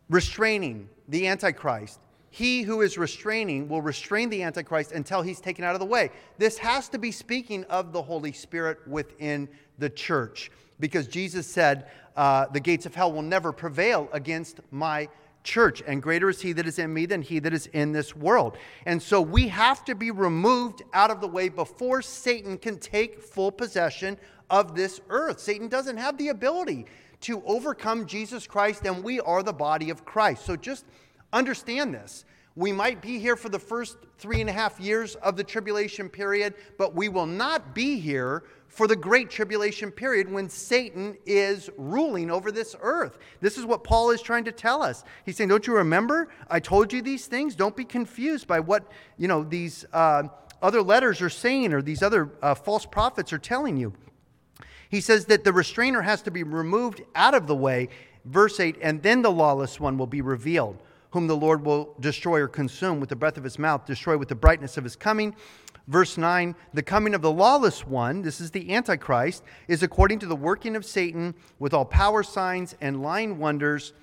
restraining 0.08 0.88
the 1.08 1.26
Antichrist. 1.28 2.00
He 2.30 2.62
who 2.62 2.82
is 2.82 2.98
restraining 2.98 3.68
will 3.68 3.80
restrain 3.80 4.28
the 4.28 4.42
Antichrist 4.42 4.92
until 4.92 5.22
he's 5.22 5.40
taken 5.40 5.64
out 5.64 5.74
of 5.74 5.80
the 5.80 5.86
way. 5.86 6.10
This 6.38 6.58
has 6.58 6.88
to 6.90 6.98
be 6.98 7.10
speaking 7.10 7.64
of 7.64 7.92
the 7.92 8.02
Holy 8.02 8.32
Spirit 8.32 8.86
within 8.86 9.48
the 9.78 9.88
church 9.88 10.50
because 10.78 11.06
Jesus 11.06 11.46
said, 11.46 11.86
uh, 12.16 12.46
The 12.46 12.60
gates 12.60 12.86
of 12.86 12.94
hell 12.94 13.12
will 13.12 13.22
never 13.22 13.52
prevail 13.52 14.08
against 14.12 14.60
my 14.70 15.08
church, 15.46 15.82
and 15.86 16.02
greater 16.02 16.28
is 16.28 16.42
he 16.42 16.52
that 16.52 16.66
is 16.66 16.78
in 16.78 16.92
me 16.92 17.06
than 17.06 17.22
he 17.22 17.38
that 17.38 17.54
is 17.54 17.68
in 17.68 17.92
this 17.92 18.14
world. 18.14 18.58
And 18.84 19.00
so 19.00 19.22
we 19.22 19.48
have 19.48 19.84
to 19.86 19.94
be 19.94 20.10
removed 20.10 20.82
out 20.92 21.10
of 21.10 21.22
the 21.22 21.28
way 21.28 21.48
before 21.48 22.02
Satan 22.02 22.58
can 22.58 22.78
take 22.78 23.22
full 23.22 23.50
possession 23.50 24.18
of 24.50 24.74
this 24.74 25.00
earth. 25.08 25.40
Satan 25.40 25.68
doesn't 25.68 25.96
have 25.96 26.18
the 26.18 26.28
ability 26.28 26.86
to 27.22 27.42
overcome 27.46 28.06
Jesus 28.06 28.46
Christ, 28.46 28.84
and 28.84 29.02
we 29.02 29.20
are 29.20 29.42
the 29.42 29.52
body 29.52 29.88
of 29.88 30.04
Christ. 30.04 30.44
So 30.44 30.56
just 30.56 30.84
understand 31.32 31.94
this. 31.94 32.26
We 32.56 32.72
might 32.72 33.02
be 33.02 33.18
here 33.18 33.36
for 33.36 33.50
the 33.50 33.58
first 33.58 33.98
three 34.16 34.40
and 34.40 34.48
a 34.48 34.52
half 34.52 34.80
years 34.80 35.14
of 35.16 35.36
the 35.36 35.44
tribulation 35.44 36.08
period, 36.08 36.54
but 36.78 36.94
we 36.94 37.10
will 37.10 37.26
not 37.26 37.74
be 37.74 38.00
here 38.00 38.44
for 38.66 38.86
the 38.86 38.96
great 38.96 39.28
tribulation 39.28 39.90
period 39.90 40.30
when 40.30 40.48
Satan 40.48 41.18
is 41.26 41.68
ruling 41.76 42.30
over 42.30 42.50
this 42.50 42.74
earth. 42.80 43.18
This 43.42 43.58
is 43.58 43.66
what 43.66 43.84
Paul 43.84 44.10
is 44.10 44.22
trying 44.22 44.44
to 44.44 44.52
tell 44.52 44.82
us. 44.82 45.04
He's 45.26 45.36
saying, 45.36 45.50
Don't 45.50 45.66
you 45.66 45.74
remember? 45.76 46.30
I 46.48 46.58
told 46.58 46.94
you 46.94 47.02
these 47.02 47.26
things. 47.26 47.54
Don't 47.54 47.76
be 47.76 47.84
confused 47.84 48.46
by 48.46 48.60
what, 48.60 48.90
you 49.18 49.28
know, 49.28 49.44
these 49.44 49.84
uh, 49.92 50.24
other 50.62 50.80
letters 50.80 51.20
are 51.20 51.30
saying 51.30 51.74
or 51.74 51.82
these 51.82 52.02
other 52.02 52.30
uh, 52.40 52.54
false 52.54 52.86
prophets 52.86 53.34
are 53.34 53.38
telling 53.38 53.76
you. 53.76 53.92
He 54.88 55.02
says 55.02 55.26
that 55.26 55.44
the 55.44 55.52
restrainer 55.52 56.00
has 56.00 56.22
to 56.22 56.30
be 56.30 56.42
removed 56.42 57.02
out 57.14 57.34
of 57.34 57.46
the 57.46 57.56
way. 57.56 57.90
Verse 58.24 58.58
8, 58.58 58.78
and 58.80 59.02
then 59.02 59.20
the 59.22 59.30
lawless 59.30 59.78
one 59.78 59.98
will 59.98 60.06
be 60.06 60.22
revealed 60.22 60.82
whom 61.16 61.26
the 61.26 61.34
Lord 61.34 61.64
will 61.64 61.94
destroy 61.98 62.42
or 62.42 62.46
consume 62.46 63.00
with 63.00 63.08
the 63.08 63.16
breath 63.16 63.38
of 63.38 63.44
his 63.44 63.58
mouth, 63.58 63.86
destroy 63.86 64.18
with 64.18 64.28
the 64.28 64.34
brightness 64.34 64.76
of 64.76 64.84
his 64.84 64.96
coming. 64.96 65.34
Verse 65.86 66.18
9, 66.18 66.54
the 66.74 66.82
coming 66.82 67.14
of 67.14 67.22
the 67.22 67.32
lawless 67.32 67.86
one, 67.86 68.20
this 68.20 68.38
is 68.38 68.50
the 68.50 68.74
Antichrist, 68.74 69.42
is 69.66 69.82
according 69.82 70.18
to 70.18 70.26
the 70.26 70.36
working 70.36 70.76
of 70.76 70.84
Satan 70.84 71.34
with 71.58 71.72
all 71.72 71.86
power 71.86 72.22
signs 72.22 72.74
and 72.82 73.00
lying 73.00 73.38
wonders 73.38 73.94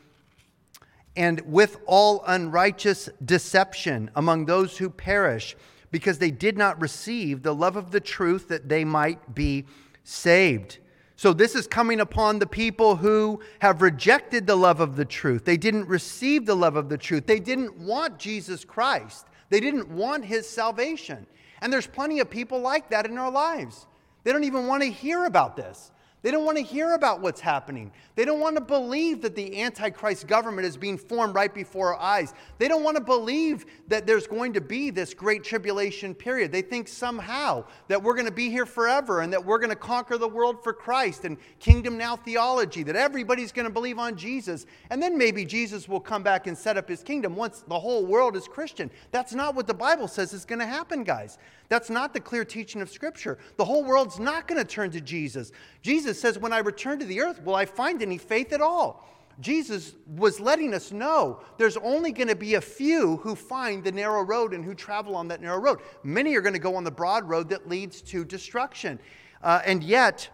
and 1.16 1.40
with 1.42 1.78
all 1.86 2.24
unrighteous 2.26 3.10
deception 3.24 4.10
among 4.16 4.48
those 4.48 4.80
who 4.80 4.90
perish 4.90 5.56
because 5.92 6.18
they 6.18 6.32
did 6.32 6.58
not 6.58 6.82
receive 6.82 7.44
the 7.44 7.54
love 7.54 7.76
of 7.76 7.92
the 7.92 8.00
truth 8.00 8.48
that 8.48 8.70
they 8.70 8.84
might 8.84 9.36
be 9.36 9.66
saved. 10.04 10.80
So, 11.16 11.32
this 11.32 11.54
is 11.56 11.68
coming 11.68 12.00
upon 12.00 12.40
the 12.40 12.48
people 12.48 12.96
who 12.96 13.40
have 13.60 13.82
rejected 13.82 14.48
the 14.48 14.56
love 14.56 14.80
of 14.80 14.96
the 14.96 15.06
truth. 15.06 15.46
They 15.46 15.58
didn't 15.58 15.88
receive 15.88 16.46
the 16.46 16.56
love 16.56 16.76
of 16.76 16.90
the 16.90 16.98
truth. 16.98 17.28
They 17.28 17.40
didn't 17.40 17.78
want 17.78 18.18
Jesus 18.18 18.66
Christ. 18.66 19.28
They 19.50 19.60
didn't 19.60 19.90
want 19.90 20.26
his 20.26 20.50
salvation. 20.50 21.28
And 21.62 21.72
there's 21.72 21.88
plenty 21.88 22.20
of 22.20 22.30
people 22.30 22.60
like 22.60 22.90
that 22.90 23.06
in 23.06 23.18
our 23.18 23.32
lives. 23.32 23.86
They 24.24 24.32
don't 24.32 24.44
even 24.44 24.68
want 24.68 24.82
to 24.84 24.90
hear 24.90 25.26
about 25.26 25.56
this. 25.56 25.92
They 26.24 26.32
don't 26.32 26.46
want 26.46 26.58
to 26.58 26.64
hear 26.64 26.94
about 26.94 27.20
what's 27.20 27.42
happening. 27.42 27.92
They 28.16 28.24
don't 28.24 28.40
want 28.40 28.56
to 28.56 28.62
believe 28.62 29.22
that 29.24 29.36
the 29.36 29.62
Antichrist 29.62 30.26
government 30.26 30.66
is 30.66 30.78
being 30.78 30.98
formed 30.98 31.36
right 31.36 31.54
before 31.54 31.94
our 31.94 32.00
eyes. 32.00 32.34
They 32.60 32.70
don't 32.70 32.82
want 32.82 32.96
to 32.96 33.04
believe 33.04 33.66
that 33.90 34.08
there's 34.08 34.26
going 34.26 34.54
to 34.54 34.62
be 34.62 34.90
this 34.90 35.14
great 35.14 35.44
tribulation 35.44 36.16
period. 36.16 36.54
They 36.54 36.62
think 36.62 36.88
somehow 36.88 37.66
that 37.90 38.02
we're 38.02 38.14
going 38.14 38.26
to 38.26 38.32
be 38.32 38.50
here 38.50 38.66
forever 38.66 39.20
and 39.20 39.34
that 39.34 39.44
we're 39.44 39.60
going 39.60 39.70
to 39.70 39.76
conquer 39.76 40.18
the 40.18 40.28
world 40.28 40.64
for 40.64 40.72
Christ 40.72 41.26
and 41.26 41.38
kingdom 41.60 41.98
now 41.98 42.16
theology, 42.16 42.84
that 42.84 42.96
everybody's 42.96 43.52
going 43.52 43.68
to 43.68 43.74
believe 43.74 44.00
on 44.00 44.16
Jesus. 44.16 44.66
And 44.92 45.04
then 45.04 45.18
maybe 45.18 45.44
Jesus 45.44 45.90
will 45.90 46.00
come 46.00 46.24
back 46.24 46.48
and 46.48 46.58
set 46.58 46.78
up 46.78 46.88
his 46.88 47.04
kingdom 47.04 47.36
once 47.36 47.66
the 47.68 47.80
whole 47.80 48.06
world 48.06 48.38
is 48.38 48.48
Christian. 48.48 48.90
That's 49.12 49.34
not 49.34 49.56
what 49.56 49.68
the 49.68 49.74
Bible 49.74 50.08
says 50.08 50.32
is 50.32 50.46
going 50.46 50.60
to 50.60 50.66
happen, 50.66 51.04
guys. 51.04 51.38
That's 51.74 51.90
not 51.90 52.14
the 52.14 52.20
clear 52.20 52.46
teaching 52.46 52.84
of 52.84 52.90
Scripture. 52.92 53.40
The 53.58 53.66
whole 53.66 53.84
world's 53.84 54.20
not 54.20 54.48
going 54.48 54.62
to 54.62 54.64
turn 54.64 54.92
to 54.92 55.02
Jesus. 55.02 55.52
Jesus 55.82 56.22
says, 56.22 56.38
When 56.38 56.54
I 56.54 56.60
return 56.60 57.00
to 57.00 57.06
the 57.06 57.20
earth, 57.20 57.44
will 57.44 57.56
I 57.56 57.66
find 57.66 58.00
any 58.04 58.20
faith 58.20 58.54
at 58.54 58.62
all? 58.62 59.10
Jesus 59.40 59.96
was 60.06 60.40
letting 60.40 60.76
us 60.76 60.92
know 60.92 61.40
there's 61.58 61.78
only 61.78 62.12
going 62.12 62.28
to 62.28 62.36
be 62.36 62.54
a 62.54 62.62
few 62.62 63.18
who 63.18 63.36
find 63.36 63.84
the 63.84 63.92
narrow 63.92 64.22
road 64.22 64.54
and 64.54 64.64
who 64.64 64.76
travel 64.76 65.16
on 65.16 65.28
that 65.30 65.42
narrow 65.42 65.58
road. 65.60 65.80
Many 66.04 66.36
are 66.36 66.42
going 66.42 66.54
to 66.54 66.60
go 66.60 66.76
on 66.76 66.84
the 66.84 66.92
broad 66.92 67.28
road 67.28 67.50
that 67.50 67.68
leads 67.68 68.04
to 68.04 68.24
destruction. 68.24 69.00
Uh, 69.42 69.64
and 69.66 69.84
yet, 69.84 70.30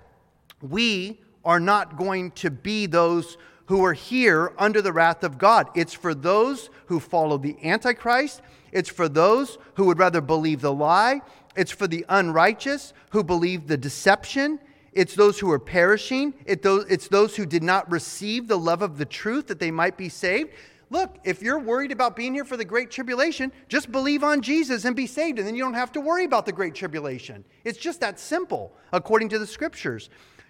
we 0.61 1.21
are 1.45 1.61
not 1.61 1.95
going 1.95 2.31
to 2.31 2.51
be 2.51 2.85
those 2.85 3.37
who 3.67 3.85
are 3.85 3.93
here 3.93 4.51
under 4.57 4.81
the 4.81 4.91
wrath 4.91 5.23
of 5.23 5.37
God. 5.37 5.69
It's 5.73 5.93
for 5.93 6.13
those 6.13 6.69
who 6.87 6.99
follow 6.99 7.37
the 7.37 7.55
Antichrist 7.63 8.41
it's 8.71 8.89
for 8.89 9.09
those 9.09 9.57
who 9.75 9.85
would 9.85 9.99
rather 9.99 10.21
believe 10.21 10.61
the 10.61 10.73
lie. 10.73 11.21
It's 11.55 11.71
for 11.71 11.87
the 11.87 12.05
unrighteous 12.09 12.93
who 13.11 13.23
believe 13.23 13.67
the 13.67 13.77
deception. 13.77 14.59
It's 14.93 15.15
those 15.15 15.39
who 15.39 15.51
are 15.51 15.59
perishing. 15.59 16.33
It's 16.45 17.07
those 17.07 17.35
who 17.35 17.45
did 17.45 17.63
not 17.63 17.91
receive 17.91 18.47
the 18.47 18.57
love 18.57 18.81
of 18.81 18.97
the 18.97 19.05
truth 19.05 19.47
that 19.47 19.59
they 19.59 19.71
might 19.71 19.97
be 19.97 20.09
saved. 20.09 20.51
look, 20.89 21.17
if 21.23 21.41
you're 21.41 21.59
worried 21.59 21.91
about 21.91 22.15
being 22.15 22.33
here 22.33 22.45
for 22.45 22.57
the 22.57 22.65
Great 22.65 22.91
Tribulation, 22.91 23.51
just 23.67 23.91
believe 23.91 24.23
on 24.23 24.41
Jesus 24.41 24.85
and 24.85 24.95
be 24.95 25.07
saved, 25.07 25.37
and 25.37 25.47
then 25.47 25.55
you 25.55 25.63
don't 25.63 25.73
have 25.73 25.91
to 25.93 26.01
worry 26.01 26.25
about 26.25 26.45
the 26.45 26.51
Great 26.51 26.75
Tribulation. 26.75 27.43
It's 27.63 27.77
just 27.77 27.99
that 28.01 28.19
simple, 28.19 28.73
according 28.91 29.29
to 29.29 29.39
the 29.39 29.47
scriptures. 29.47 30.09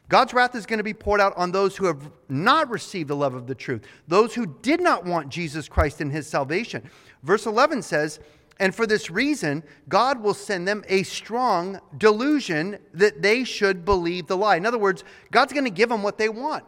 God's 0.09 0.33
wrath 0.33 0.55
is 0.55 0.65
going 0.65 0.79
to 0.79 0.83
be 0.83 0.93
poured 0.93 1.21
out 1.21 1.37
on 1.37 1.51
those 1.51 1.77
who 1.77 1.85
have 1.85 2.09
not 2.27 2.69
received 2.69 3.09
the 3.09 3.15
love 3.15 3.35
of 3.35 3.45
the 3.45 3.55
truth, 3.55 3.85
those 4.07 4.33
who 4.33 4.47
did 4.61 4.81
not 4.81 5.05
want 5.05 5.29
Jesus 5.29 5.69
Christ 5.69 6.01
in 6.01 6.09
his 6.09 6.27
salvation. 6.27 6.89
Verse 7.21 7.45
11 7.45 7.83
says, 7.83 8.19
And 8.59 8.73
for 8.73 8.87
this 8.87 9.11
reason, 9.11 9.63
God 9.87 10.21
will 10.21 10.33
send 10.33 10.67
them 10.67 10.83
a 10.87 11.03
strong 11.03 11.79
delusion 11.95 12.79
that 12.95 13.21
they 13.21 13.43
should 13.43 13.85
believe 13.85 14.25
the 14.25 14.35
lie. 14.35 14.55
In 14.55 14.65
other 14.65 14.79
words, 14.79 15.03
God's 15.31 15.53
going 15.53 15.65
to 15.65 15.69
give 15.69 15.89
them 15.89 16.01
what 16.01 16.17
they 16.17 16.29
want. 16.29 16.63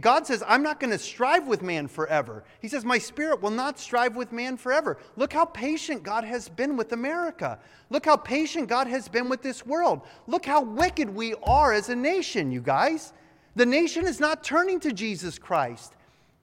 God 0.00 0.26
says, 0.26 0.44
I'm 0.46 0.62
not 0.62 0.78
going 0.78 0.92
to 0.92 0.98
strive 0.98 1.48
with 1.48 1.60
man 1.60 1.88
forever. 1.88 2.44
He 2.62 2.68
says, 2.68 2.84
My 2.84 2.98
spirit 2.98 3.42
will 3.42 3.50
not 3.50 3.80
strive 3.80 4.14
with 4.14 4.30
man 4.30 4.56
forever. 4.56 4.96
Look 5.16 5.32
how 5.32 5.44
patient 5.44 6.04
God 6.04 6.22
has 6.22 6.48
been 6.48 6.76
with 6.76 6.92
America. 6.92 7.58
Look 7.90 8.06
how 8.06 8.16
patient 8.16 8.68
God 8.68 8.86
has 8.86 9.08
been 9.08 9.28
with 9.28 9.42
this 9.42 9.66
world. 9.66 10.02
Look 10.28 10.46
how 10.46 10.62
wicked 10.62 11.12
we 11.12 11.34
are 11.42 11.72
as 11.72 11.88
a 11.88 11.96
nation, 11.96 12.52
you 12.52 12.60
guys. 12.60 13.12
The 13.56 13.66
nation 13.66 14.06
is 14.06 14.20
not 14.20 14.44
turning 14.44 14.78
to 14.80 14.92
Jesus 14.92 15.36
Christ. 15.36 15.95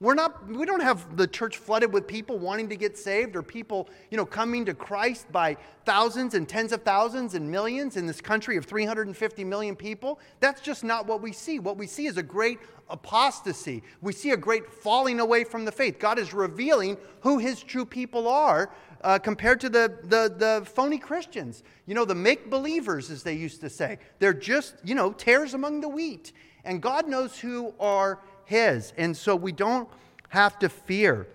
We're 0.03 0.15
not, 0.15 0.45
we 0.49 0.65
don't 0.65 0.81
have 0.81 1.15
the 1.15 1.25
church 1.25 1.55
flooded 1.55 1.93
with 1.93 2.07
people 2.07 2.37
wanting 2.37 2.67
to 2.67 2.75
get 2.75 2.97
saved 2.97 3.37
or 3.37 3.41
people, 3.41 3.87
you 4.11 4.17
know, 4.17 4.25
coming 4.25 4.65
to 4.65 4.73
Christ 4.73 5.31
by 5.31 5.55
thousands 5.85 6.33
and 6.33 6.45
tens 6.45 6.73
of 6.73 6.83
thousands 6.83 7.35
and 7.35 7.49
millions 7.49 7.95
in 7.95 8.05
this 8.05 8.19
country 8.19 8.57
of 8.57 8.65
350 8.65 9.45
million 9.45 9.77
people. 9.77 10.19
That's 10.41 10.59
just 10.59 10.83
not 10.83 11.07
what 11.07 11.21
we 11.21 11.31
see. 11.31 11.57
What 11.57 11.77
we 11.77 11.87
see 11.87 12.07
is 12.07 12.17
a 12.17 12.23
great 12.23 12.59
apostasy. 12.89 13.81
We 14.01 14.11
see 14.11 14.31
a 14.31 14.37
great 14.37 14.69
falling 14.69 15.21
away 15.21 15.45
from 15.45 15.63
the 15.63 15.71
faith. 15.71 15.99
God 15.99 16.19
is 16.19 16.33
revealing 16.33 16.97
who 17.21 17.37
his 17.37 17.63
true 17.63 17.85
people 17.85 18.27
are 18.27 18.73
uh, 19.05 19.19
compared 19.19 19.61
to 19.61 19.69
the, 19.69 19.99
the, 20.03 20.35
the 20.37 20.65
phony 20.65 20.97
Christians. 20.97 21.63
You 21.85 21.95
know, 21.95 22.03
the 22.03 22.13
make 22.13 22.49
believers, 22.49 23.09
as 23.09 23.23
they 23.23 23.35
used 23.35 23.61
to 23.61 23.69
say. 23.69 23.99
They're 24.19 24.33
just, 24.33 24.75
you 24.83 24.95
know, 24.95 25.13
tares 25.13 25.53
among 25.53 25.79
the 25.79 25.87
wheat. 25.87 26.33
And 26.65 26.81
God 26.81 27.07
knows 27.07 27.37
who 27.39 27.73
are 27.79 28.19
his. 28.45 28.93
And 28.97 29.15
so 29.15 29.35
we 29.35 29.51
don't 29.51 29.89
have 30.29 30.57
to 30.59 30.69
fear. 30.69 31.27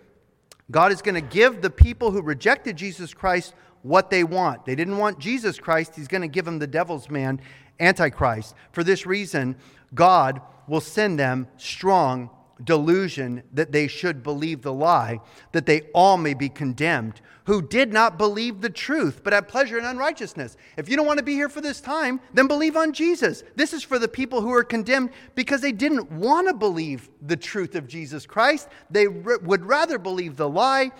God 0.70 0.92
is 0.92 1.02
going 1.02 1.14
to 1.14 1.20
give 1.20 1.62
the 1.62 1.70
people 1.70 2.11
who 2.11 2.20
rejected 2.20 2.76
Jesus 2.76 3.14
Christ 3.14 3.54
what 3.82 4.11
they 4.11 4.24
want. 4.24 4.64
They 4.64 4.74
didn't 4.74 4.98
want 4.98 5.18
Jesus 5.18 5.59
Christ, 5.59 5.94
He's 5.96 6.09
going 6.09 6.22
to 6.22 6.28
give 6.28 6.44
them 6.44 6.59
the 6.59 6.66
devil's 6.66 7.09
man, 7.09 7.40
Antichrist. 7.80 8.54
For 8.72 8.82
this 8.82 9.06
reason, 9.06 9.56
God 9.94 10.40
will 10.66 10.80
send 10.80 11.18
them 11.18 11.46
strong 11.56 12.30
delusion 12.64 13.42
that 13.52 13.72
they 13.72 13.86
should 13.86 14.22
believe 14.22 14.62
the 14.62 14.72
lie, 14.72 15.20
that 15.52 15.66
they 15.66 15.82
all 15.94 16.16
may 16.16 16.34
be 16.34 16.48
condemned, 16.48 17.20
who 17.44 17.62
did 17.62 17.92
not 17.92 18.18
believe 18.18 18.61
the 18.61 18.70
truth, 18.70 19.22
but 19.22 19.32
had 19.32 19.48
pleasure 19.48 19.78
in 19.78 19.84
unrighteousness. 19.84 20.56
If 20.76 20.88
you 20.88 20.96
don't 20.96 21.06
want 21.06 21.18
to 21.18 21.24
be 21.24 21.34
here 21.34 21.48
for 21.48 21.61
this 21.61 21.80
time, 21.80 22.20
then 22.34 22.46
believe 22.46 22.76
on 22.76 22.92
Jesus. 22.92 23.42
This 23.56 23.72
is 23.72 23.82
for 23.82 23.98
the 23.98 24.09
people 24.09 24.40
who 24.40 24.52
are 24.52 24.64
condemned 24.64 25.11
because 25.34 25.61
they 25.61 25.72
didn't 25.72 26.11
want 26.11 26.48
to 26.48 26.54
believe 26.54 27.09
the 27.22 27.36
truth 27.36 27.74
of 27.74 27.86
Jesus 27.86 28.26
Christ. 28.26 28.68
They 28.90 29.09
would 29.09 29.64
rather 29.64 29.98
believe 29.98 30.36
the 30.36 30.48
lie, 30.48 30.90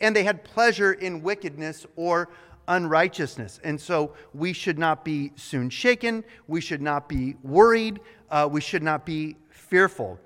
and 0.00 0.14
they 0.14 0.24
had 0.24 0.44
pleasure 0.44 0.92
in 0.92 1.22
wickedness 1.22 1.86
or 1.96 2.28
unrighteousness. 2.68 3.60
And 3.64 3.80
so 3.80 4.12
we 4.34 4.52
should 4.52 4.78
not 4.78 5.04
be 5.04 5.32
soon 5.36 5.70
shaken. 5.70 6.24
We 6.46 6.60
should 6.60 6.82
not 6.82 7.08
be 7.08 7.36
worried. 7.42 8.00
Uh, 8.30 8.48
we 8.50 8.60
should 8.60 8.82
not 8.82 9.06
be 9.06 9.36
fearful. 9.50 10.18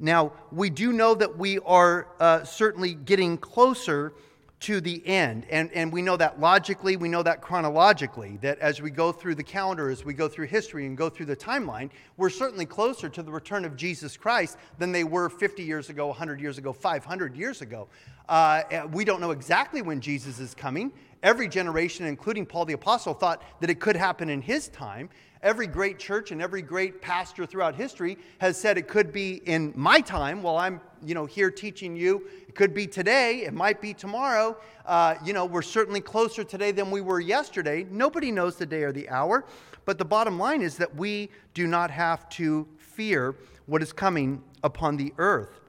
Now, 0.00 0.32
we 0.52 0.70
do 0.70 0.92
know 0.92 1.14
that 1.14 1.36
we 1.36 1.58
are 1.60 2.08
uh, 2.20 2.44
certainly 2.44 2.94
getting 2.94 3.36
closer 3.36 4.12
to 4.60 4.80
the 4.80 5.06
end. 5.06 5.46
And, 5.50 5.70
and 5.72 5.92
we 5.92 6.02
know 6.02 6.16
that 6.16 6.40
logically, 6.40 6.96
we 6.96 7.08
know 7.08 7.22
that 7.22 7.40
chronologically, 7.40 8.38
that 8.38 8.58
as 8.58 8.82
we 8.82 8.90
go 8.90 9.12
through 9.12 9.36
the 9.36 9.42
calendar, 9.42 9.88
as 9.88 10.04
we 10.04 10.14
go 10.14 10.28
through 10.28 10.46
history 10.46 10.86
and 10.86 10.96
go 10.96 11.08
through 11.08 11.26
the 11.26 11.36
timeline, 11.36 11.90
we're 12.16 12.30
certainly 12.30 12.66
closer 12.66 13.08
to 13.08 13.22
the 13.22 13.30
return 13.30 13.64
of 13.64 13.76
Jesus 13.76 14.16
Christ 14.16 14.56
than 14.78 14.90
they 14.90 15.04
were 15.04 15.28
50 15.28 15.62
years 15.62 15.90
ago, 15.90 16.08
100 16.08 16.40
years 16.40 16.58
ago, 16.58 16.72
500 16.72 17.36
years 17.36 17.62
ago. 17.62 17.88
Uh, 18.28 18.62
we 18.92 19.04
don't 19.04 19.20
know 19.20 19.30
exactly 19.30 19.80
when 19.80 20.00
Jesus 20.00 20.40
is 20.40 20.54
coming. 20.54 20.92
Every 21.22 21.48
generation, 21.48 22.06
including 22.06 22.46
Paul 22.46 22.64
the 22.64 22.74
Apostle, 22.74 23.14
thought 23.14 23.42
that 23.60 23.70
it 23.70 23.80
could 23.80 23.96
happen 23.96 24.30
in 24.30 24.40
his 24.40 24.68
time. 24.68 25.10
Every 25.42 25.66
great 25.66 25.98
church 25.98 26.32
and 26.32 26.42
every 26.42 26.62
great 26.62 27.00
pastor 27.00 27.46
throughout 27.46 27.74
history 27.74 28.18
has 28.38 28.58
said 28.58 28.76
it 28.76 28.88
could 28.88 29.12
be 29.12 29.40
in 29.46 29.72
my 29.76 30.00
time 30.00 30.42
while 30.42 30.56
I'm, 30.56 30.80
you 31.04 31.14
know, 31.14 31.26
here 31.26 31.50
teaching 31.50 31.96
you. 31.96 32.26
It 32.48 32.54
could 32.54 32.74
be 32.74 32.86
today. 32.86 33.44
It 33.44 33.54
might 33.54 33.80
be 33.80 33.94
tomorrow. 33.94 34.56
Uh, 34.84 35.14
you 35.24 35.32
know, 35.32 35.44
we're 35.44 35.62
certainly 35.62 36.00
closer 36.00 36.42
today 36.42 36.72
than 36.72 36.90
we 36.90 37.00
were 37.00 37.20
yesterday. 37.20 37.86
Nobody 37.90 38.32
knows 38.32 38.56
the 38.56 38.66
day 38.66 38.82
or 38.82 38.92
the 38.92 39.08
hour. 39.08 39.44
But 39.84 39.98
the 39.98 40.04
bottom 40.04 40.38
line 40.38 40.60
is 40.60 40.76
that 40.76 40.94
we 40.94 41.30
do 41.54 41.66
not 41.66 41.90
have 41.90 42.28
to 42.30 42.66
fear 42.76 43.36
what 43.66 43.82
is 43.82 43.92
coming 43.92 44.42
upon 44.62 44.96
the 44.96 45.12
earth. 45.18 45.60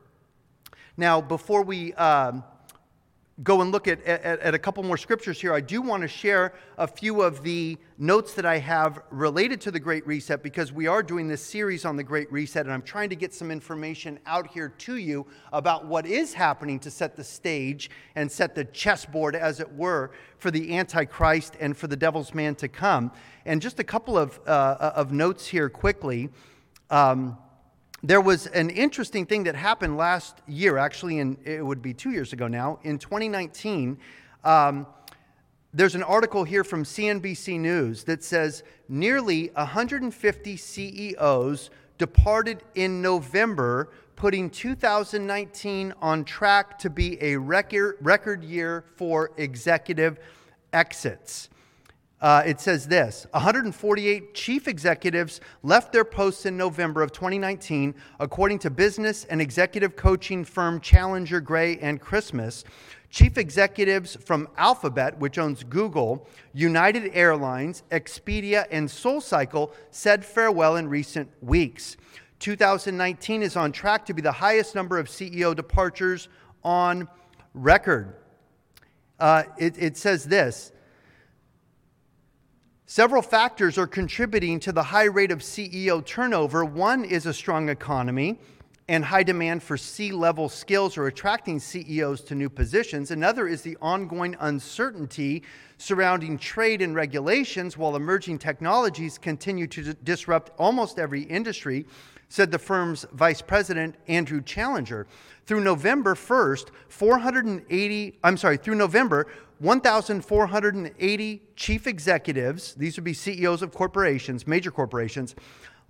Now, 0.97 1.22
before 1.22 1.62
we 1.62 1.93
um, 1.93 2.43
go 3.43 3.61
and 3.61 3.71
look 3.71 3.87
at, 3.87 4.01
at, 4.03 4.39
at, 4.39 4.53
a 4.53 4.59
couple 4.59 4.83
more 4.83 4.97
scriptures 4.97 5.39
here, 5.39 5.53
I 5.53 5.61
do 5.61 5.81
want 5.81 6.01
to 6.01 6.07
share 6.07 6.53
a 6.77 6.85
few 6.85 7.21
of 7.21 7.41
the 7.41 7.77
notes 7.97 8.33
that 8.33 8.45
I 8.45 8.57
have 8.57 9.01
related 9.11 9.61
to 9.61 9.71
the 9.71 9.79
Great 9.79 10.05
Reset 10.05 10.43
because 10.43 10.73
we 10.73 10.87
are 10.87 11.01
doing 11.01 11.27
this 11.27 11.41
series 11.41 11.85
on 11.85 11.95
the 11.95 12.03
Great 12.03 12.29
Reset, 12.31 12.65
and 12.65 12.73
I'm 12.73 12.81
trying 12.81 13.09
to 13.09 13.15
get 13.15 13.33
some 13.33 13.49
information 13.49 14.19
out 14.25 14.47
here 14.47 14.69
to 14.69 14.97
you 14.97 15.25
about 15.53 15.85
what 15.85 16.05
is 16.05 16.33
happening 16.33 16.79
to 16.79 16.91
set 16.91 17.15
the 17.15 17.23
stage 17.23 17.89
and 18.15 18.29
set 18.29 18.55
the 18.55 18.65
chessboard, 18.65 19.35
as 19.35 19.61
it 19.61 19.71
were, 19.73 20.11
for 20.37 20.51
the 20.51 20.75
Antichrist 20.75 21.55
and 21.61 21.77
for 21.77 21.87
the 21.87 21.95
devil's 21.95 22.33
man 22.33 22.55
to 22.55 22.67
come. 22.67 23.11
And 23.45 23.61
just 23.61 23.79
a 23.79 23.85
couple 23.85 24.17
of, 24.17 24.39
uh, 24.47 24.91
of 24.95 25.13
notes 25.13 25.47
here 25.47 25.69
quickly. 25.69 26.29
Um, 26.89 27.37
there 28.04 28.22
was 28.22 28.47
an 28.47 28.70
interesting 28.70 29.26
thing 29.26 29.43
that 29.43 29.56
happened 29.56 29.97
last 29.97 30.38
year, 30.47 30.78
actually, 30.78 31.20
and 31.20 31.38
it 31.45 31.66
would 31.66 31.82
be 31.82 31.93
two 31.93 32.12
years 32.12 32.32
ago 32.34 32.47
now. 32.47 32.80
In 32.84 32.97
2019, 32.97 33.97
um, 34.43 34.88
there's 35.74 35.95
an 35.95 36.04
article 36.04 36.43
here 36.43 36.64
from 36.64 36.84
CNBC 36.84 37.60
News 37.60 38.04
that 38.06 38.24
says 38.24 38.64
nearly 38.88 39.52
150 39.56 40.58
CEOs 40.58 41.70
departed 41.97 42.64
in 42.76 43.02
November, 43.02 43.89
putting 44.16 44.50
2019 44.50 45.93
on 46.02 46.24
track 46.24 46.80
to 46.80 46.89
be 46.89 47.22
a 47.22 47.36
record, 47.36 47.97
record 48.02 48.43
year 48.43 48.86
for 48.95 49.32
executive 49.38 50.20
exits 50.72 51.50
uh, 52.22 52.43
it 52.45 52.59
says 52.59 52.88
this 52.88 53.26
148 53.32 54.34
chief 54.34 54.67
executives 54.67 55.39
left 55.63 55.93
their 55.93 56.03
posts 56.03 56.45
in 56.45 56.57
November 56.57 57.01
of 57.01 57.11
2019, 57.11 57.95
according 58.20 58.59
to 58.59 58.70
business 58.70 59.26
and 59.26 59.41
executive 59.41 59.95
coaching 59.95 60.43
firm 60.43 60.82
Challenger 60.82 61.39
Gray 61.39 61.78
and 61.78 62.01
Christmas. 62.01 62.65
Chief 63.09 63.38
executives 63.38 64.15
from 64.24 64.47
Alphabet, 64.57 65.17
which 65.17 65.39
owns 65.39 65.63
Google, 65.63 66.28
United 66.53 67.09
Airlines, 67.13 67.84
Expedia, 67.89 68.67
and 68.70 68.88
SoulCycle 68.88 69.72
said 69.89 70.24
farewell 70.24 70.76
in 70.76 70.88
recent 70.88 71.30
weeks. 71.41 71.97
2019 72.39 73.41
is 73.41 73.55
on 73.55 73.72
track 73.72 74.05
to 74.05 74.13
be 74.13 74.22
the 74.22 74.32
highest 74.32 74.76
number 74.76 74.99
of 74.99 75.07
CEO 75.07 75.55
departures 75.55 76.30
on 76.63 77.07
record. 77.53 78.15
Uh, 79.20 79.43
it, 79.57 79.76
it 79.78 79.97
says 79.97 80.26
this 80.26 80.72
Several 82.91 83.21
factors 83.21 83.77
are 83.77 83.85
contributing 83.85 84.59
to 84.61 84.71
the 84.71 84.81
high 84.81 85.03
rate 85.03 85.29
of 85.29 85.41
CEO 85.41 86.03
turnover. 86.03 86.65
One 86.65 87.05
is 87.05 87.27
a 87.27 87.33
strong 87.35 87.69
economy 87.69 88.39
and 88.87 89.05
high 89.05 89.21
demand 89.21 89.61
for 89.61 89.77
C 89.77 90.11
level 90.11 90.49
skills 90.49 90.97
are 90.97 91.05
attracting 91.05 91.59
CEOs 91.59 92.21
to 92.21 92.33
new 92.33 92.49
positions. 92.49 93.11
Another 93.11 93.47
is 93.47 93.61
the 93.61 93.77
ongoing 93.79 94.35
uncertainty 94.39 95.43
surrounding 95.77 96.35
trade 96.39 96.81
and 96.81 96.95
regulations 96.95 97.77
while 97.77 97.95
emerging 97.95 98.39
technologies 98.39 99.19
continue 99.19 99.67
to 99.67 99.93
disrupt 99.93 100.49
almost 100.57 100.97
every 100.97 101.21
industry, 101.21 101.85
said 102.30 102.51
the 102.51 102.59
firm's 102.59 103.05
vice 103.11 103.41
president, 103.41 103.95
Andrew 104.07 104.41
Challenger. 104.41 105.07
Through 105.45 105.61
November 105.61 106.13
1st, 106.13 106.69
480, 106.88 108.19
I'm 108.23 108.38
sorry, 108.38 108.57
through 108.57 108.75
November, 108.75 109.27
1,480 109.57 111.41
chief 111.55 111.88
executives, 111.88 112.75
these 112.75 112.95
would 112.95 113.03
be 113.03 113.13
CEOs 113.13 113.61
of 113.61 113.73
corporations, 113.73 114.47
major 114.47 114.71
corporations, 114.71 115.36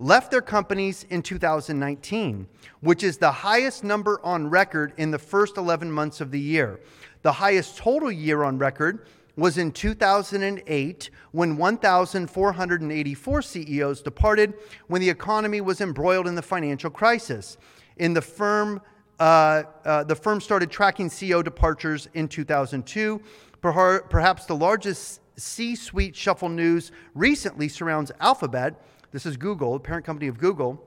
left 0.00 0.30
their 0.30 0.40
companies 0.40 1.04
in 1.10 1.22
2019, 1.22 2.48
which 2.80 3.04
is 3.04 3.18
the 3.18 3.30
highest 3.30 3.84
number 3.84 4.18
on 4.24 4.48
record 4.48 4.94
in 4.96 5.10
the 5.10 5.18
first 5.18 5.58
11 5.58 5.92
months 5.92 6.22
of 6.22 6.30
the 6.30 6.40
year. 6.40 6.80
The 7.22 7.32
highest 7.32 7.76
total 7.76 8.10
year 8.10 8.42
on 8.42 8.58
record 8.58 9.06
was 9.40 9.56
in 9.56 9.72
2008 9.72 11.10
when 11.32 11.56
1,484 11.56 13.42
CEOs 13.42 14.02
departed 14.02 14.54
when 14.88 15.00
the 15.00 15.08
economy 15.08 15.60
was 15.60 15.80
embroiled 15.80 16.26
in 16.26 16.34
the 16.34 16.42
financial 16.42 16.90
crisis. 16.90 17.56
In 17.96 18.12
the 18.12 18.22
firm 18.22 18.80
uh, 19.18 19.64
uh, 19.84 20.02
the 20.04 20.16
firm 20.16 20.40
started 20.40 20.70
tracking 20.70 21.10
CEO 21.10 21.44
departures 21.44 22.08
in 22.14 22.26
2002. 22.26 23.20
Perhaps 23.60 24.46
the 24.46 24.56
largest 24.56 25.20
C 25.36 25.76
suite 25.76 26.16
shuffle 26.16 26.48
news 26.48 26.90
recently 27.14 27.68
surrounds 27.68 28.10
Alphabet. 28.20 28.82
This 29.12 29.26
is 29.26 29.36
Google, 29.36 29.74
the 29.74 29.80
parent 29.80 30.06
company 30.06 30.28
of 30.28 30.38
Google, 30.38 30.82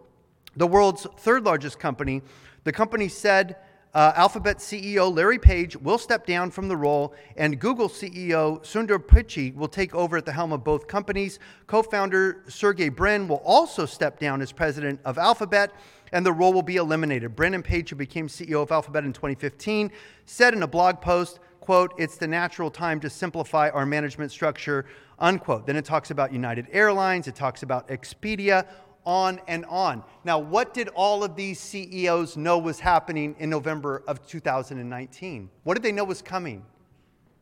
the 0.56 0.66
world's 0.66 1.06
third 1.18 1.44
largest 1.44 1.80
company. 1.80 2.24
The 2.64 2.72
company 2.72 3.08
said 3.08 3.58
uh, 3.94 4.12
Alphabet 4.16 4.58
CEO 4.58 5.16
Larry 5.16 5.38
Page 5.38 5.78
will 5.78 6.00
step 6.00 6.26
down 6.26 6.50
from 6.50 6.68
the 6.68 6.76
role, 6.76 7.14
and 7.38 7.60
Google 7.60 7.88
CEO 7.88 8.60
Sundar 8.64 8.98
Pichai 8.98 9.54
will 9.56 9.68
take 9.68 9.94
over 9.94 10.18
at 10.18 10.26
the 10.26 10.32
helm 10.32 10.52
of 10.52 10.64
both 10.64 10.88
companies. 10.88 11.38
Co 11.68 11.84
founder 11.84 12.44
Sergey 12.48 12.90
Brin 12.90 13.28
will 13.28 13.42
also 13.46 13.86
step 13.86 14.20
down 14.20 14.42
as 14.42 14.52
president 14.52 15.00
of 15.06 15.20
Alphabet, 15.20 15.72
and 16.12 16.26
the 16.26 16.34
role 16.34 16.54
will 16.54 16.64
be 16.64 16.78
eliminated. 16.78 17.36
Brin 17.36 17.54
and 17.54 17.64
Page, 17.64 17.92
who 17.92 17.96
became 17.96 18.28
CEO 18.28 18.64
of 18.64 18.72
Alphabet 18.72 19.04
in 19.04 19.14
2015, 19.14 19.92
said 20.26 20.56
in 20.56 20.64
a 20.64 20.68
blog 20.68 21.00
post, 21.00 21.40
quote, 21.60 21.94
it's 21.98 22.18
the 22.18 22.28
natural 22.28 22.72
time 22.72 23.00
to 23.00 23.10
simplify 23.10 23.70
our 23.70 23.86
management 23.86 24.32
structure, 24.32 24.86
unquote. 25.20 25.68
Then 25.68 25.76
it 25.76 25.86
talks 25.86 26.10
about 26.10 26.34
United 26.34 26.68
Airlines, 26.72 27.28
it 27.28 27.36
talks 27.36 27.62
about 27.62 27.88
Expedia, 27.90 28.66
on 29.06 29.40
and 29.48 29.66
on. 29.66 30.04
Now, 30.24 30.40
what 30.40 30.74
did 30.74 30.90
all 30.90 31.24
of 31.24 31.36
these 31.36 31.60
CEOs 31.60 32.38
know 32.38 32.58
was 32.58 32.80
happening 32.80 33.36
in 33.40 33.50
November 33.50 34.04
of 34.08 34.26
2019? 34.28 35.50
What 35.64 35.74
did 35.74 35.84
they 35.84 35.92
know 35.92 36.04
was 36.04 36.22
coming? 36.22 36.66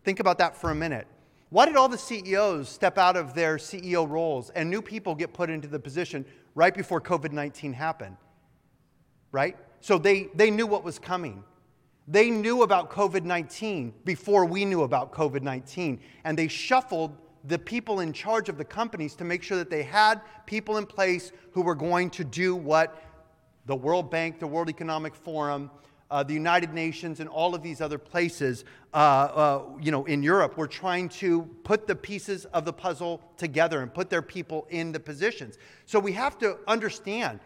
Think 0.04 0.20
about 0.20 0.38
that 0.40 0.56
for 0.56 0.72
a 0.72 0.76
minute. 0.76 1.08
Why 1.50 1.66
did 1.66 1.76
all 1.76 1.90
the 1.90 1.98
CEOs 1.98 2.70
step 2.70 2.98
out 2.98 3.18
of 3.18 3.34
their 3.34 3.58
CEO 3.58 4.10
roles 4.10 4.50
and 4.52 4.70
new 4.70 4.82
people 4.82 5.16
get 5.16 5.34
put 5.34 5.50
into 5.50 5.68
the 5.68 5.80
position 5.80 6.26
right 6.56 6.74
before 6.74 7.02
COVID 7.02 7.32
19 7.34 7.74
happened? 7.74 8.18
Right? 9.32 9.58
So 9.82 9.98
they, 9.98 10.30
they 10.34 10.50
knew 10.50 10.66
what 10.66 10.84
was 10.84 10.98
coming. 10.98 11.44
They 12.08 12.30
knew 12.30 12.64
about 12.64 12.90
COVID 12.90 13.24
19 13.24 13.94
before 14.06 14.46
we 14.46 14.66
knew 14.66 14.84
about 14.84 15.12
COVID 15.12 15.42
19, 15.42 16.00
and 16.24 16.38
they 16.38 16.48
shuffled 16.48 17.16
the 17.46 17.58
people 17.58 18.00
in 18.00 18.14
charge 18.14 18.50
of 18.50 18.58
the 18.58 18.66
companies 18.66 19.16
to 19.16 19.24
make 19.24 19.44
sure 19.44 19.58
that 19.58 19.70
they 19.70 19.84
had 19.84 20.22
people 20.46 20.78
in 20.78 20.86
place 20.86 21.32
who 21.52 21.62
were 21.62 21.76
going 21.76 22.10
to 22.12 22.24
do 22.24 22.56
what 22.56 23.04
the 23.66 23.76
World 23.76 24.10
Bank, 24.10 24.40
the 24.40 24.48
World 24.48 24.70
Economic 24.70 25.16
Forum, 25.16 25.70
uh, 26.10 26.22
the 26.24 26.34
United 26.34 26.74
Nations, 26.74 27.20
and 27.20 27.30
all 27.30 27.56
of 27.56 27.64
these 27.64 27.80
other 27.80 27.98
places, 27.98 28.66
uh, 28.94 28.98
uh, 28.98 29.64
you 29.80 29.92
know, 29.92 30.04
in 30.06 30.22
Europe, 30.22 30.58
were 30.58 30.68
trying 30.68 31.08
to 31.08 31.44
put 31.64 31.88
the 31.88 31.96
pieces 31.96 32.46
of 32.46 32.66
the 32.66 32.74
puzzle 32.74 33.22
together 33.38 33.82
and 33.82 33.94
put 33.94 34.10
their 34.10 34.22
people 34.22 34.68
in 34.70 34.92
the 34.92 35.00
positions. 35.00 35.58
So 35.86 36.00
we 36.00 36.12
have 36.12 36.38
to 36.40 36.58
understand 36.68 37.40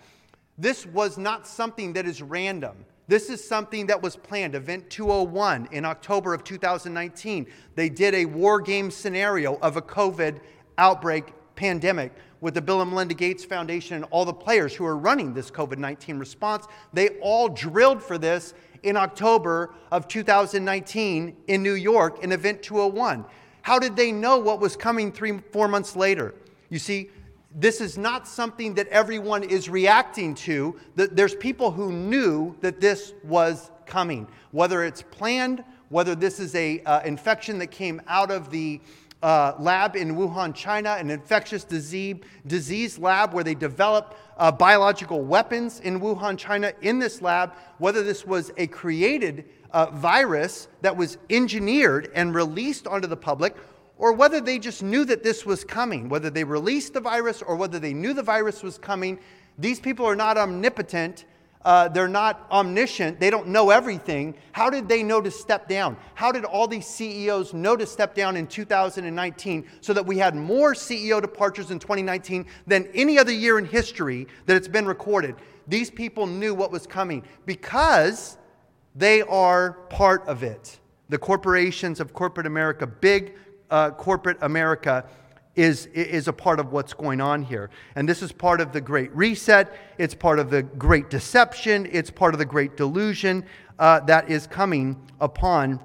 this 0.58 0.86
was 0.86 1.18
not 1.18 1.46
something 1.48 1.94
that 1.94 2.08
is 2.08 2.22
random. 2.22 2.86
This 3.08 3.30
is 3.30 3.44
something 3.44 3.88
that 3.88 4.02
was 4.02 4.16
planned. 4.16 4.56
Event 4.56 4.90
201 4.90 5.70
in 5.72 5.86
October 5.86 6.34
of 6.34 6.44
2019, 6.44 7.46
they 7.76 7.90
did 7.90 8.16
a 8.16 8.26
war 8.26 8.60
game 8.60 8.90
scenario 8.90 9.58
of 9.60 9.78
a 9.78 9.82
COVID 9.82 10.40
outbreak 10.78 11.34
pandemic 11.56 12.14
with 12.42 12.54
the 12.56 12.62
Bill 12.62 12.82
and 12.82 12.92
Melinda 12.92 13.14
Gates 13.14 13.46
Foundation 13.46 13.96
and 13.96 14.06
all 14.06 14.26
the 14.26 14.34
players 14.34 14.74
who 14.76 14.86
are 14.86 14.98
running 14.98 15.34
this 15.34 15.52
COVID 15.52 15.78
19 15.78 16.18
response. 16.18 16.66
They 16.94 17.10
all 17.22 17.48
drilled 17.48 18.02
for 18.02 18.18
this 18.18 18.54
in 18.84 18.98
October 18.98 19.74
of 19.92 20.08
2019 20.08 21.36
in 21.48 21.64
New 21.64 21.74
York 21.74 22.24
in 22.24 22.32
Event 22.32 22.62
201. 22.64 23.26
How 23.62 23.80
did 23.80 23.96
they 23.96 24.12
know 24.12 24.38
what 24.38 24.60
was 24.60 24.76
coming 24.76 25.12
three, 25.12 25.40
four 25.52 25.68
months 25.68 25.96
later? 25.96 26.36
You 26.70 26.80
see, 26.80 27.10
this 27.56 27.80
is 27.80 27.98
not 27.98 28.28
something 28.28 28.74
that 28.76 28.88
everyone 28.90 29.44
is 29.44 29.70
reacting 29.70 30.36
to. 30.36 30.78
There's 30.96 31.36
people 31.36 31.72
who 31.72 31.92
knew 31.92 32.56
that 32.60 32.82
this 32.82 33.14
was 33.24 33.72
coming, 33.86 34.28
whether 34.52 34.84
it's 34.84 35.02
planned, 35.02 35.64
whether 35.90 36.16
this 36.16 36.40
is 36.40 36.54
a 36.56 36.82
uh, 36.82 37.02
infection 37.04 37.58
that 37.60 37.68
came 37.68 38.02
out 38.08 38.30
of 38.30 38.50
the 38.50 38.82
uh, 39.24 39.54
lab 39.58 39.96
in 39.96 40.16
Wuhan, 40.16 40.54
China, 40.54 40.98
an 41.00 41.10
infectious 41.10 41.64
disease, 41.64 42.18
disease 42.46 43.00
lab 43.00 43.34
where 43.34 43.44
they 43.44 43.56
develop 43.56 44.18
uh, 44.38 44.52
biological 44.52 45.22
weapons 45.22 45.80
in 45.80 46.00
Wuhan, 46.00 46.38
China, 46.38 46.74
in 46.82 47.00
this 47.00 47.22
lab, 47.22 47.54
whether 47.78 48.04
this 48.04 48.26
was 48.26 48.52
a 48.58 48.68
created 48.68 49.46
uh, 49.72 49.88
virus 49.92 50.68
that 50.82 50.96
was 50.96 51.18
engineered 51.30 52.12
and 52.14 52.36
released 52.36 52.86
onto 52.86 53.08
the 53.08 53.18
public, 53.18 53.56
or 53.98 54.14
whether 54.14 54.42
they 54.42 54.60
just 54.60 54.84
knew 54.84 55.06
that 55.06 55.24
this 55.24 55.46
was 55.46 55.64
coming, 55.64 56.10
whether 56.10 56.30
they 56.30 56.44
released 56.44 56.94
the 56.94 57.00
virus 57.00 57.42
or 57.42 57.56
whether 57.56 57.80
they 57.80 57.94
knew 57.94 58.14
the 58.14 58.24
virus 58.24 58.62
was 58.62 58.78
coming. 58.78 59.20
These 59.58 59.80
people 59.80 60.06
are 60.06 60.16
not 60.16 60.38
omnipotent. 60.38 61.26
Uh, 61.64 61.88
they're 61.88 62.08
not 62.08 62.46
omniscient. 62.52 63.20
They 63.20 63.32
don't 63.32 63.48
know 63.48 63.72
everything. 63.72 64.36
How 64.52 64.70
did 64.70 64.88
they 64.88 65.02
know 65.02 65.20
to 65.20 65.32
step 65.32 65.68
down? 65.68 65.98
How 66.14 66.32
did 66.32 66.46
all 66.46 66.68
these 66.68 66.86
CEOs 66.86 67.56
know 67.56 67.76
to 67.76 67.88
step 67.88 68.14
down 68.14 68.38
in 68.38 68.46
2019 68.46 69.66
so 69.82 69.92
that 69.94 70.06
we 70.06 70.20
had 70.20 70.36
more 70.36 70.74
CEO 70.74 71.20
departures 71.20 71.72
in 71.72 71.80
2019 71.80 72.46
than 72.68 72.88
any 72.94 73.18
other 73.18 73.32
year 73.32 73.58
in 73.58 73.66
history 73.66 74.28
that 74.46 74.56
it's 74.56 74.68
been 74.68 74.86
recorded? 74.86 75.36
These 75.68 75.90
people 75.90 76.28
knew 76.28 76.54
what 76.54 76.72
was 76.72 76.86
coming 76.86 77.24
because 77.48 78.38
they 78.94 79.24
are 79.24 79.72
part 79.90 80.24
of 80.28 80.44
it. 80.44 80.80
The 81.10 81.18
corporations 81.18 82.00
of 82.00 82.14
corporate 82.14 82.46
America, 82.46 82.86
big 82.86 83.34
uh, 83.76 83.92
corporate 83.92 84.38
America 84.40 85.04
is, 85.58 85.88
is 85.88 86.30
a 86.30 86.34
part 86.34 86.62
of 86.62 86.72
what's 86.72 86.94
going 86.94 87.20
on 87.20 87.44
here. 87.44 87.70
And 87.96 88.08
this 88.08 88.22
is 88.22 88.32
part 88.32 88.62
of 88.62 88.72
the 88.72 88.80
Great 88.80 89.14
Reset. 89.14 89.74
It's 89.98 90.16
part 90.16 90.40
of 90.40 90.50
the 90.50 90.64
Great 90.64 91.10
Deception. 91.10 91.86
It's 91.92 92.10
part 92.10 92.34
of 92.34 92.40
the 92.40 92.46
Great 92.46 92.78
Delusion 92.78 93.44
uh, 93.78 94.00
that 94.02 94.30
is 94.30 94.48
coming 94.48 94.96
upon 95.20 95.82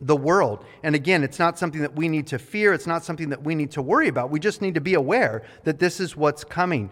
the 0.00 0.16
world. 0.16 0.64
And 0.82 0.96
again, 0.96 1.22
it's 1.22 1.38
not 1.38 1.56
something 1.56 1.82
that 1.82 1.94
we 1.94 2.08
need 2.08 2.26
to 2.28 2.38
fear. 2.38 2.72
It's 2.72 2.88
not 2.88 3.04
something 3.04 3.28
that 3.28 3.44
we 3.44 3.54
need 3.54 3.70
to 3.72 3.82
worry 3.82 4.08
about. 4.08 4.30
We 4.30 4.40
just 4.40 4.60
need 4.60 4.74
to 4.74 4.80
be 4.80 4.94
aware 4.94 5.44
that 5.62 5.78
this 5.78 6.00
is 6.00 6.16
what's 6.16 6.42
coming. 6.42 6.90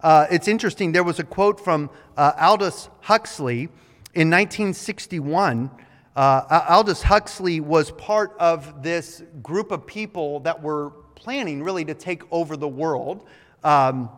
Uh, 0.00 0.26
it's 0.28 0.48
interesting. 0.48 0.90
There 0.90 1.04
was 1.04 1.20
a 1.20 1.24
quote 1.24 1.60
from 1.60 1.88
uh, 2.16 2.32
Aldous 2.36 2.88
Huxley 3.02 3.68
in 4.14 4.28
1961 4.28 5.70
uh, 6.18 6.64
Aldous 6.68 7.00
Huxley 7.00 7.60
was 7.60 7.92
part 7.92 8.34
of 8.40 8.82
this 8.82 9.22
group 9.40 9.70
of 9.70 9.86
people 9.86 10.40
that 10.40 10.60
were 10.60 10.90
planning 11.14 11.62
really 11.62 11.84
to 11.84 11.94
take 11.94 12.24
over 12.32 12.56
the 12.56 12.66
world. 12.66 13.24
Um, 13.62 14.10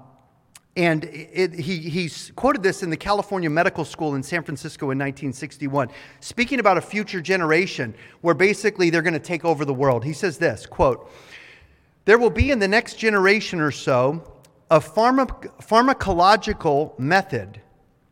and 0.77 1.05
it, 1.05 1.53
he, 1.53 1.77
he 1.77 2.11
quoted 2.37 2.63
this 2.63 2.83
in 2.83 2.89
the 2.89 2.97
California 2.97 3.51
Medical 3.51 3.85
School 3.85 4.15
in 4.15 4.23
San 4.23 4.43
Francisco 4.43 4.87
in 4.87 4.99
1961, 4.99 5.91
speaking 6.21 6.59
about 6.59 6.79
a 6.79 6.81
future 6.81 7.21
generation 7.21 7.95
where 8.23 8.35
basically 8.35 8.89
they're 8.89 9.03
going 9.03 9.13
to 9.13 9.19
take 9.19 9.45
over 9.45 9.67
the 9.67 9.75
world. 9.75 10.03
He 10.03 10.15
says 10.15 10.39
this 10.39 10.65
quote, 10.65 11.11
There 12.07 12.17
will 12.17 12.31
be 12.31 12.51
in 12.51 12.61
the 12.61 12.69
next 12.69 12.95
generation 12.95 13.61
or 13.61 13.73
so 13.73 14.41
a 14.71 14.81
pharma- 14.81 15.53
pharmacological 15.61 16.99
method 16.99 17.61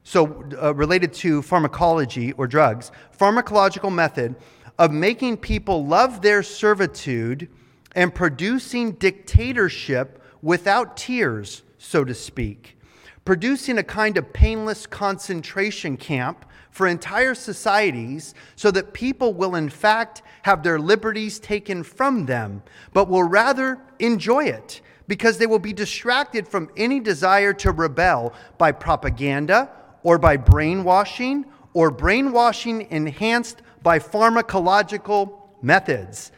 so 0.09 0.43
uh, 0.63 0.75
related 0.75 1.13
to 1.13 1.43
pharmacology 1.43 2.33
or 2.33 2.47
drugs, 2.47 2.93
pharmacological 3.21 3.93
method 3.93 4.35
of 4.79 4.91
making 4.91 5.37
people 5.37 5.85
love 5.85 6.23
their 6.23 6.43
servitude 6.43 7.47
and 7.95 8.15
producing 8.15 8.93
dictatorship 8.93 10.23
without 10.41 10.97
tears, 10.97 11.63
so 11.77 12.05
to 12.05 12.15
speak, 12.15 12.79
producing 13.27 13.77
a 13.77 13.83
kind 13.83 14.17
of 14.17 14.33
painless 14.33 14.87
concentration 14.87 15.95
camp 15.95 16.47
for 16.71 16.87
entire 16.87 17.35
societies 17.35 18.33
so 18.57 18.71
that 18.71 18.95
people 18.95 19.35
will, 19.35 19.57
in 19.57 19.69
fact, 19.69 20.23
have 20.41 20.63
their 20.63 20.79
liberties 20.79 21.39
taken 21.39 21.83
from 21.83 22.25
them, 22.25 22.63
but 22.95 23.11
will 23.11 23.25
rather 23.25 23.79
enjoy 23.99 24.45
it 24.45 24.81
because 25.07 25.37
they 25.37 25.47
will 25.47 25.59
be 25.59 25.75
distracted 25.75 26.49
from 26.49 26.71
any 26.79 26.99
desire 26.99 27.53
to 27.53 27.73
rebel 27.73 28.33
by 28.57 28.73
propaganda 28.73 29.71
or 30.03 30.18
by 30.18 30.36
brainwashing 30.36 31.44
or 31.74 31.90
brainwashing 31.90 32.86
enhanced 32.90 33.62
by 33.82 33.99
pharmacological 33.99 35.32
methods. 35.62 36.32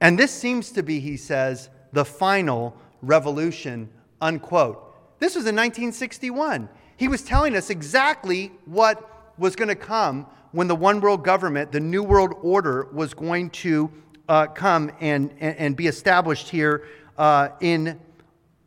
And 0.00 0.18
this 0.18 0.30
seems 0.30 0.70
to 0.72 0.82
be, 0.82 1.00
he 1.00 1.16
says, 1.16 1.70
the 1.92 2.04
final 2.04 2.76
revolution, 3.02 3.88
unquote. 4.20 4.80
This 5.18 5.34
was 5.34 5.44
in 5.44 5.56
1961. 5.56 6.68
He 6.96 7.08
was 7.08 7.22
telling 7.22 7.56
us 7.56 7.70
exactly 7.70 8.52
what 8.64 9.32
was 9.38 9.56
going 9.56 9.68
to 9.68 9.74
come 9.74 10.26
when 10.52 10.68
the 10.68 10.76
one 10.76 11.00
world 11.00 11.24
government, 11.24 11.72
the 11.72 11.80
New 11.80 12.02
World 12.02 12.34
Order, 12.42 12.88
was 12.92 13.14
going 13.14 13.50
to 13.50 13.90
uh, 14.28 14.46
come 14.46 14.92
and, 15.00 15.32
and, 15.40 15.56
and, 15.56 15.76
be 15.76 15.86
established 15.86 16.48
here 16.48 16.84
uh, 17.18 17.48
in 17.60 18.00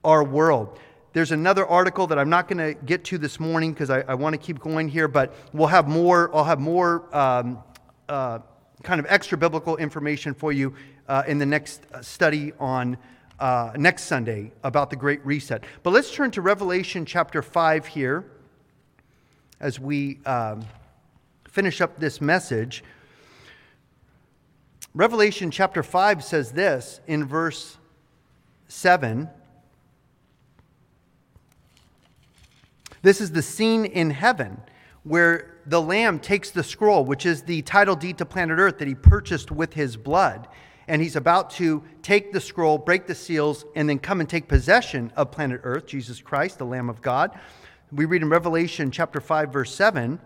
our 0.04 0.24
world. 0.24 0.78
There's 1.18 1.32
another 1.32 1.66
article 1.66 2.06
that 2.06 2.20
I'm 2.20 2.30
not 2.30 2.48
going 2.48 2.60
to 2.60 2.80
get 2.80 3.04
to 3.06 3.18
this 3.18 3.40
morning 3.40 3.74
because 3.74 3.90
I, 3.90 4.02
I 4.02 4.14
want 4.14 4.34
to 4.34 4.38
keep 4.38 4.60
going 4.60 4.88
here, 4.88 5.08
but 5.08 5.34
we'll 5.52 5.68
have 5.68 5.88
more. 5.88 6.30
I'll 6.32 6.44
have 6.44 6.60
more 6.60 7.06
um, 7.12 7.58
uh, 8.08 8.38
kind 8.84 9.00
of 9.00 9.08
extra 9.10 9.36
biblical 9.36 9.78
information 9.78 10.36
for 10.36 10.52
you 10.52 10.76
uh, 11.08 11.24
in 11.26 11.40
the 11.40 11.46
next 11.48 11.82
uh, 11.92 12.04
study 12.04 12.54
on 12.60 13.00
uh, 13.40 13.72
next 13.78 14.04
Sunday 14.04 14.52
about 14.64 14.92
the 14.92 14.96
Great 14.96 15.26
Reset. 15.26 15.64
But 15.82 15.90
let's 15.90 16.14
turn 16.14 16.30
to 16.30 16.42
Revelation 16.44 17.04
chapter 17.04 17.42
five 17.42 17.88
here 17.88 18.24
as 19.60 19.80
we 19.80 20.20
um, 20.28 20.68
finish 21.50 21.82
up 21.82 22.00
this 22.00 22.22
message. 22.22 22.84
Revelation 24.94 25.50
chapter 25.50 25.82
5 25.82 26.24
says 26.24 26.52
this 26.52 27.02
in 27.08 27.26
verse 27.26 27.78
7. 28.68 29.32
This 33.08 33.22
is 33.22 33.32
the 33.32 33.42
scene 33.42 33.86
in 33.86 34.10
heaven 34.10 34.62
where 35.04 35.62
the 35.66 35.82
Lamb 35.82 36.20
takes 36.20 36.52
the 36.52 36.62
scroll, 36.62 37.06
which 37.06 37.26
is 37.26 37.42
the 37.42 37.62
title 37.62 37.96
deed 37.96 38.18
to 38.18 38.26
planet 38.26 38.60
Earth 38.60 38.80
that 38.80 38.88
he 38.90 38.96
purchased 38.96 39.50
with 39.50 39.74
his 39.74 39.96
blood. 39.96 40.50
And 40.90 41.02
he's 41.02 41.16
about 41.16 41.50
to 41.52 41.86
take 42.02 42.34
the 42.34 42.42
scroll, 42.42 42.78
break 42.78 43.08
the 43.08 43.16
seals, 43.16 43.64
and 43.78 43.88
then 43.88 43.98
come 43.98 44.20
and 44.20 44.30
take 44.30 44.50
possession 44.50 45.14
of 45.16 45.32
planet 45.32 45.62
Earth, 45.64 45.86
Jesus 45.86 46.20
Christ, 46.20 46.58
the 46.58 46.66
Lamb 46.66 46.90
of 46.90 47.02
God. 47.02 47.32
We 47.94 48.04
read 48.04 48.24
in 48.24 48.30
Revelation 48.30 48.92
chapter 48.92 49.22
5, 49.22 49.54
verse 49.54 49.74
7. 49.74 50.20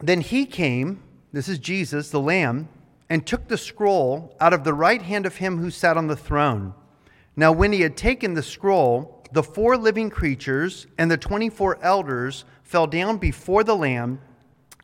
Then 0.00 0.22
he 0.22 0.46
came, 0.46 1.02
this 1.30 1.50
is 1.50 1.58
Jesus, 1.58 2.08
the 2.08 2.20
Lamb, 2.20 2.70
and 3.10 3.26
took 3.26 3.48
the 3.48 3.58
scroll 3.58 4.34
out 4.40 4.54
of 4.54 4.64
the 4.64 4.72
right 4.72 5.02
hand 5.02 5.26
of 5.26 5.36
him 5.36 5.58
who 5.58 5.70
sat 5.70 5.98
on 5.98 6.06
the 6.06 6.16
throne. 6.16 6.72
Now, 7.36 7.52
when 7.52 7.72
he 7.72 7.82
had 7.82 7.98
taken 7.98 8.32
the 8.32 8.42
scroll, 8.42 9.17
the 9.32 9.42
four 9.42 9.76
living 9.76 10.10
creatures 10.10 10.86
and 10.96 11.10
the 11.10 11.16
24 11.16 11.78
elders 11.82 12.44
fell 12.62 12.86
down 12.86 13.18
before 13.18 13.64
the 13.64 13.76
Lamb, 13.76 14.20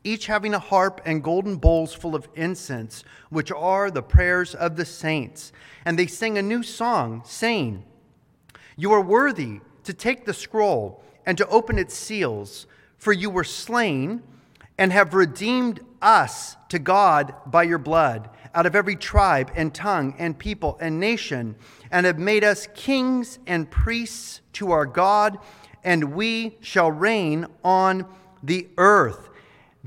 each 0.03 0.27
having 0.27 0.53
a 0.55 0.59
harp 0.59 1.01
and 1.05 1.25
golden 1.25 1.57
bowls 1.57 1.95
full 1.95 2.15
of 2.15 2.29
incense, 2.35 3.05
which 3.31 3.51
are 3.51 3.91
the 3.91 4.03
prayers 4.03 4.55
of 4.55 4.77
the 4.77 4.85
saints. 4.85 5.53
And 5.85 5.99
they 5.99 6.07
sing 6.07 6.37
a 6.37 6.43
new 6.43 6.63
song, 6.63 7.23
saying, 7.25 7.85
You 8.77 8.93
are 8.93 9.01
worthy 9.01 9.61
to 9.85 9.95
take 9.95 10.25
the 10.27 10.35
scroll 10.35 11.03
and 11.25 11.39
to 11.39 11.49
open 11.49 11.79
its 11.79 11.95
seals, 11.95 12.67
for 12.99 13.13
you 13.13 13.31
were 13.31 13.45
slain 13.45 14.23
and 14.77 14.93
have 14.93 15.15
redeemed 15.15 15.81
us 16.03 16.57
to 16.69 16.79
God 16.79 17.35
by 17.47 17.63
your 17.63 17.79
blood 17.79 18.29
out 18.55 18.67
of 18.67 18.77
every 18.77 18.97
tribe 18.97 19.51
and 19.55 19.75
tongue 19.75 20.15
and 20.19 20.39
people 20.39 20.79
and 20.81 21.01
nation, 21.01 21.57
and 21.91 22.07
have 22.07 22.19
made 22.19 22.45
us 22.45 22.69
kings 22.75 23.39
and 23.47 23.71
priests 23.71 24.41
to 24.55 24.71
our 24.73 24.87
God, 24.87 25.39
and 25.83 26.15
we 26.15 26.57
shall 26.61 26.91
reign 26.91 27.47
on 27.63 28.07
the 28.43 28.69
earth. 28.79 29.31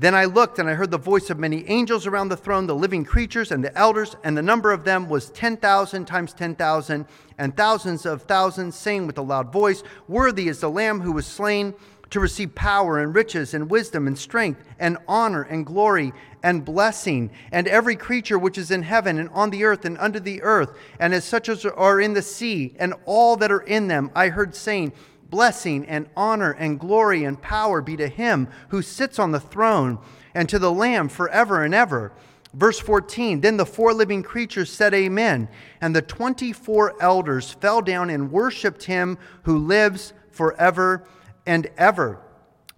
Then 0.00 0.14
I 0.14 0.26
looked, 0.26 0.60
and 0.60 0.70
I 0.70 0.74
heard 0.74 0.92
the 0.92 0.98
voice 0.98 1.28
of 1.28 1.40
many 1.40 1.68
angels 1.68 2.06
around 2.06 2.28
the 2.28 2.36
throne, 2.36 2.68
the 2.68 2.74
living 2.74 3.04
creatures 3.04 3.50
and 3.50 3.64
the 3.64 3.76
elders, 3.76 4.14
and 4.22 4.36
the 4.36 4.42
number 4.42 4.70
of 4.70 4.84
them 4.84 5.08
was 5.08 5.30
10,000 5.30 6.04
times 6.04 6.32
10,000, 6.32 7.04
and 7.36 7.56
thousands 7.56 8.06
of 8.06 8.22
thousands, 8.22 8.76
saying 8.76 9.08
with 9.08 9.18
a 9.18 9.22
loud 9.22 9.52
voice, 9.52 9.82
Worthy 10.06 10.46
is 10.46 10.60
the 10.60 10.70
Lamb 10.70 11.00
who 11.00 11.10
was 11.10 11.26
slain 11.26 11.74
to 12.10 12.20
receive 12.20 12.54
power 12.54 12.98
and 12.98 13.14
riches 13.14 13.54
and 13.54 13.70
wisdom 13.70 14.06
and 14.06 14.18
strength 14.18 14.62
and 14.78 14.96
honor 15.06 15.42
and 15.42 15.66
glory 15.66 16.12
and 16.42 16.64
blessing, 16.64 17.30
and 17.52 17.66
every 17.66 17.96
creature 17.96 18.38
which 18.38 18.56
is 18.56 18.70
in 18.70 18.82
heaven 18.82 19.18
and 19.18 19.28
on 19.30 19.50
the 19.50 19.64
earth 19.64 19.84
and 19.84 19.98
under 19.98 20.20
the 20.20 20.40
earth, 20.42 20.76
and 20.98 21.12
as 21.12 21.24
such 21.24 21.48
as 21.48 21.64
are 21.64 22.00
in 22.00 22.14
the 22.14 22.22
sea, 22.22 22.74
and 22.78 22.94
all 23.04 23.36
that 23.36 23.52
are 23.52 23.60
in 23.60 23.88
them, 23.88 24.10
I 24.14 24.28
heard 24.28 24.54
saying, 24.54 24.92
Blessing 25.30 25.84
and 25.86 26.08
honor 26.16 26.52
and 26.52 26.80
glory 26.80 27.24
and 27.24 27.40
power 27.40 27.82
be 27.82 27.96
to 27.98 28.08
him 28.08 28.48
who 28.68 28.80
sits 28.80 29.18
on 29.18 29.30
the 29.30 29.40
throne 29.40 29.98
and 30.34 30.48
to 30.48 30.58
the 30.58 30.72
Lamb 30.72 31.10
forever 31.10 31.62
and 31.62 31.74
ever. 31.74 32.12
Verse 32.54 32.78
14 32.78 33.42
Then 33.42 33.58
the 33.58 33.66
four 33.66 33.92
living 33.92 34.22
creatures 34.22 34.72
said, 34.72 34.94
Amen. 34.94 35.48
And 35.82 35.94
the 35.94 36.00
24 36.00 36.94
elders 37.02 37.52
fell 37.52 37.82
down 37.82 38.08
and 38.08 38.32
worshiped 38.32 38.84
him 38.84 39.18
who 39.42 39.58
lives 39.58 40.14
forever 40.30 41.06
and 41.48 41.66
ever. 41.78 42.20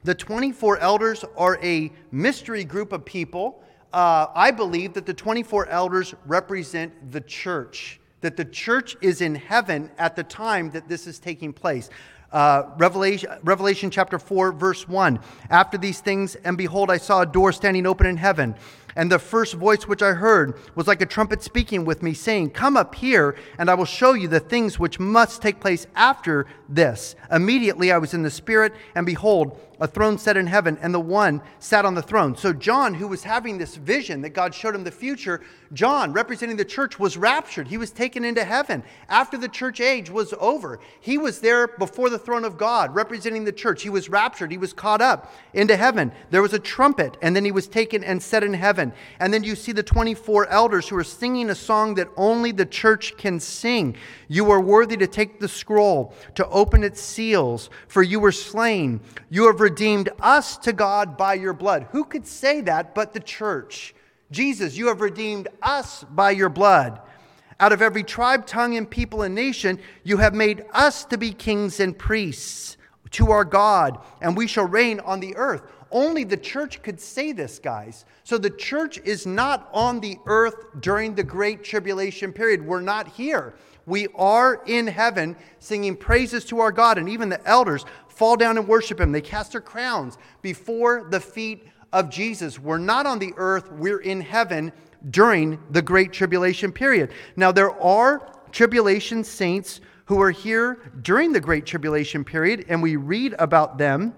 The 0.05 0.15
24 0.15 0.79
elders 0.79 1.25
are 1.37 1.59
a 1.61 1.93
mystery 2.13 2.65
group 2.65 2.93
of 2.93 3.05
people. 3.05 3.63
Uh, 3.93 4.29
I 4.35 4.53
believe 4.53 4.95
that 4.95 5.05
the 5.05 5.13
24 5.13 5.67
elders 5.67 6.15
represent 6.25 7.11
the 7.11 7.21
church, 7.21 8.01
that 8.21 8.37
the 8.37 8.45
church 8.45 8.97
is 9.03 9.21
in 9.21 9.35
heaven 9.35 9.91
at 9.99 10.15
the 10.15 10.23
time 10.23 10.71
that 10.71 10.89
this 10.89 11.09
is 11.09 11.19
taking 11.19 11.53
place. 11.53 11.91
Uh, 12.33 12.63
Revelation, 12.79 13.29
Revelation 13.43 13.91
chapter 13.91 14.21
4, 14.21 14.53
verse 14.53 14.87
1. 14.87 15.19
After 15.51 15.77
these 15.77 16.01
things, 16.01 16.37
and 16.37 16.57
behold, 16.57 16.89
I 16.89 16.99
saw 16.99 17.23
a 17.23 17.27
door 17.27 17.51
standing 17.51 17.87
open 17.87 18.07
in 18.07 18.17
heaven. 18.17 18.55
And 18.97 19.11
the 19.11 19.19
first 19.19 19.55
voice 19.55 19.89
which 19.89 20.03
I 20.03 20.13
heard 20.13 20.55
was 20.75 20.87
like 20.87 21.01
a 21.01 21.07
trumpet 21.07 21.43
speaking 21.43 21.85
with 21.85 22.03
me, 22.03 22.15
saying, 22.15 22.51
Come 22.51 22.77
up 22.77 22.95
here, 22.95 23.37
and 23.59 23.71
I 23.71 23.75
will 23.75 23.85
show 23.85 24.13
you 24.13 24.29
the 24.29 24.41
things 24.41 24.79
which 24.79 24.99
must 24.99 25.43
take 25.43 25.61
place 25.61 25.87
after 25.95 26.47
this. 26.69 27.15
Immediately 27.31 27.93
I 27.93 27.99
was 27.99 28.15
in 28.15 28.23
the 28.23 28.31
Spirit, 28.31 28.75
and 28.95 29.07
behold, 29.07 29.59
a 29.81 29.87
throne 29.87 30.19
set 30.19 30.37
in 30.37 30.47
heaven, 30.47 30.79
and 30.83 30.93
the 30.93 31.01
one 31.01 31.41
sat 31.59 31.85
on 31.85 31.95
the 31.95 32.03
throne. 32.03 32.37
So, 32.37 32.53
John, 32.53 32.95
who 32.95 33.09
was 33.09 33.25
having 33.25 33.57
this 33.57 33.77
vision 33.77 34.21
that 34.21 34.31
God 34.31 34.55
showed 34.55 34.75
him 34.75 34.85
the 34.85 34.91
future, 34.91 35.41
John, 35.73 36.13
representing 36.13 36.57
the 36.57 36.65
church, 36.65 36.99
was 36.99 37.17
raptured. 37.17 37.69
He 37.69 37.79
was 37.79 37.91
taken 37.91 38.25
into 38.25 38.45
heaven 38.45 38.83
after 39.09 39.39
the 39.39 39.49
church 39.49 39.81
age 39.81 40.11
was 40.11 40.35
over. 40.39 40.81
He 41.01 41.17
was 41.17 41.41
there 41.41 41.67
before 41.69 42.11
the 42.11 42.19
throne 42.19 42.45
of 42.45 42.59
God, 42.59 42.95
representing 42.95 43.45
the 43.45 43.53
church. 43.53 43.83
He 43.83 43.89
was 43.89 44.09
raptured. 44.09 44.51
He 44.51 44.59
was 44.59 44.73
caught 44.73 45.01
up 45.01 45.33
into 45.55 45.77
heaven. 45.77 46.13
There 46.31 46.43
was 46.43 46.53
a 46.53 46.59
trumpet, 46.59 47.17
and 47.23 47.35
then 47.35 47.45
he 47.45 47.53
was 47.53 47.67
taken 47.67 48.05
and 48.05 48.23
set 48.23 48.45
in 48.45 48.53
heaven. 48.53 48.93
And 49.19 49.33
then 49.33 49.45
you 49.45 49.55
see 49.55 49.73
the 49.73 49.83
24 49.83 50.49
elders 50.49 50.89
who 50.89 50.97
are 50.97 51.05
singing 51.05 51.51
a 51.51 51.55
song 51.55 51.95
that 51.95 52.09
only 52.17 52.53
the 52.53 52.67
church 52.67 53.17
can 53.17 53.41
sing. 53.41 53.97
You 54.29 54.51
are 54.51 54.61
worthy 54.61 54.97
to 54.99 55.07
take 55.07 55.41
the 55.41 55.49
scroll, 55.49 56.15
to 56.35 56.47
open 56.49 56.85
its 56.85 57.01
seals, 57.01 57.71
for 57.89 58.03
you 58.03 58.21
were 58.21 58.33
slain. 58.33 59.01
You 59.31 59.47
have 59.47 59.61
redeemed 59.71 60.09
us 60.21 60.59
to 60.59 60.73
God 60.73 61.17
by 61.17 61.35
your 61.35 61.53
blood. 61.53 61.87
Who 61.93 62.03
could 62.05 62.27
say 62.27 62.61
that 62.63 62.93
but 62.93 63.13
the 63.13 63.21
church? 63.21 63.95
Jesus, 64.33 64.77
you 64.77 64.89
have 64.89 65.01
redeemed 65.01 65.47
us 65.63 66.03
by 66.11 66.33
your 66.33 66.49
blood. 66.49 67.01
Out 67.61 67.73
of 67.73 67.81
every 67.81 68.03
tribe, 68.03 68.47
tongue, 68.47 68.77
and 68.77 68.91
people 68.91 69.23
and 69.23 69.33
nation, 69.33 69.79
you 70.03 70.17
have 70.17 70.35
made 70.35 70.65
us 70.73 71.05
to 71.05 71.17
be 71.17 71.33
kings 71.33 71.79
and 71.79 71.97
priests 71.97 72.79
to 73.13 73.31
our 73.31 73.45
God, 73.45 73.99
and 74.21 74.37
we 74.37 74.49
shall 74.49 74.67
reign 74.67 74.99
on 75.01 75.21
the 75.21 75.37
earth. 75.37 75.63
Only 75.93 76.25
the 76.25 76.37
church 76.37 76.83
could 76.83 77.01
say 77.01 77.31
this, 77.31 77.61
guys. 77.61 78.05
So 78.25 78.39
the 78.39 78.51
church 78.51 78.99
is 79.05 79.25
not 79.25 79.69
on 79.73 80.01
the 80.01 80.17
earth 80.27 80.81
during 80.81 81.15
the 81.15 81.25
great 81.25 81.63
tribulation 81.63 82.33
period. 82.33 82.65
We're 82.65 82.81
not 82.81 83.07
here. 83.07 83.55
We 83.87 84.09
are 84.15 84.63
in 84.67 84.87
heaven 84.87 85.37
singing 85.59 85.97
praises 85.97 86.45
to 86.47 86.61
our 86.61 86.73
God, 86.73 86.99
and 86.99 87.09
even 87.09 87.29
the 87.29 87.45
elders 87.47 87.85
fall 88.21 88.37
down 88.37 88.59
and 88.59 88.69
worship 88.69 89.01
him. 89.01 89.13
They 89.13 89.23
cast 89.23 89.53
their 89.53 89.63
crowns 89.63 90.19
before 90.43 91.07
the 91.09 91.19
feet 91.19 91.67
of 91.91 92.11
Jesus. 92.11 92.59
We're 92.59 92.77
not 92.77 93.07
on 93.07 93.19
the 93.19 93.33
earth, 93.39 93.73
we're 93.73 94.03
in 94.03 94.21
heaven 94.21 94.73
during 95.09 95.59
the 95.71 95.81
great 95.81 96.13
tribulation 96.13 96.71
period. 96.71 97.13
Now, 97.37 97.51
there 97.51 97.71
are 97.83 98.31
tribulation 98.53 99.25
saints 99.25 99.81
who 100.05 100.21
are 100.21 100.31
here 100.31 100.93
during 101.01 101.33
the 101.33 101.41
great 101.41 101.65
tribulation 101.65 102.23
period, 102.23 102.67
and 102.69 102.83
we 102.83 102.97
read 102.97 103.35
about 103.39 103.79
them 103.79 104.15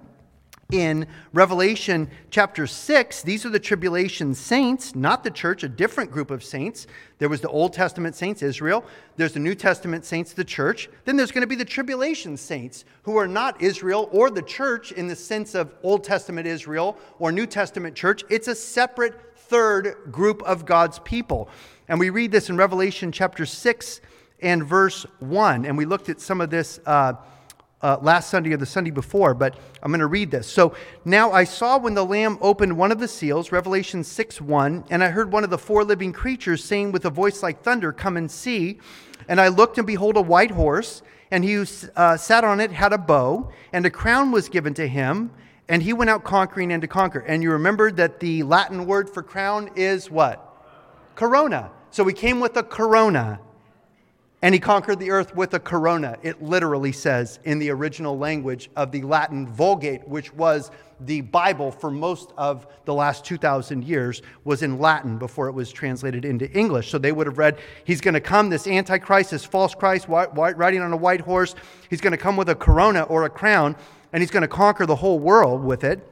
in 0.73 1.07
Revelation 1.35 2.11
chapter 2.31 2.67
6, 2.67 3.23
these 3.23 3.45
are 3.45 3.51
the 3.51 3.61
tribulation 3.61 4.35
saints, 4.35 4.95
not 4.95 5.23
the 5.23 5.31
church, 5.31 5.63
a 5.63 5.69
different 5.69 6.11
group 6.11 6.31
of 6.31 6.43
saints. 6.43 6.87
There 7.19 7.29
was 7.29 7.43
the 7.43 7.49
Old 7.49 7.75
Testament 7.75 8.17
saints, 8.17 8.43
Israel. 8.43 8.85
There's 9.17 9.35
the 9.35 9.41
New 9.41 9.55
Testament 9.55 10.05
saints, 10.05 10.33
the 10.33 10.45
church. 10.45 10.89
Then 11.05 11.17
there's 11.17 11.31
going 11.31 11.43
to 11.43 11.47
be 11.47 11.57
the 11.57 11.65
tribulation 11.65 12.37
saints, 12.37 12.85
who 13.03 13.17
are 13.19 13.29
not 13.29 13.61
Israel 13.61 14.09
or 14.13 14.31
the 14.31 14.43
church 14.43 14.93
in 14.93 15.07
the 15.07 15.17
sense 15.17 15.55
of 15.55 15.75
Old 15.83 16.05
Testament 16.05 16.47
Israel 16.47 16.97
or 17.19 17.31
New 17.31 17.47
Testament 17.47 17.95
church. 17.95 18.25
It's 18.31 18.49
a 18.49 18.55
separate 18.55 19.37
third 19.37 19.97
group 20.11 20.43
of 20.45 20.65
God's 20.65 20.99
people. 21.01 21.51
And 21.89 22.01
we 22.01 22.09
read 22.09 22.33
this 22.33 22.49
in 22.49 22.57
Revelation 22.57 23.13
chapter 23.13 23.45
6 23.45 24.01
and 24.41 24.65
verse 24.65 25.05
1. 25.21 25.67
And 25.67 25.77
we 25.77 25.85
looked 25.85 26.09
at 26.09 26.21
some 26.21 26.41
of 26.41 26.49
this. 26.49 26.81
Uh, 26.87 27.15
uh, 27.83 27.99
last 28.01 28.31
Sunday 28.31 28.53
or 28.53 28.57
the 28.57 28.67
Sunday 28.67 28.91
before, 28.91 29.35
but 29.35 29.57
I'm 29.83 29.91
going 29.91 30.01
to 30.01 30.07
read 30.07 30.31
this. 30.31 30.47
So 30.47 30.75
now 31.05 31.33
I 31.33 31.45
saw 31.45 31.79
when 31.79 31.95
the 31.95 32.05
Lamb 32.05 32.39
opened 32.41 32.77
one 32.77 32.93
of 32.93 32.99
the 32.99 33.09
seals, 33.09 33.53
Revelation 33.53 34.05
6 34.05 34.41
1, 34.41 34.85
and 34.91 35.03
I 35.03 35.09
heard 35.09 35.33
one 35.33 35.45
of 35.45 35.51
the 35.51 35.59
four 35.59 35.85
living 35.85 36.13
creatures 36.13 36.65
saying 36.65 36.93
with 36.93 37.05
a 37.05 37.11
voice 37.11 37.43
like 37.43 37.63
thunder, 37.63 37.93
Come 37.93 38.17
and 38.17 38.31
see. 38.31 38.79
And 39.29 39.41
I 39.41 39.49
looked, 39.49 39.79
and 39.79 39.87
behold, 39.87 40.17
a 40.17 40.21
white 40.21 40.51
horse, 40.51 41.03
and 41.31 41.45
he 41.45 41.55
who 41.55 41.67
uh, 41.97 42.17
sat 42.17 42.45
on 42.45 42.61
it 42.61 42.73
had 42.73 42.93
a 42.93 42.99
bow, 42.99 43.51
and 43.73 43.87
a 43.87 43.91
crown 43.91 44.31
was 44.33 44.49
given 44.49 44.75
to 44.75 44.87
him, 44.87 45.31
and 45.69 45.83
he 45.83 45.93
went 45.93 46.11
out 46.11 46.25
conquering 46.25 46.73
and 46.73 46.83
to 46.83 46.89
conquer. 46.89 47.21
And 47.21 47.43
you 47.43 47.53
remember 47.53 47.91
that 47.93 48.21
the 48.21 48.43
Latin 48.43 48.87
word 48.87 49.09
for 49.09 49.23
crown 49.23 49.71
is 49.77 50.11
what? 50.11 50.49
Corona. 51.15 51.71
So 51.91 52.05
he 52.05 52.15
came 52.15 52.41
with 52.41 52.57
a 52.57 52.63
corona 52.63 53.41
and 54.43 54.53
he 54.53 54.59
conquered 54.59 54.99
the 54.99 55.11
earth 55.11 55.35
with 55.37 55.55
a 55.55 55.61
corona, 55.61 56.19
it 56.23 56.43
literally 56.43 56.91
says 56.91 57.39
in 57.45 57.61
the 57.61 57.71
original 57.71 58.19
language 58.19 58.69
of 58.75 58.91
the 58.91 59.03
Latin 59.03 59.47
Vulgate, 59.47 60.07
which 60.09 60.35
was 60.35 60.73
the 60.99 61.21
Bible 61.21 61.71
for 61.71 61.91
most 61.91 62.33
of 62.37 62.67
the 62.85 62.93
last 62.93 63.25
2,000 63.25 63.85
years, 63.85 64.21
was 64.45 64.63
in 64.63 64.79
Latin 64.79 65.17
before 65.17 65.49
it 65.49 65.53
was 65.53 65.73
translated 65.73 66.25
into 66.25 66.51
English. 66.51 66.91
So 66.91 66.99
they 66.99 67.13
would 67.13 67.27
have 67.29 67.39
read, 67.39 67.59
He's 67.85 68.01
going 68.01 68.15
to 68.15 68.21
come, 68.21 68.51
this 68.51 68.67
Antichrist, 68.67 69.31
this 69.31 69.45
false 69.45 69.75
Christ, 69.75 70.07
riding 70.09 70.81
on 70.81 70.93
a 70.93 70.97
white 70.97 71.21
horse. 71.21 71.55
He's 71.89 72.01
going 72.01 72.13
to 72.13 72.19
come 72.19 72.37
with 72.37 72.49
a 72.49 72.55
corona 72.55 73.03
or 73.03 73.25
a 73.25 73.31
crown, 73.31 73.77
and 74.13 74.23
he's 74.23 74.31
going 74.31 74.43
to 74.43 74.49
conquer 74.49 74.87
the 74.87 74.97
whole 74.97 75.21
world 75.21 75.63
with 75.63 75.85
it. 75.85 76.12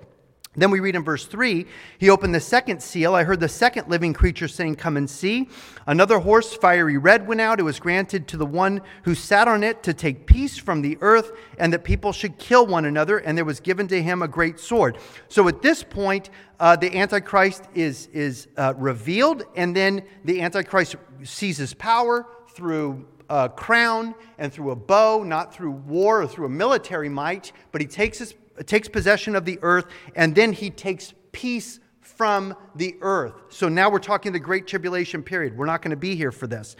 Then 0.56 0.72
we 0.72 0.80
read 0.80 0.96
in 0.96 1.04
verse 1.04 1.26
3 1.26 1.64
He 1.98 2.10
opened 2.10 2.34
the 2.34 2.40
second 2.40 2.82
seal. 2.82 3.14
I 3.14 3.22
heard 3.22 3.38
the 3.38 3.48
second 3.48 3.88
living 3.88 4.12
creature 4.12 4.48
saying, 4.48 4.76
Come 4.76 4.96
and 4.96 5.08
see. 5.08 5.48
Another 5.86 6.18
horse, 6.18 6.52
fiery 6.52 6.98
red, 6.98 7.28
went 7.28 7.40
out. 7.40 7.60
It 7.60 7.62
was 7.62 7.78
granted 7.78 8.26
to 8.28 8.36
the 8.36 8.46
one 8.46 8.80
who 9.04 9.14
sat 9.14 9.46
on 9.46 9.62
it 9.62 9.84
to 9.84 9.94
take 9.94 10.26
peace 10.26 10.58
from 10.58 10.82
the 10.82 10.98
earth, 11.02 11.30
and 11.58 11.72
that 11.72 11.84
people 11.84 12.12
should 12.12 12.36
kill 12.38 12.66
one 12.66 12.84
another. 12.84 13.18
And 13.18 13.38
there 13.38 13.44
was 13.44 13.60
given 13.60 13.86
to 13.88 14.02
him 14.02 14.22
a 14.22 14.28
great 14.28 14.58
sword. 14.58 14.98
So 15.28 15.46
at 15.46 15.62
this 15.62 15.84
point, 15.84 16.30
uh, 16.58 16.74
the 16.74 16.98
Antichrist 16.98 17.64
is, 17.72 18.08
is 18.12 18.48
uh, 18.56 18.74
revealed, 18.76 19.44
and 19.54 19.74
then 19.74 20.02
the 20.24 20.40
Antichrist 20.40 20.96
seizes 21.22 21.74
power 21.74 22.26
through 22.48 23.06
a 23.28 23.48
crown 23.48 24.16
and 24.38 24.52
through 24.52 24.72
a 24.72 24.76
bow, 24.76 25.22
not 25.22 25.54
through 25.54 25.70
war 25.70 26.22
or 26.22 26.26
through 26.26 26.46
a 26.46 26.50
military 26.50 27.08
might, 27.08 27.52
but 27.70 27.80
he 27.80 27.86
takes 27.86 28.18
his 28.18 28.34
takes 28.66 28.88
possession 28.88 29.36
of 29.36 29.44
the 29.44 29.58
earth, 29.62 29.86
and 30.14 30.34
then 30.34 30.52
he 30.52 30.70
takes 30.70 31.14
peace 31.32 31.80
from 32.00 32.54
the 32.74 32.96
earth. 33.00 33.32
So 33.48 33.68
now 33.68 33.90
we're 33.90 33.98
talking 33.98 34.32
the 34.32 34.38
Great 34.38 34.66
Tribulation 34.66 35.22
period. 35.22 35.56
We're 35.56 35.66
not 35.66 35.80
going 35.80 35.92
to 35.92 35.96
be 35.96 36.16
here 36.16 36.32
for 36.32 36.46
this. 36.46 36.76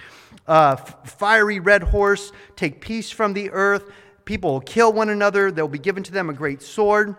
Uh, 0.47 0.77
fiery 0.77 1.61
red 1.61 1.83
horse, 1.83 2.33
take 2.57 2.81
peace 2.81 3.11
from 3.11 3.33
the 3.33 3.51
earth. 3.51 3.91
People 4.27 4.53
will 4.53 4.61
kill 4.61 4.93
one 4.93 5.09
another. 5.09 5.51
They'll 5.51 5.69
be 5.69 5.79
given 5.79 6.03
to 6.03 6.13
them 6.13 6.29
a 6.29 6.35
great 6.35 6.61
sword. 6.61 7.17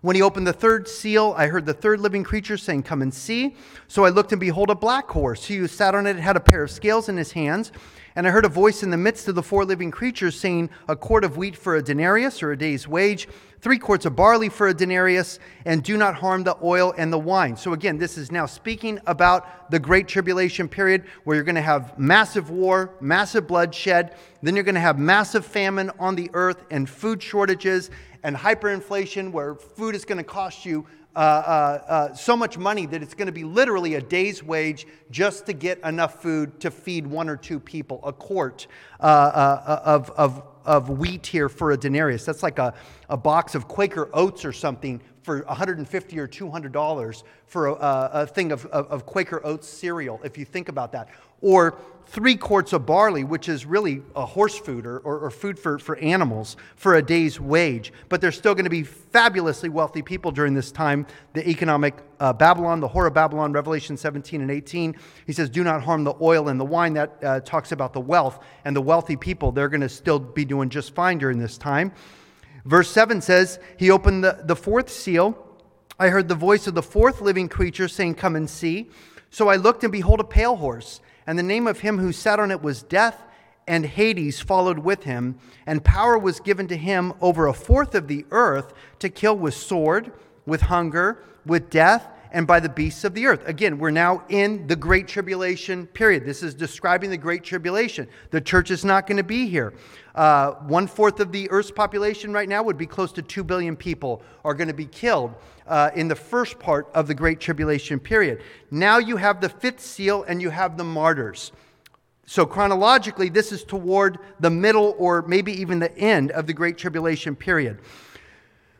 When 0.00 0.16
he 0.16 0.22
opened 0.22 0.46
the 0.46 0.52
third 0.52 0.88
seal, 0.88 1.34
I 1.36 1.46
heard 1.46 1.66
the 1.66 1.74
third 1.74 2.00
living 2.00 2.24
creature 2.24 2.56
saying, 2.56 2.82
Come 2.82 3.02
and 3.02 3.12
see. 3.12 3.56
So 3.88 4.04
I 4.04 4.10
looked, 4.10 4.32
and 4.32 4.40
behold, 4.40 4.70
a 4.70 4.74
black 4.74 5.08
horse. 5.08 5.44
He 5.44 5.56
who 5.56 5.66
sat 5.66 5.94
on 5.94 6.06
it 6.06 6.16
had 6.16 6.36
a 6.36 6.40
pair 6.40 6.62
of 6.62 6.70
scales 6.70 7.08
in 7.08 7.16
his 7.16 7.32
hands. 7.32 7.72
And 8.16 8.28
I 8.28 8.30
heard 8.30 8.44
a 8.44 8.48
voice 8.48 8.84
in 8.84 8.90
the 8.90 8.96
midst 8.96 9.26
of 9.26 9.34
the 9.34 9.42
four 9.42 9.64
living 9.64 9.90
creatures 9.90 10.38
saying, 10.38 10.70
A 10.88 10.94
quart 10.94 11.24
of 11.24 11.36
wheat 11.36 11.56
for 11.56 11.74
a 11.74 11.82
denarius, 11.82 12.44
or 12.44 12.52
a 12.52 12.56
day's 12.56 12.86
wage, 12.86 13.26
three 13.60 13.76
quarts 13.76 14.06
of 14.06 14.14
barley 14.14 14.48
for 14.48 14.68
a 14.68 14.74
denarius, 14.74 15.40
and 15.64 15.82
do 15.82 15.96
not 15.96 16.14
harm 16.14 16.44
the 16.44 16.56
oil 16.62 16.94
and 16.96 17.12
the 17.12 17.18
wine. 17.18 17.56
So, 17.56 17.72
again, 17.72 17.98
this 17.98 18.16
is 18.16 18.30
now 18.30 18.46
speaking 18.46 19.00
about 19.08 19.68
the 19.72 19.80
Great 19.80 20.06
Tribulation 20.06 20.68
period 20.68 21.06
where 21.24 21.34
you're 21.34 21.44
going 21.44 21.56
to 21.56 21.60
have 21.60 21.98
massive 21.98 22.50
war, 22.50 22.94
massive 23.00 23.48
bloodshed, 23.48 24.14
then 24.42 24.54
you're 24.54 24.62
going 24.62 24.76
to 24.76 24.80
have 24.80 24.96
massive 24.96 25.44
famine 25.44 25.90
on 25.98 26.14
the 26.14 26.30
earth 26.34 26.62
and 26.70 26.88
food 26.88 27.20
shortages 27.20 27.90
and 28.22 28.36
hyperinflation 28.36 29.32
where 29.32 29.56
food 29.56 29.96
is 29.96 30.04
going 30.04 30.18
to 30.18 30.24
cost 30.24 30.64
you 30.64 30.86
uh, 31.16 31.18
uh, 31.18 31.84
uh, 31.86 32.14
so 32.14 32.36
much 32.36 32.58
money 32.58 32.86
that 32.86 33.02
it's 33.02 33.14
going 33.14 33.26
to 33.26 33.32
be 33.32 33.44
literally 33.44 33.94
a 33.94 34.00
day's 34.00 34.42
wage 34.42 34.86
just 35.10 35.46
to 35.46 35.52
get 35.52 35.78
enough 35.84 36.20
food 36.20 36.58
to 36.60 36.70
feed 36.70 37.06
one 37.06 37.28
or 37.28 37.36
two 37.36 37.60
people, 37.60 38.00
a 38.04 38.12
quart 38.12 38.66
uh, 39.00 39.04
uh, 39.04 39.80
of, 39.84 40.10
of 40.10 40.42
of 40.64 40.88
wheat 40.88 41.26
here 41.26 41.48
for 41.48 41.72
a 41.72 41.76
denarius. 41.76 42.24
That's 42.24 42.42
like 42.42 42.58
a, 42.58 42.74
a 43.10 43.16
box 43.16 43.54
of 43.54 43.68
Quaker 43.68 44.08
oats 44.12 44.44
or 44.44 44.52
something 44.52 45.00
for 45.24 45.42
150 45.44 46.18
or 46.18 46.26
200 46.26 46.70
dollars 46.70 47.24
for 47.46 47.68
a, 47.68 48.10
a 48.12 48.26
thing 48.26 48.52
of, 48.52 48.66
of, 48.66 49.06
Quaker 49.06 49.40
oats 49.44 49.66
cereal, 49.66 50.20
if 50.22 50.36
you 50.36 50.44
think 50.44 50.68
about 50.68 50.92
that. 50.92 51.08
Or 51.40 51.78
three 52.06 52.36
quarts 52.36 52.74
of 52.74 52.84
barley, 52.84 53.24
which 53.24 53.48
is 53.48 53.64
really 53.64 54.02
a 54.14 54.26
horse 54.26 54.58
food 54.58 54.84
or, 54.84 54.98
or, 54.98 55.20
or 55.20 55.30
food 55.30 55.58
for, 55.58 55.78
for 55.78 55.96
animals 55.96 56.56
for 56.76 56.96
a 56.96 57.02
day's 57.02 57.40
wage. 57.40 57.92
But 58.08 58.20
there's 58.20 58.36
still 58.36 58.54
going 58.54 58.64
to 58.64 58.70
be 58.70 58.82
fabulously 58.82 59.70
wealthy 59.70 60.02
people 60.02 60.30
during 60.30 60.52
this 60.52 60.70
time. 60.70 61.06
The 61.32 61.48
economic 61.48 61.94
uh, 62.20 62.32
Babylon, 62.34 62.80
the 62.80 62.88
whore 62.88 63.06
of 63.06 63.14
Babylon, 63.14 63.52
Revelation 63.52 63.96
17 63.96 64.42
and 64.42 64.50
18. 64.50 64.94
He 65.26 65.32
says, 65.32 65.48
Do 65.48 65.64
not 65.64 65.82
harm 65.82 66.04
the 66.04 66.14
oil 66.20 66.48
and 66.48 66.60
the 66.60 66.64
wine. 66.64 66.94
That 66.94 67.16
uh, 67.22 67.40
talks 67.40 67.72
about 67.72 67.94
the 67.94 68.00
wealth 68.00 68.44
and 68.64 68.76
the 68.76 68.82
wealthy 68.82 69.16
people. 69.16 69.52
They're 69.52 69.70
going 69.70 69.80
to 69.80 69.88
still 69.88 70.18
be 70.18 70.44
doing 70.44 70.68
just 70.68 70.94
fine 70.94 71.18
during 71.18 71.38
this 71.38 71.56
time. 71.56 71.92
Verse 72.64 72.90
7 72.90 73.20
says, 73.20 73.58
He 73.78 73.90
opened 73.90 74.24
the, 74.24 74.40
the 74.44 74.56
fourth 74.56 74.90
seal. 74.90 75.38
I 75.98 76.08
heard 76.08 76.28
the 76.28 76.34
voice 76.34 76.66
of 76.66 76.74
the 76.74 76.82
fourth 76.82 77.20
living 77.20 77.48
creature 77.48 77.88
saying, 77.88 78.16
Come 78.16 78.36
and 78.36 78.48
see. 78.48 78.88
So 79.30 79.48
I 79.48 79.56
looked, 79.56 79.82
and 79.82 79.92
behold, 79.92 80.20
a 80.20 80.24
pale 80.24 80.56
horse, 80.56 81.00
and 81.26 81.38
the 81.38 81.42
name 81.42 81.66
of 81.66 81.80
him 81.80 81.98
who 81.98 82.12
sat 82.12 82.38
on 82.38 82.50
it 82.50 82.62
was 82.62 82.82
Death, 82.82 83.20
and 83.66 83.84
Hades 83.84 84.40
followed 84.40 84.78
with 84.78 85.04
him, 85.04 85.38
and 85.66 85.82
power 85.82 86.18
was 86.18 86.40
given 86.40 86.68
to 86.68 86.76
him 86.76 87.14
over 87.20 87.46
a 87.46 87.54
fourth 87.54 87.94
of 87.94 88.08
the 88.08 88.26
earth 88.30 88.72
to 88.98 89.08
kill 89.08 89.36
with 89.36 89.54
sword, 89.54 90.12
with 90.46 90.62
hunger, 90.62 91.22
with 91.46 91.70
death, 91.70 92.08
and 92.34 92.48
by 92.48 92.58
the 92.58 92.68
beasts 92.68 93.04
of 93.04 93.14
the 93.14 93.26
earth. 93.26 93.46
Again, 93.46 93.78
we're 93.78 93.92
now 93.92 94.24
in 94.28 94.66
the 94.66 94.74
Great 94.74 95.06
Tribulation 95.06 95.86
period. 95.86 96.26
This 96.26 96.42
is 96.42 96.52
describing 96.52 97.08
the 97.08 97.16
Great 97.16 97.44
Tribulation. 97.44 98.08
The 98.30 98.40
church 98.40 98.72
is 98.72 98.84
not 98.84 99.06
going 99.06 99.18
to 99.18 99.22
be 99.22 99.46
here. 99.46 99.72
Uh, 100.16 100.52
one 100.66 100.88
fourth 100.88 101.20
of 101.20 101.30
the 101.30 101.48
Earth's 101.50 101.70
population 101.70 102.32
right 102.32 102.48
now 102.48 102.62
would 102.62 102.76
be 102.76 102.86
close 102.86 103.12
to 103.12 103.22
2 103.22 103.44
billion 103.44 103.76
people 103.76 104.20
are 104.44 104.52
going 104.52 104.68
to 104.68 104.74
be 104.74 104.86
killed 104.86 105.32
uh, 105.68 105.90
in 105.94 106.08
the 106.08 106.16
first 106.16 106.58
part 106.58 106.90
of 106.92 107.06
the 107.06 107.14
Great 107.14 107.38
Tribulation 107.38 108.00
period. 108.00 108.42
Now 108.70 108.98
you 108.98 109.16
have 109.16 109.40
the 109.40 109.48
fifth 109.48 109.80
seal 109.80 110.24
and 110.24 110.42
you 110.42 110.50
have 110.50 110.76
the 110.76 110.84
martyrs. 110.84 111.52
So, 112.26 112.46
chronologically, 112.46 113.28
this 113.28 113.52
is 113.52 113.62
toward 113.62 114.18
the 114.40 114.50
middle 114.50 114.96
or 114.98 115.22
maybe 115.22 115.52
even 115.60 115.78
the 115.78 115.96
end 115.96 116.32
of 116.32 116.48
the 116.48 116.52
Great 116.52 116.78
Tribulation 116.78 117.36
period. 117.36 117.78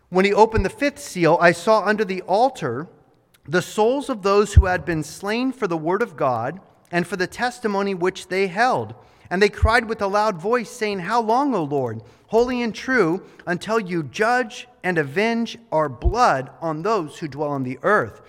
When 0.09 0.25
he 0.25 0.33
opened 0.33 0.65
the 0.65 0.71
fifth 0.71 0.99
seal, 0.99 1.39
I 1.41 1.53
saw 1.53 1.85
under 1.85 2.05
the 2.05 2.23
altar 2.23 2.89
the 3.47 3.63
souls 3.63 4.09
of 4.09 4.23
those 4.23 4.55
who 4.55 4.67
had 4.67 4.85
been 4.85 5.03
slain 5.03 5.53
for 5.53 5.67
the 5.67 5.77
word 5.77 6.03
of 6.03 6.17
God 6.17 6.61
and 6.91 7.07
for 7.07 7.17
the 7.17 7.27
testimony 7.27 7.95
which 7.95 8.29
they 8.29 8.47
held. 8.47 8.95
And 9.31 9.43
they 9.43 9.49
cried 9.49 9.89
with 9.89 10.01
a 10.01 10.07
loud 10.07 10.41
voice, 10.41 10.71
saying, 10.71 11.01
How 11.01 11.21
long, 11.21 11.55
O 11.55 11.63
Lord, 11.63 12.03
holy 12.29 12.63
and 12.63 12.75
true, 12.75 13.25
until 13.47 13.81
you 13.81 14.03
judge 14.03 14.69
and 14.83 14.97
avenge 14.97 15.59
our 15.73 15.89
blood 15.89 16.51
on 16.61 16.83
those 16.83 17.19
who 17.19 17.29
dwell 17.29 17.51
on 17.51 17.63
the 17.63 17.79
earth? 17.83 18.23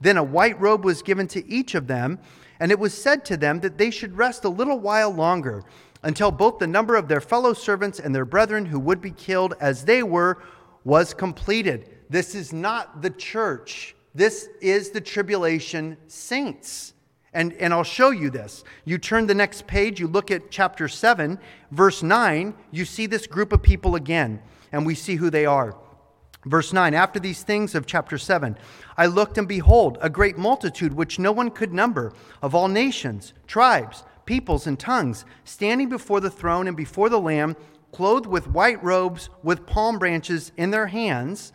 Then 0.00 0.16
a 0.16 0.22
white 0.22 0.60
robe 0.60 0.84
was 0.84 1.02
given 1.02 1.26
to 1.28 1.46
each 1.48 1.74
of 1.74 1.86
them, 1.86 2.18
and 2.60 2.70
it 2.70 2.78
was 2.78 2.94
said 2.94 3.24
to 3.26 3.36
them 3.36 3.60
that 3.60 3.78
they 3.78 3.90
should 3.90 4.16
rest 4.16 4.44
a 4.44 4.48
little 4.48 4.78
while 4.78 5.10
longer, 5.10 5.64
until 6.02 6.30
both 6.30 6.58
the 6.58 6.66
number 6.66 6.96
of 6.96 7.08
their 7.08 7.20
fellow 7.20 7.52
servants 7.52 7.98
and 7.98 8.14
their 8.14 8.24
brethren 8.24 8.66
who 8.66 8.78
would 8.78 9.00
be 9.00 9.10
killed 9.10 9.54
as 9.60 9.84
they 9.84 10.02
were 10.02 10.42
was 10.84 11.14
completed. 11.14 11.88
This 12.10 12.34
is 12.34 12.52
not 12.52 13.02
the 13.02 13.10
church 13.10 13.94
this 14.14 14.48
is 14.60 14.90
the 14.90 15.00
tribulation 15.00 15.96
saints. 16.06 16.94
And, 17.34 17.54
and 17.54 17.72
I'll 17.72 17.82
show 17.82 18.10
you 18.10 18.28
this. 18.28 18.62
You 18.84 18.98
turn 18.98 19.26
the 19.26 19.34
next 19.34 19.66
page, 19.66 19.98
you 19.98 20.06
look 20.06 20.30
at 20.30 20.50
chapter 20.50 20.86
7, 20.86 21.38
verse 21.70 22.02
9, 22.02 22.54
you 22.70 22.84
see 22.84 23.06
this 23.06 23.26
group 23.26 23.52
of 23.54 23.62
people 23.62 23.94
again, 23.94 24.42
and 24.70 24.84
we 24.84 24.94
see 24.94 25.16
who 25.16 25.30
they 25.30 25.46
are. 25.46 25.74
Verse 26.44 26.72
9 26.72 26.92
After 26.92 27.18
these 27.18 27.42
things 27.42 27.74
of 27.74 27.86
chapter 27.86 28.18
7, 28.18 28.58
I 28.98 29.06
looked 29.06 29.38
and 29.38 29.48
behold, 29.48 29.96
a 30.02 30.10
great 30.10 30.36
multitude 30.36 30.92
which 30.92 31.18
no 31.18 31.32
one 31.32 31.50
could 31.50 31.72
number, 31.72 32.12
of 32.42 32.54
all 32.54 32.68
nations, 32.68 33.32
tribes, 33.46 34.04
peoples, 34.26 34.66
and 34.66 34.78
tongues, 34.78 35.24
standing 35.44 35.88
before 35.88 36.20
the 36.20 36.30
throne 36.30 36.68
and 36.68 36.76
before 36.76 37.08
the 37.08 37.20
Lamb, 37.20 37.56
clothed 37.92 38.26
with 38.26 38.48
white 38.48 38.82
robes, 38.82 39.30
with 39.42 39.66
palm 39.66 39.98
branches 39.98 40.52
in 40.56 40.70
their 40.70 40.88
hands, 40.88 41.52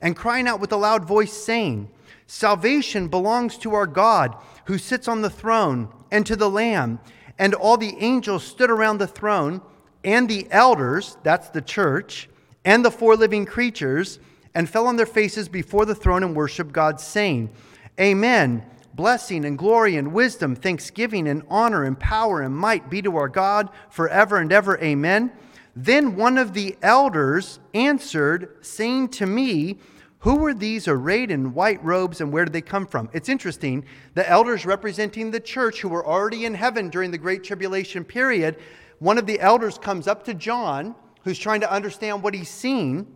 and 0.00 0.16
crying 0.16 0.48
out 0.48 0.60
with 0.60 0.72
a 0.72 0.76
loud 0.76 1.04
voice, 1.04 1.32
saying, 1.32 1.90
Salvation 2.32 3.08
belongs 3.08 3.58
to 3.58 3.74
our 3.74 3.88
God 3.88 4.36
who 4.66 4.78
sits 4.78 5.08
on 5.08 5.20
the 5.20 5.28
throne 5.28 5.88
and 6.12 6.24
to 6.26 6.36
the 6.36 6.48
Lamb. 6.48 7.00
And 7.40 7.54
all 7.54 7.76
the 7.76 7.96
angels 7.98 8.44
stood 8.44 8.70
around 8.70 8.98
the 8.98 9.08
throne 9.08 9.60
and 10.04 10.28
the 10.28 10.46
elders, 10.52 11.16
that's 11.24 11.48
the 11.48 11.60
church, 11.60 12.28
and 12.64 12.84
the 12.84 12.90
four 12.92 13.16
living 13.16 13.46
creatures, 13.46 14.20
and 14.54 14.70
fell 14.70 14.86
on 14.86 14.94
their 14.94 15.06
faces 15.06 15.48
before 15.48 15.84
the 15.84 15.94
throne 15.96 16.22
and 16.22 16.36
worshiped 16.36 16.70
God, 16.70 17.00
saying, 17.00 17.50
Amen. 17.98 18.64
Blessing 18.94 19.44
and 19.44 19.58
glory 19.58 19.96
and 19.96 20.12
wisdom, 20.12 20.54
thanksgiving 20.54 21.26
and 21.26 21.42
honor 21.50 21.82
and 21.82 21.98
power 21.98 22.42
and 22.42 22.56
might 22.56 22.88
be 22.88 23.02
to 23.02 23.16
our 23.16 23.28
God 23.28 23.70
forever 23.90 24.36
and 24.36 24.52
ever. 24.52 24.78
Amen. 24.78 25.32
Then 25.74 26.14
one 26.14 26.38
of 26.38 26.52
the 26.52 26.76
elders 26.80 27.58
answered, 27.74 28.56
saying 28.60 29.08
to 29.08 29.26
me, 29.26 29.80
who 30.20 30.36
were 30.36 30.52
these 30.52 30.86
arrayed 30.86 31.30
in 31.30 31.54
white 31.54 31.82
robes 31.82 32.20
and 32.20 32.30
where 32.30 32.44
did 32.44 32.52
they 32.52 32.60
come 32.60 32.86
from? 32.86 33.08
It's 33.14 33.30
interesting. 33.30 33.84
The 34.14 34.28
elders 34.28 34.66
representing 34.66 35.30
the 35.30 35.40
church 35.40 35.80
who 35.80 35.88
were 35.88 36.06
already 36.06 36.44
in 36.44 36.54
heaven 36.54 36.90
during 36.90 37.10
the 37.10 37.18
Great 37.18 37.42
Tribulation 37.42 38.04
period, 38.04 38.58
one 38.98 39.16
of 39.16 39.24
the 39.24 39.40
elders 39.40 39.78
comes 39.78 40.06
up 40.06 40.24
to 40.24 40.34
John, 40.34 40.94
who's 41.24 41.38
trying 41.38 41.62
to 41.62 41.72
understand 41.72 42.22
what 42.22 42.34
he's 42.34 42.50
seen. 42.50 43.06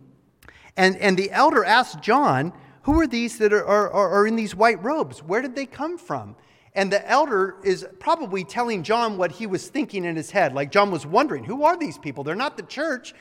And, 0.77 0.97
and 0.97 1.15
the 1.15 1.29
elder 1.29 1.63
asks 1.63 1.95
John, 2.01 2.51
Who 2.83 2.99
are 2.99 3.07
these 3.07 3.37
that 3.37 3.53
are, 3.53 3.65
are, 3.65 3.91
are 3.91 4.25
in 4.25 4.35
these 4.35 4.55
white 4.55 4.83
robes? 4.83 5.21
Where 5.21 5.43
did 5.43 5.55
they 5.55 5.67
come 5.67 5.99
from? 5.99 6.35
And 6.73 6.91
the 6.91 7.07
elder 7.09 7.57
is 7.63 7.87
probably 7.99 8.43
telling 8.43 8.81
John 8.81 9.15
what 9.15 9.31
he 9.31 9.45
was 9.45 9.67
thinking 9.67 10.05
in 10.05 10.15
his 10.15 10.31
head. 10.31 10.55
Like 10.55 10.71
John 10.71 10.89
was 10.89 11.05
wondering, 11.05 11.43
Who 11.43 11.65
are 11.65 11.77
these 11.77 11.99
people? 11.99 12.23
They're 12.23 12.33
not 12.33 12.57
the 12.57 12.63
church. 12.63 13.13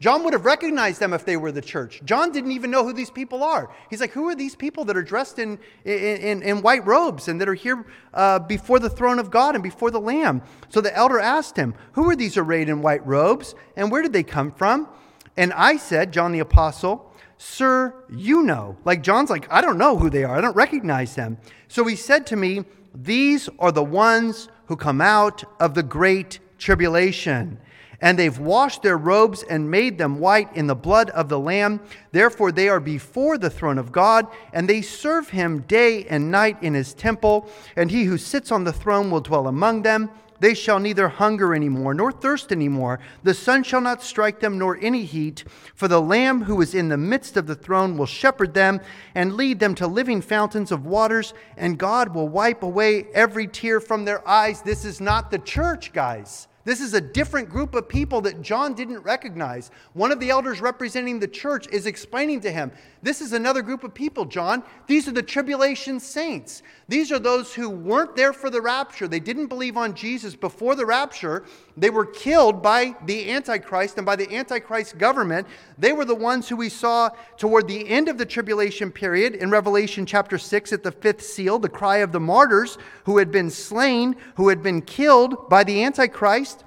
John 0.00 0.24
would 0.24 0.32
have 0.32 0.46
recognized 0.46 0.98
them 0.98 1.12
if 1.12 1.26
they 1.26 1.36
were 1.36 1.52
the 1.52 1.60
church. 1.60 2.00
John 2.06 2.32
didn't 2.32 2.52
even 2.52 2.70
know 2.70 2.84
who 2.84 2.94
these 2.94 3.10
people 3.10 3.44
are. 3.44 3.70
He's 3.90 4.00
like, 4.00 4.12
Who 4.12 4.28
are 4.28 4.34
these 4.34 4.56
people 4.56 4.86
that 4.86 4.96
are 4.96 5.02
dressed 5.02 5.38
in, 5.38 5.58
in, 5.84 6.42
in 6.42 6.62
white 6.62 6.86
robes 6.86 7.28
and 7.28 7.38
that 7.40 7.48
are 7.48 7.54
here 7.54 7.86
uh, 8.14 8.38
before 8.38 8.78
the 8.78 8.88
throne 8.88 9.18
of 9.18 9.30
God 9.30 9.54
and 9.54 9.62
before 9.62 9.90
the 9.90 10.00
Lamb? 10.00 10.42
So 10.70 10.80
the 10.80 10.96
elder 10.96 11.20
asked 11.20 11.56
him, 11.56 11.74
Who 11.92 12.08
are 12.08 12.16
these 12.16 12.38
arrayed 12.38 12.70
in 12.70 12.80
white 12.80 13.06
robes 13.06 13.54
and 13.76 13.90
where 13.90 14.00
did 14.00 14.14
they 14.14 14.22
come 14.22 14.52
from? 14.52 14.88
And 15.36 15.52
I 15.52 15.76
said, 15.76 16.12
John 16.12 16.32
the 16.32 16.40
Apostle, 16.40 17.12
Sir, 17.36 17.94
you 18.10 18.42
know. 18.42 18.76
Like 18.84 19.02
John's 19.02 19.30
like, 19.30 19.50
I 19.52 19.60
don't 19.60 19.78
know 19.78 19.96
who 19.98 20.08
they 20.08 20.24
are. 20.24 20.36
I 20.36 20.40
don't 20.40 20.56
recognize 20.56 21.14
them. 21.14 21.38
So 21.68 21.84
he 21.84 21.96
said 21.96 22.26
to 22.28 22.36
me, 22.36 22.64
These 22.94 23.50
are 23.58 23.72
the 23.72 23.84
ones 23.84 24.48
who 24.66 24.76
come 24.76 25.02
out 25.02 25.44
of 25.60 25.74
the 25.74 25.82
great 25.82 26.38
tribulation. 26.58 27.58
And 28.00 28.18
they've 28.18 28.38
washed 28.38 28.82
their 28.82 28.96
robes 28.96 29.42
and 29.42 29.70
made 29.70 29.98
them 29.98 30.20
white 30.20 30.54
in 30.56 30.66
the 30.66 30.74
blood 30.74 31.10
of 31.10 31.28
the 31.28 31.38
Lamb. 31.38 31.80
Therefore, 32.12 32.50
they 32.50 32.68
are 32.68 32.80
before 32.80 33.36
the 33.36 33.50
throne 33.50 33.78
of 33.78 33.92
God, 33.92 34.26
and 34.52 34.68
they 34.68 34.80
serve 34.82 35.28
him 35.30 35.60
day 35.62 36.06
and 36.06 36.30
night 36.30 36.62
in 36.62 36.74
his 36.74 36.94
temple. 36.94 37.50
And 37.76 37.90
he 37.90 38.04
who 38.04 38.16
sits 38.16 38.50
on 38.50 38.64
the 38.64 38.72
throne 38.72 39.10
will 39.10 39.20
dwell 39.20 39.48
among 39.48 39.82
them. 39.82 40.10
They 40.40 40.54
shall 40.54 40.78
neither 40.78 41.08
hunger 41.08 41.54
any 41.54 41.68
more, 41.68 41.92
nor 41.92 42.10
thirst 42.10 42.50
any 42.50 42.68
more. 42.68 42.98
The 43.22 43.34
sun 43.34 43.62
shall 43.62 43.82
not 43.82 44.02
strike 44.02 44.40
them, 44.40 44.56
nor 44.56 44.78
any 44.80 45.04
heat. 45.04 45.44
For 45.74 45.86
the 45.86 46.00
Lamb 46.00 46.44
who 46.44 46.62
is 46.62 46.74
in 46.74 46.88
the 46.88 46.96
midst 46.96 47.36
of 47.36 47.46
the 47.46 47.54
throne 47.54 47.98
will 47.98 48.06
shepherd 48.06 48.54
them 48.54 48.80
and 49.14 49.34
lead 49.34 49.60
them 49.60 49.74
to 49.74 49.86
living 49.86 50.22
fountains 50.22 50.72
of 50.72 50.86
waters, 50.86 51.34
and 51.58 51.78
God 51.78 52.14
will 52.14 52.28
wipe 52.28 52.62
away 52.62 53.08
every 53.12 53.46
tear 53.46 53.80
from 53.80 54.06
their 54.06 54.26
eyes. 54.26 54.62
This 54.62 54.86
is 54.86 54.98
not 54.98 55.30
the 55.30 55.38
church, 55.38 55.92
guys. 55.92 56.48
This 56.70 56.80
is 56.80 56.94
a 56.94 57.00
different 57.00 57.48
group 57.48 57.74
of 57.74 57.88
people 57.88 58.20
that 58.20 58.42
John 58.42 58.74
didn't 58.74 59.00
recognize. 59.00 59.72
One 59.92 60.12
of 60.12 60.20
the 60.20 60.30
elders 60.30 60.60
representing 60.60 61.18
the 61.18 61.26
church 61.26 61.66
is 61.72 61.84
explaining 61.84 62.42
to 62.42 62.52
him 62.52 62.70
this 63.02 63.20
is 63.20 63.32
another 63.32 63.60
group 63.60 63.82
of 63.82 63.92
people, 63.92 64.24
John. 64.24 64.62
These 64.86 65.08
are 65.08 65.12
the 65.12 65.20
tribulation 65.20 65.98
saints. 65.98 66.62
These 66.86 67.10
are 67.10 67.18
those 67.18 67.52
who 67.52 67.68
weren't 67.68 68.14
there 68.14 68.32
for 68.32 68.50
the 68.50 68.60
rapture. 68.60 69.08
They 69.08 69.18
didn't 69.18 69.48
believe 69.48 69.76
on 69.76 69.94
Jesus 69.94 70.36
before 70.36 70.76
the 70.76 70.86
rapture. 70.86 71.44
They 71.80 71.88
were 71.88 72.04
killed 72.04 72.62
by 72.62 72.94
the 73.06 73.30
Antichrist 73.32 73.96
and 73.96 74.04
by 74.04 74.14
the 74.14 74.30
Antichrist 74.36 74.98
government. 74.98 75.46
They 75.78 75.94
were 75.94 76.04
the 76.04 76.14
ones 76.14 76.46
who 76.46 76.56
we 76.56 76.68
saw 76.68 77.08
toward 77.38 77.68
the 77.68 77.88
end 77.88 78.08
of 78.08 78.18
the 78.18 78.26
tribulation 78.26 78.92
period 78.92 79.34
in 79.34 79.50
Revelation 79.50 80.04
chapter 80.04 80.36
6 80.36 80.74
at 80.74 80.82
the 80.82 80.92
fifth 80.92 81.22
seal, 81.22 81.58
the 81.58 81.70
cry 81.70 81.96
of 81.96 82.12
the 82.12 82.20
martyrs 82.20 82.76
who 83.04 83.16
had 83.16 83.32
been 83.32 83.48
slain, 83.48 84.14
who 84.34 84.50
had 84.50 84.62
been 84.62 84.82
killed 84.82 85.48
by 85.48 85.64
the 85.64 85.82
Antichrist. 85.82 86.64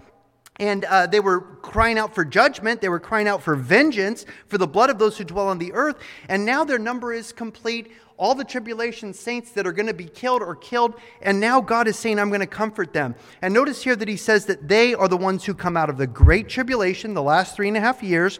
And 0.57 0.85
uh, 0.85 1.07
they 1.07 1.19
were 1.19 1.41
crying 1.61 1.97
out 1.97 2.13
for 2.13 2.23
judgment. 2.23 2.79
They 2.79 2.89
were 2.89 2.99
crying 2.99 3.27
out 3.27 3.41
for 3.41 3.55
vengeance 3.55 4.25
for 4.47 4.57
the 4.57 4.67
blood 4.67 4.89
of 4.89 4.99
those 4.99 5.17
who 5.17 5.23
dwell 5.23 5.47
on 5.47 5.57
the 5.57 5.73
earth. 5.73 5.97
And 6.29 6.45
now 6.45 6.63
their 6.63 6.77
number 6.77 7.11
is 7.11 7.31
complete. 7.31 7.91
All 8.17 8.35
the 8.35 8.43
tribulation 8.43 9.13
saints 9.13 9.51
that 9.51 9.65
are 9.65 9.71
going 9.71 9.87
to 9.87 9.93
be 9.93 10.05
killed 10.05 10.43
are 10.43 10.55
killed. 10.55 10.93
And 11.23 11.39
now 11.39 11.59
God 11.59 11.87
is 11.87 11.97
saying, 11.97 12.19
I'm 12.19 12.29
going 12.29 12.41
to 12.41 12.47
comfort 12.47 12.93
them. 12.93 13.15
And 13.41 13.53
notice 13.53 13.83
here 13.83 13.95
that 13.95 14.07
he 14.07 14.17
says 14.17 14.45
that 14.45 14.67
they 14.67 14.93
are 14.93 15.07
the 15.07 15.17
ones 15.17 15.43
who 15.43 15.55
come 15.55 15.75
out 15.75 15.89
of 15.89 15.97
the 15.97 16.07
great 16.07 16.49
tribulation, 16.49 17.15
the 17.15 17.23
last 17.23 17.55
three 17.55 17.67
and 17.67 17.75
a 17.75 17.81
half 17.81 18.03
years, 18.03 18.39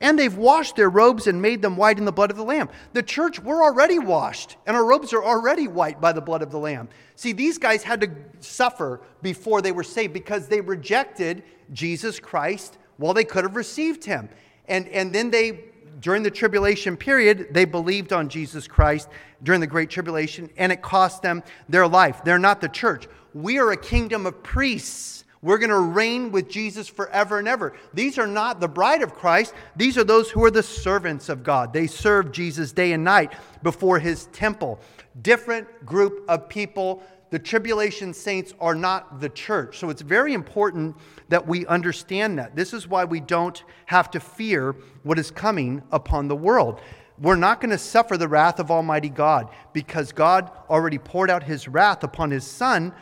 and 0.00 0.18
they've 0.18 0.36
washed 0.36 0.76
their 0.76 0.90
robes 0.90 1.26
and 1.26 1.40
made 1.40 1.62
them 1.62 1.76
white 1.76 1.98
in 1.98 2.04
the 2.04 2.12
blood 2.12 2.30
of 2.30 2.36
the 2.36 2.44
Lamb. 2.44 2.68
The 2.92 3.02
church, 3.02 3.38
we're 3.40 3.62
already 3.62 3.98
washed, 3.98 4.56
and 4.66 4.76
our 4.76 4.84
robes 4.84 5.12
are 5.12 5.24
already 5.24 5.68
white 5.68 6.00
by 6.00 6.12
the 6.12 6.20
blood 6.20 6.42
of 6.42 6.50
the 6.50 6.58
Lamb. 6.58 6.88
See, 7.16 7.32
these 7.32 7.58
guys 7.58 7.82
had 7.82 8.00
to 8.00 8.10
suffer 8.40 9.00
before 9.22 9.62
they 9.62 9.72
were 9.72 9.84
saved 9.84 10.12
because 10.12 10.48
they 10.48 10.60
rejected 10.60 11.42
Jesus 11.72 12.20
Christ 12.20 12.78
while 12.96 13.14
they 13.14 13.24
could 13.24 13.44
have 13.44 13.56
received 13.56 14.04
him. 14.04 14.28
And, 14.68 14.88
and 14.88 15.12
then 15.12 15.30
they, 15.30 15.64
during 16.00 16.22
the 16.22 16.30
tribulation 16.30 16.96
period, 16.96 17.48
they 17.52 17.64
believed 17.64 18.12
on 18.12 18.28
Jesus 18.28 18.66
Christ 18.66 19.08
during 19.42 19.60
the 19.60 19.66
Great 19.66 19.90
Tribulation, 19.90 20.48
and 20.56 20.72
it 20.72 20.82
cost 20.82 21.22
them 21.22 21.42
their 21.68 21.86
life. 21.86 22.22
They're 22.24 22.38
not 22.38 22.60
the 22.60 22.68
church. 22.68 23.08
We 23.34 23.58
are 23.58 23.72
a 23.72 23.76
kingdom 23.76 24.26
of 24.26 24.42
priests 24.42 25.23
we're 25.44 25.58
going 25.58 25.68
to 25.68 25.78
reign 25.78 26.32
with 26.32 26.48
Jesus 26.48 26.88
forever 26.88 27.38
and 27.38 27.46
ever. 27.46 27.74
These 27.92 28.18
are 28.18 28.26
not 28.26 28.60
the 28.60 28.68
bride 28.68 29.02
of 29.02 29.14
Christ. 29.14 29.52
These 29.76 29.98
are 29.98 30.02
those 30.02 30.30
who 30.30 30.42
are 30.42 30.50
the 30.50 30.62
servants 30.62 31.28
of 31.28 31.44
God. 31.44 31.70
They 31.70 31.86
serve 31.86 32.32
Jesus 32.32 32.72
day 32.72 32.92
and 32.92 33.04
night 33.04 33.34
before 33.62 33.98
his 33.98 34.24
temple. 34.32 34.80
Different 35.20 35.84
group 35.84 36.24
of 36.28 36.48
people. 36.48 37.02
The 37.28 37.38
tribulation 37.38 38.14
saints 38.14 38.54
are 38.58 38.74
not 38.74 39.20
the 39.20 39.28
church. 39.28 39.78
So 39.78 39.90
it's 39.90 40.00
very 40.00 40.32
important 40.32 40.96
that 41.28 41.46
we 41.46 41.66
understand 41.66 42.38
that. 42.38 42.56
This 42.56 42.72
is 42.72 42.88
why 42.88 43.04
we 43.04 43.20
don't 43.20 43.62
have 43.84 44.10
to 44.12 44.20
fear 44.20 44.74
what 45.02 45.18
is 45.18 45.30
coming 45.30 45.82
upon 45.92 46.26
the 46.26 46.36
world. 46.36 46.80
We're 47.20 47.36
not 47.36 47.60
going 47.60 47.70
to 47.70 47.78
suffer 47.78 48.16
the 48.16 48.28
wrath 48.28 48.60
of 48.60 48.70
Almighty 48.70 49.10
God 49.10 49.50
because 49.74 50.10
God 50.10 50.50
already 50.70 50.96
poured 50.96 51.28
out 51.28 51.42
his 51.42 51.68
wrath 51.68 52.02
upon 52.02 52.30
his 52.30 52.44
Son 52.44 52.94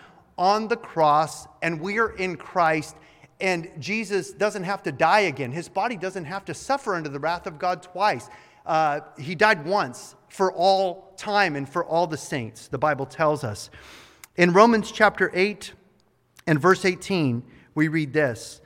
on 0.42 0.66
the 0.66 0.76
cross 0.76 1.46
and 1.62 1.80
we 1.80 2.00
are 2.00 2.10
in 2.16 2.34
Christ 2.36 2.96
and 3.40 3.70
Jesus 3.78 4.32
doesn't 4.32 4.64
have 4.64 4.82
to 4.82 4.90
die 4.90 5.20
again. 5.20 5.52
His 5.52 5.68
body 5.68 5.96
doesn't 5.96 6.24
have 6.24 6.44
to 6.46 6.54
suffer 6.54 6.96
under 6.96 7.08
the 7.08 7.20
wrath 7.20 7.46
of 7.46 7.60
God 7.60 7.80
twice. 7.80 8.28
Uh, 8.66 9.00
he 9.16 9.36
died 9.36 9.64
once 9.64 10.16
for 10.28 10.52
all 10.52 11.14
time 11.16 11.54
and 11.54 11.68
for 11.68 11.84
all 11.84 12.08
the 12.08 12.16
saints, 12.16 12.66
the 12.66 12.78
Bible 12.78 13.06
tells 13.06 13.44
us. 13.44 13.70
In 14.36 14.52
Romans 14.52 14.90
chapter 14.90 15.30
8 15.32 15.74
and 16.48 16.60
verse 16.60 16.84
18, 16.84 17.44
we 17.76 17.86
read 17.86 18.12
this 18.12 18.60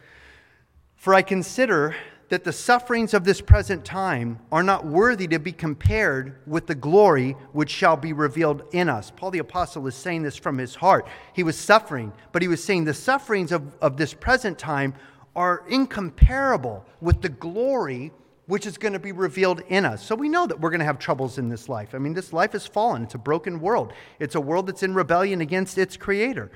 For 0.95 1.13
I 1.13 1.21
consider 1.21 1.95
that 2.29 2.45
the 2.45 2.53
sufferings 2.53 3.15
of 3.15 3.25
this 3.25 3.41
present 3.41 3.85
time 3.85 4.41
are 4.51 4.63
not 4.63 4.85
worthy 4.85 5.29
to 5.29 5.39
be 5.39 5.53
compared 5.53 6.39
with 6.47 6.67
the 6.67 6.75
glory 6.75 7.33
which 7.53 7.71
shall 7.71 7.97
be 7.97 8.13
revealed 8.13 8.63
in 8.73 8.89
us. 8.89 9.13
Paul 9.15 9.31
the 9.31 9.39
Apostle 9.39 9.87
is 9.87 9.95
saying 9.95 10.23
this 10.23 10.37
from 10.37 10.59
his 10.59 10.75
heart. 10.75 11.07
He 11.33 11.45
was 11.45 11.57
suffering, 11.57 12.13
but 12.33 12.43
he 12.43 12.49
was 12.49 12.63
saying 12.63 12.85
the 12.85 12.95
sufferings 12.95 13.53
of, 13.53 13.77
of 13.81 13.97
this 13.97 14.13
present 14.13 14.59
time 14.59 14.95
are 15.37 15.65
incomparable 15.69 16.85
with 17.01 17.23
the 17.23 17.29
glory 17.29 18.13
which 18.47 18.67
is 18.67 18.79
going 18.79 18.93
to 18.93 18.99
be 18.99 19.13
revealed 19.13 19.61
in 19.69 19.85
us. 19.85 20.05
So 20.05 20.15
we 20.15 20.29
know 20.29 20.47
that 20.47 20.61
we're 20.61 20.71
going 20.71 20.81
to 20.81 20.87
have 20.87 20.99
troubles 20.99 21.39
in 21.39 21.49
this 21.49 21.69
life. 21.69 21.95
I 21.95 21.99
mean, 21.99 22.15
this 22.15 22.33
life 22.33 22.55
is 22.55 22.67
fallen, 22.67 23.03
it's 23.03 23.15
a 23.15 23.19
broken 23.19 23.61
world, 23.61 23.93
it's 24.19 24.35
a 24.35 24.41
world 24.41 24.67
that's 24.67 24.83
in 24.83 24.95
rebellion 24.95 25.41
against 25.41 25.79
its 25.79 25.97
creator. 25.97 26.51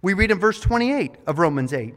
We 0.00 0.14
read 0.14 0.30
in 0.30 0.38
verse 0.38 0.60
28 0.60 1.12
of 1.26 1.38
Romans 1.38 1.72
8, 1.72 1.94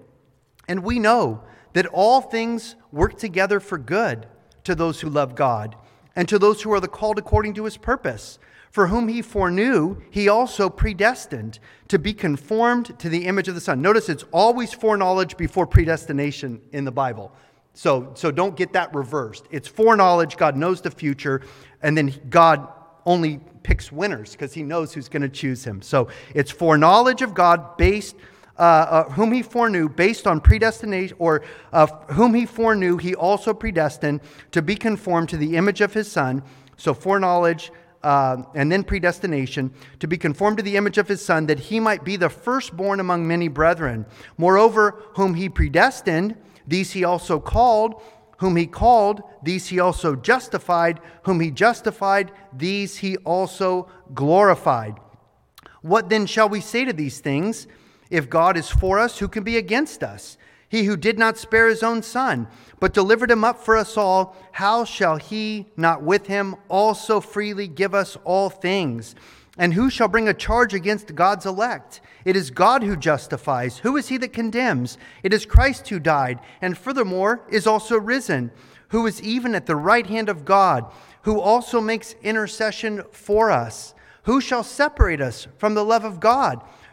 and 0.67 0.83
we 0.83 0.99
know 0.99 1.43
that 1.73 1.85
all 1.87 2.21
things 2.21 2.75
work 2.91 3.17
together 3.17 3.59
for 3.59 3.77
good 3.77 4.27
to 4.63 4.75
those 4.75 5.01
who 5.01 5.09
love 5.09 5.35
God 5.35 5.75
and 6.15 6.27
to 6.29 6.39
those 6.39 6.61
who 6.61 6.73
are 6.73 6.79
the 6.79 6.87
called 6.87 7.19
according 7.19 7.53
to 7.55 7.65
his 7.65 7.77
purpose. 7.77 8.39
For 8.71 8.87
whom 8.87 9.07
he 9.07 9.21
foreknew, 9.21 10.01
he 10.11 10.27
also 10.27 10.69
predestined 10.69 11.59
to 11.87 11.97
be 11.97 12.13
conformed 12.13 12.99
to 12.99 13.09
the 13.09 13.25
image 13.25 13.47
of 13.47 13.55
the 13.55 13.61
Son. 13.61 13.81
Notice 13.81 14.09
it's 14.09 14.25
always 14.31 14.73
foreknowledge 14.73 15.37
before 15.37 15.65
predestination 15.65 16.61
in 16.73 16.85
the 16.85 16.91
Bible. 16.91 17.31
So, 17.73 18.11
so 18.15 18.29
don't 18.31 18.55
get 18.55 18.73
that 18.73 18.93
reversed. 18.93 19.45
It's 19.51 19.67
foreknowledge, 19.67 20.35
God 20.35 20.57
knows 20.57 20.81
the 20.81 20.91
future, 20.91 21.41
and 21.81 21.97
then 21.97 22.13
God 22.29 22.67
only 23.05 23.39
picks 23.63 23.91
winners 23.91 24.31
because 24.33 24.53
he 24.53 24.63
knows 24.63 24.93
who's 24.93 25.09
going 25.09 25.21
to 25.21 25.29
choose 25.29 25.63
him. 25.63 25.81
So 25.81 26.09
it's 26.33 26.51
foreknowledge 26.51 27.21
of 27.21 27.33
God 27.33 27.77
based 27.77 28.15
uh, 28.57 28.61
uh, 28.61 29.03
whom 29.11 29.31
he 29.31 29.41
foreknew 29.41 29.87
based 29.89 30.25
on 30.25 30.41
predestination, 30.41 31.15
or 31.19 31.43
uh, 31.73 31.87
whom 32.13 32.33
he 32.33 32.45
foreknew, 32.45 32.97
he 32.97 33.13
also 33.13 33.53
predestined 33.53 34.21
to 34.51 34.61
be 34.61 34.75
conformed 34.75 35.29
to 35.29 35.37
the 35.37 35.55
image 35.55 35.81
of 35.81 35.93
his 35.93 36.11
son. 36.11 36.43
So 36.75 36.93
foreknowledge 36.93 37.71
uh, 38.03 38.43
and 38.55 38.71
then 38.71 38.83
predestination 38.83 39.73
to 39.99 40.07
be 40.07 40.17
conformed 40.17 40.57
to 40.57 40.63
the 40.63 40.77
image 40.77 40.97
of 40.97 41.07
his 41.07 41.23
son, 41.23 41.47
that 41.47 41.59
he 41.59 41.79
might 41.79 42.03
be 42.03 42.15
the 42.15 42.29
firstborn 42.29 42.99
among 42.99 43.27
many 43.27 43.47
brethren. 43.47 44.05
Moreover, 44.37 45.03
whom 45.15 45.33
he 45.33 45.49
predestined, 45.49 46.35
these 46.65 46.91
he 46.91 47.03
also 47.03 47.39
called. 47.39 48.01
Whom 48.37 48.55
he 48.55 48.67
called, 48.67 49.23
these 49.41 49.67
he 49.67 49.79
also 49.79 50.15
justified. 50.15 50.99
Whom 51.23 51.39
he 51.39 51.49
justified, 51.49 52.31
these 52.55 52.97
he 52.97 53.17
also 53.17 53.89
glorified. 54.13 54.99
What 55.81 56.09
then 56.09 56.27
shall 56.27 56.47
we 56.47 56.61
say 56.61 56.85
to 56.85 56.93
these 56.93 57.19
things? 57.19 57.67
If 58.09 58.29
God 58.29 58.57
is 58.57 58.69
for 58.69 58.99
us, 58.99 59.19
who 59.19 59.27
can 59.27 59.43
be 59.43 59.57
against 59.57 60.03
us? 60.03 60.37
He 60.69 60.83
who 60.83 60.97
did 60.97 61.17
not 61.17 61.37
spare 61.37 61.69
his 61.69 61.83
own 61.83 62.03
son, 62.03 62.47
but 62.79 62.93
delivered 62.93 63.31
him 63.31 63.43
up 63.43 63.63
for 63.63 63.77
us 63.77 63.95
all, 63.95 64.35
how 64.51 64.83
shall 64.83 65.15
he 65.17 65.67
not 65.77 66.03
with 66.03 66.27
him 66.27 66.55
also 66.67 67.21
freely 67.21 67.67
give 67.67 67.93
us 67.93 68.17
all 68.25 68.49
things? 68.49 69.15
And 69.57 69.73
who 69.73 69.89
shall 69.89 70.09
bring 70.09 70.27
a 70.27 70.33
charge 70.33 70.73
against 70.73 71.15
God's 71.15 71.45
elect? 71.45 72.01
It 72.25 72.35
is 72.35 72.51
God 72.51 72.83
who 72.83 72.97
justifies. 72.97 73.79
Who 73.79 73.95
is 73.95 74.09
he 74.09 74.17
that 74.17 74.33
condemns? 74.33 74.97
It 75.23 75.33
is 75.33 75.45
Christ 75.45 75.87
who 75.87 75.99
died, 75.99 76.39
and 76.61 76.77
furthermore 76.77 77.41
is 77.49 77.65
also 77.65 77.97
risen, 77.97 78.51
who 78.89 79.07
is 79.07 79.21
even 79.21 79.55
at 79.55 79.65
the 79.65 79.75
right 79.75 80.05
hand 80.05 80.27
of 80.27 80.45
God, 80.45 80.91
who 81.21 81.39
also 81.39 81.79
makes 81.79 82.15
intercession 82.21 83.03
for 83.11 83.49
us. 83.49 83.93
Who 84.23 84.41
shall 84.41 84.63
separate 84.63 85.21
us 85.21 85.47
from 85.57 85.73
the 85.73 85.85
love 85.85 86.03
of 86.03 86.19
God? 86.19 86.61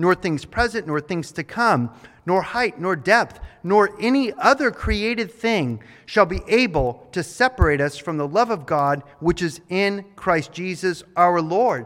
nor 0.00 0.14
things 0.14 0.46
present, 0.46 0.86
nor 0.86 0.98
things 0.98 1.30
to 1.30 1.44
come, 1.44 1.90
nor 2.24 2.40
height, 2.40 2.80
nor 2.80 2.96
depth, 2.96 3.38
nor 3.62 3.90
any 4.00 4.32
other 4.32 4.70
created 4.70 5.30
thing 5.30 5.82
shall 6.06 6.24
be 6.24 6.40
able 6.48 7.06
to 7.12 7.22
separate 7.22 7.82
us 7.82 7.98
from 7.98 8.16
the 8.16 8.26
love 8.26 8.48
of 8.48 8.64
God 8.64 9.02
which 9.18 9.42
is 9.42 9.60
in 9.68 10.06
Christ 10.16 10.52
Jesus 10.52 11.02
our 11.16 11.42
Lord. 11.42 11.84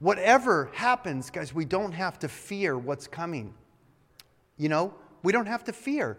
Whatever 0.00 0.70
happens, 0.74 1.30
guys, 1.30 1.54
we 1.54 1.64
don't 1.64 1.92
have 1.92 2.18
to 2.18 2.28
fear 2.28 2.76
what's 2.76 3.06
coming. 3.06 3.54
You 4.56 4.68
know, 4.68 4.94
we 5.22 5.30
don't 5.32 5.46
have 5.46 5.62
to 5.64 5.72
fear. 5.72 6.18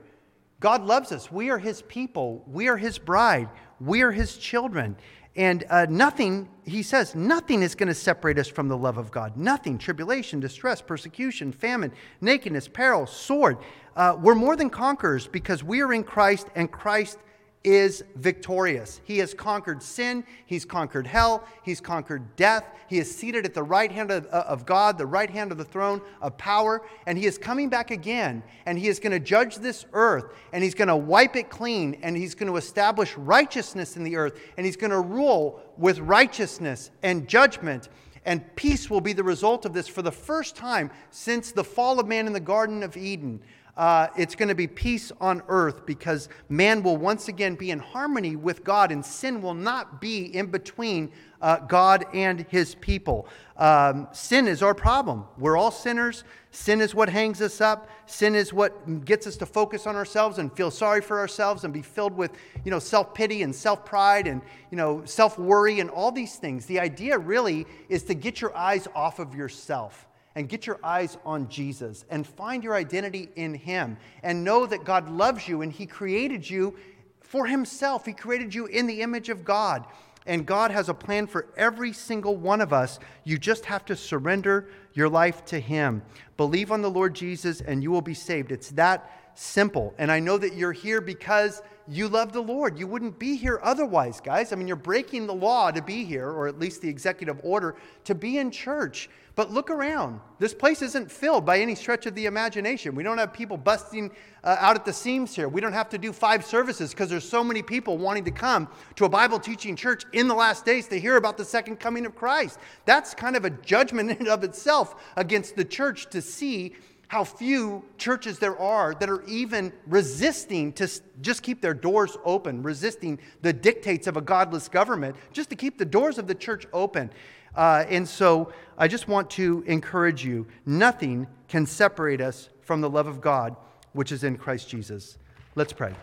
God 0.62 0.86
loves 0.86 1.12
us. 1.12 1.30
We 1.30 1.50
are 1.50 1.60
His 1.60 1.82
people. 1.84 2.42
We 2.48 2.70
are 2.70 2.78
His 2.78 2.98
bride. 2.98 3.50
We 3.82 4.02
are 4.02 4.12
His 4.12 4.38
children. 4.38 4.96
And 5.38 5.66
uh, 5.70 5.86
nothing, 5.88 6.50
he 6.66 6.82
says, 6.82 7.14
nothing 7.14 7.62
is 7.62 7.76
going 7.76 7.88
to 7.88 7.94
separate 7.94 8.40
us 8.40 8.48
from 8.48 8.68
the 8.68 8.76
love 8.76 8.98
of 8.98 9.12
God. 9.12 9.38
Nothing. 9.38 9.78
Tribulation, 9.78 10.40
distress, 10.40 10.82
persecution, 10.82 11.52
famine, 11.52 11.92
nakedness, 12.22 12.68
peril, 12.68 13.06
sword. 13.06 13.60
Uh, 13.96 14.18
we're 14.20 14.36
more 14.36 14.56
than 14.56 14.72
conquerors 14.72 15.28
because 15.28 15.64
we 15.64 15.82
are 15.82 15.94
in 15.94 16.04
Christ 16.04 16.48
and 16.56 16.72
Christ 16.72 17.20
is 17.64 18.04
victorious. 18.16 19.02
He 19.04 19.18
has 19.18 19.34
conquered 19.34 19.84
sin, 19.84 20.24
he's 20.46 20.64
conquered 20.64 21.06
hell, 21.06 21.44
he's 21.64 21.82
conquered 21.82 22.36
death. 22.36 22.64
He 22.88 23.00
is 23.00 23.14
seated 23.14 23.46
at 23.46 23.54
the 23.54 23.64
right 23.64 23.92
hand 23.92 24.12
of, 24.12 24.26
uh, 24.28 24.46
of, 24.48 24.66
God, 24.66 24.98
the 24.98 25.06
right 25.06 25.30
hand 25.30 25.52
of 25.52 25.58
the 25.58 25.66
throne 25.66 26.02
of 26.22 26.38
power, 26.38 26.82
and 27.06 27.18
he 27.18 27.26
is 27.26 27.38
coming 27.38 27.68
back 27.68 27.92
again, 27.92 28.42
and 28.66 28.80
he 28.80 28.88
is 28.88 29.00
going 29.00 29.12
to 29.12 29.20
judge 29.20 29.58
this 29.58 29.86
earth, 29.92 30.34
and 30.54 30.64
he's 30.64 30.76
going 30.76 30.88
to 30.88 30.96
wipe 30.96 31.36
it 31.36 31.50
clean, 31.50 31.98
and 32.02 32.16
he's 32.16 32.36
going 32.36 32.50
to 32.50 32.58
establish 32.58 33.18
righteousness 33.18 33.98
in 33.98 34.04
the 34.04 34.16
earth, 34.16 34.40
and 34.56 34.66
he's 34.66 34.78
going 34.78 34.92
to 34.92 35.02
rule 35.02 35.60
with 35.78 36.00
righteousness 36.00 36.92
and 37.04 37.28
judgment. 37.28 37.90
And 38.24 38.56
peace 38.56 38.90
will 38.90 39.02
be 39.02 39.14
the 39.14 39.24
result 39.24 39.66
of 39.66 39.74
this 39.74 39.88
for 39.88 40.02
the 40.02 40.12
first 40.12 40.56
time 40.56 40.92
since 41.12 41.52
the 41.52 41.64
fall 41.64 42.00
of 42.00 42.08
man 42.08 42.28
in 42.28 42.34
the 42.34 42.40
Garden 42.42 42.84
of 42.84 42.98
Eden 42.98 43.42
uh, 43.78 44.08
it's 44.18 44.34
going 44.34 44.50
to 44.50 44.56
be 44.56 44.66
peace 44.66 45.12
on 45.22 45.44
earth 45.48 45.86
because 45.86 46.30
man 46.50 46.82
will 46.82 46.98
once 46.98 47.28
again 47.28 47.54
be 47.54 47.70
in 47.70 47.78
harmony 47.78 48.36
with 48.36 48.64
God 48.64 48.92
and 48.92 49.06
sin 49.06 49.40
will 49.40 49.54
not 49.54 50.02
be 50.02 50.36
in 50.36 50.48
between 50.48 51.12
uh, 51.40 51.60
God 51.60 52.04
and 52.12 52.42
his 52.50 52.74
people. 52.74 53.28
Um, 53.56 54.08
sin 54.12 54.48
is 54.48 54.64
our 54.64 54.74
problem. 54.74 55.26
We're 55.38 55.58
all 55.58 55.70
sinners. 55.70 56.24
Sin 56.50 56.82
is 56.82 56.96
what 56.96 57.08
hangs 57.08 57.40
us 57.40 57.62
up. 57.62 57.88
Sin 58.08 58.34
is 58.34 58.52
what 58.52 59.06
gets 59.06 59.28
us 59.28 59.38
to 59.38 59.46
focus 59.46 59.86
on 59.86 59.96
ourselves 59.96 60.40
and 60.40 60.52
feel 60.52 60.72
sorry 60.72 61.02
for 61.02 61.20
ourselves 61.20 61.64
and 61.64 61.72
be 61.72 61.84
filled 61.84 62.14
with, 62.14 62.32
you 62.66 62.72
know, 62.72 62.80
self-pity 62.80 63.44
and 63.44 63.54
self-pride 63.54 64.26
and, 64.26 64.42
you 64.72 64.78
know, 64.78 65.06
self-worry 65.06 65.80
and 65.80 65.92
all 65.92 66.12
these 66.12 66.38
things. 66.38 66.66
The 66.66 66.80
idea 66.80 67.16
really 67.20 67.68
is 67.90 68.02
to 68.04 68.16
get 68.16 68.42
your 68.42 68.58
eyes 68.58 68.88
off 68.96 69.20
of 69.20 69.36
yourself 69.36 70.08
and 70.38 70.48
get 70.48 70.68
your 70.68 70.80
eyes 70.84 71.18
on 71.26 71.50
Jesus 71.50 72.06
and 72.12 72.26
find 72.26 72.64
your 72.64 72.76
identity 72.76 73.28
in 73.36 73.56
Him 73.56 73.98
and 74.22 74.44
know 74.44 74.68
that 74.68 74.84
God 74.84 75.10
loves 75.10 75.48
you 75.48 75.64
and 75.64 75.74
He 75.74 75.88
created 75.88 76.48
you 76.48 76.76
for 77.22 77.48
Himself. 77.48 78.06
He 78.06 78.14
created 78.14 78.54
you 78.54 78.68
in 78.68 78.86
the 78.86 79.02
image 79.02 79.30
of 79.30 79.44
God. 79.44 79.88
And 80.28 80.46
God 80.46 80.70
has 80.70 80.90
a 80.90 80.94
plan 80.94 81.26
for 81.26 81.48
every 81.58 81.92
single 81.92 82.36
one 82.36 82.62
of 82.62 82.72
us. 82.72 83.00
You 83.24 83.40
just 83.40 83.66
have 83.66 83.84
to 83.86 83.96
surrender 83.96 84.70
your 84.94 85.10
life 85.10 85.44
to 85.46 85.60
Him. 85.60 86.04
Believe 86.38 86.72
on 86.72 86.84
the 86.84 86.92
Lord 86.92 87.16
Jesus 87.16 87.60
and 87.60 87.82
you 87.82 87.90
will 87.90 88.04
be 88.04 88.14
saved. 88.14 88.52
It's 88.52 88.70
that 88.72 89.32
simple. 89.34 89.96
And 89.98 90.12
I 90.12 90.20
know 90.20 90.38
that 90.38 90.54
you're 90.54 90.72
here 90.72 91.02
because 91.02 91.64
you 91.90 92.08
love 92.10 92.34
the 92.34 92.42
Lord. 92.42 92.78
You 92.78 92.88
wouldn't 92.88 93.18
be 93.18 93.36
here 93.36 93.60
otherwise, 93.64 94.20
guys. 94.20 94.52
I 94.52 94.56
mean, 94.56 94.68
you're 94.68 94.76
breaking 94.76 95.28
the 95.28 95.34
law 95.34 95.72
to 95.72 95.82
be 95.82 96.04
here, 96.04 96.30
or 96.30 96.48
at 96.48 96.60
least 96.60 96.82
the 96.82 96.90
executive 96.90 97.40
order 97.44 97.76
to 98.04 98.14
be 98.14 98.38
in 98.38 98.52
church. 98.52 99.10
But 99.36 99.52
look 99.52 99.70
around. 99.70 100.20
This 100.40 100.54
place 100.54 100.82
isn't 100.82 101.12
filled 101.12 101.46
by 101.46 101.60
any 101.60 101.76
stretch 101.76 102.08
of 102.08 102.16
the 102.16 102.26
imagination. 102.26 102.96
We 102.96 103.04
don't 103.04 103.20
have 103.20 103.32
people 103.32 103.56
busting 103.56 104.12
uh, 104.44 104.58
out 104.60 104.76
at 104.76 104.84
the 104.84 104.92
seams 104.92 105.36
here. 105.36 105.48
We 105.48 105.62
don't 105.62 105.74
have 105.74 105.90
to 105.90 105.98
do 106.00 106.12
five 106.12 106.44
services 106.44 106.90
because 106.90 107.10
there's 107.10 107.28
so 107.30 107.44
many 107.44 107.62
people 107.62 108.00
wanting 108.00 108.26
to 108.26 108.32
come 108.32 108.68
to 108.96 109.06
a 109.06 109.10
Bible 109.10 109.40
teaching 109.40 109.76
church 109.76 110.06
in 110.12 110.28
the 110.28 110.34
last 110.34 110.66
days 110.66 110.88
to 110.88 111.00
hear 111.00 111.18
about 111.18 111.38
the 111.38 111.46
second 111.46 111.80
coming 111.80 112.06
of 112.08 112.16
Christ. 112.16 112.58
That's 112.86 113.14
kind 113.14 113.36
of 113.36 113.46
a 113.46 113.52
judgment 113.52 114.10
in 114.12 114.18
and 114.18 114.28
of 114.28 114.44
itself 114.44 114.96
against 115.16 115.56
the 115.56 115.66
church 115.66 116.10
to 116.10 116.22
see 116.22 116.74
how 117.08 117.24
few 117.24 117.84
churches 117.98 118.38
there 118.40 118.58
are 118.60 118.94
that 118.96 119.10
are 119.10 119.24
even 119.24 119.72
resisting 119.86 120.74
to 120.74 120.90
just 121.22 121.42
keep 121.42 121.62
their 121.62 121.74
doors 121.74 122.18
open, 122.26 122.62
resisting 122.62 123.18
the 123.42 123.54
dictates 123.54 124.08
of 124.08 124.18
a 124.18 124.22
godless 124.22 124.68
government, 124.68 125.16
just 125.32 125.50
to 125.50 125.56
keep 125.56 125.78
the 125.78 125.86
doors 125.86 126.18
of 126.18 126.28
the 126.28 126.36
church 126.36 126.68
open. 126.74 127.10
Uh, 127.56 127.86
and 127.90 128.08
so 128.08 128.52
I 128.78 128.88
just 128.88 129.08
want 129.08 129.30
to 129.32 129.64
encourage 129.68 130.24
you 130.24 130.48
nothing 130.66 131.28
can 131.48 131.66
separate 131.66 132.22
us 132.22 132.50
from 132.62 132.82
the 132.82 132.90
love 132.90 133.08
of 133.08 133.22
God, 133.22 133.56
which 133.94 134.12
is 134.12 134.24
in 134.24 134.38
Christ 134.38 134.70
Jesus. 134.70 135.18
Let's 135.56 135.74
pray. 135.74 135.96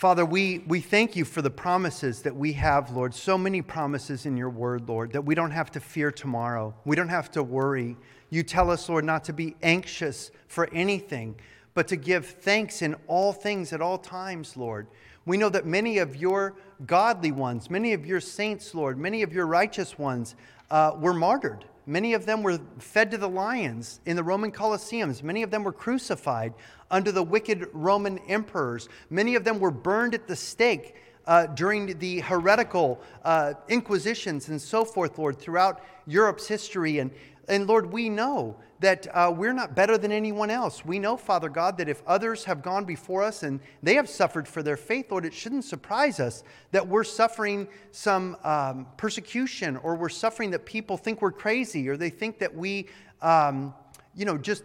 Father, 0.02 0.26
we, 0.26 0.58
we 0.66 0.80
thank 0.80 1.14
you 1.14 1.24
for 1.24 1.42
the 1.42 1.50
promises 1.50 2.22
that 2.22 2.34
we 2.34 2.54
have, 2.54 2.90
Lord. 2.90 3.14
So 3.14 3.38
many 3.38 3.62
promises 3.62 4.26
in 4.26 4.36
your 4.36 4.50
word, 4.50 4.88
Lord, 4.88 5.12
that 5.12 5.24
we 5.24 5.36
don't 5.36 5.52
have 5.52 5.70
to 5.70 5.78
fear 5.78 6.10
tomorrow. 6.10 6.74
We 6.84 6.96
don't 6.96 7.08
have 7.08 7.30
to 7.30 7.42
worry. 7.44 7.96
You 8.28 8.42
tell 8.42 8.68
us, 8.68 8.88
Lord, 8.88 9.04
not 9.04 9.22
to 9.22 9.32
be 9.32 9.54
anxious 9.62 10.32
for 10.48 10.68
anything, 10.72 11.36
but 11.74 11.86
to 11.86 11.94
give 11.94 12.26
thanks 12.26 12.82
in 12.82 12.96
all 13.06 13.32
things 13.32 13.72
at 13.72 13.80
all 13.80 13.96
times, 13.96 14.56
Lord. 14.56 14.88
We 15.24 15.36
know 15.36 15.50
that 15.50 15.66
many 15.66 15.98
of 15.98 16.16
your 16.16 16.56
godly 16.84 17.30
ones, 17.30 17.70
many 17.70 17.92
of 17.92 18.04
your 18.04 18.18
saints, 18.18 18.74
Lord, 18.74 18.98
many 18.98 19.22
of 19.22 19.32
your 19.32 19.46
righteous 19.46 20.00
ones 20.00 20.34
uh, 20.72 20.96
were 20.98 21.14
martyred. 21.14 21.64
Many 21.86 22.14
of 22.14 22.26
them 22.26 22.42
were 22.42 22.60
fed 22.78 23.10
to 23.10 23.18
the 23.18 23.28
lions 23.28 24.00
in 24.06 24.16
the 24.16 24.22
Roman 24.22 24.52
Colosseums. 24.52 25.22
Many 25.22 25.42
of 25.42 25.50
them 25.50 25.64
were 25.64 25.72
crucified 25.72 26.54
under 26.90 27.10
the 27.10 27.22
wicked 27.22 27.68
Roman 27.72 28.18
emperors. 28.28 28.88
Many 29.10 29.34
of 29.34 29.44
them 29.44 29.58
were 29.58 29.72
burned 29.72 30.14
at 30.14 30.28
the 30.28 30.36
stake 30.36 30.94
uh, 31.26 31.46
during 31.46 31.98
the 31.98 32.20
heretical 32.20 33.00
uh, 33.24 33.54
inquisitions 33.68 34.48
and 34.48 34.60
so 34.60 34.84
forth, 34.84 35.18
Lord, 35.18 35.38
throughout 35.38 35.80
Europe's 36.06 36.46
history. 36.46 36.98
And, 36.98 37.10
and 37.52 37.66
Lord, 37.66 37.92
we 37.92 38.08
know 38.08 38.56
that 38.80 39.06
uh, 39.12 39.30
we're 39.34 39.52
not 39.52 39.76
better 39.76 39.98
than 39.98 40.10
anyone 40.10 40.48
else. 40.48 40.86
We 40.86 40.98
know, 40.98 41.18
Father 41.18 41.50
God, 41.50 41.76
that 41.76 41.88
if 41.88 42.02
others 42.06 42.44
have 42.44 42.62
gone 42.62 42.86
before 42.86 43.22
us 43.22 43.42
and 43.42 43.60
they 43.82 43.94
have 43.94 44.08
suffered 44.08 44.48
for 44.48 44.62
their 44.62 44.78
faith, 44.78 45.10
Lord, 45.10 45.26
it 45.26 45.34
shouldn't 45.34 45.64
surprise 45.64 46.18
us 46.18 46.44
that 46.70 46.88
we're 46.88 47.04
suffering 47.04 47.68
some 47.90 48.38
um, 48.42 48.86
persecution 48.96 49.76
or 49.76 49.96
we're 49.96 50.08
suffering 50.08 50.50
that 50.52 50.64
people 50.64 50.96
think 50.96 51.20
we're 51.20 51.30
crazy 51.30 51.88
or 51.90 51.98
they 51.98 52.08
think 52.08 52.38
that 52.38 52.54
we, 52.54 52.88
um, 53.20 53.74
you 54.16 54.24
know, 54.24 54.38
just 54.38 54.64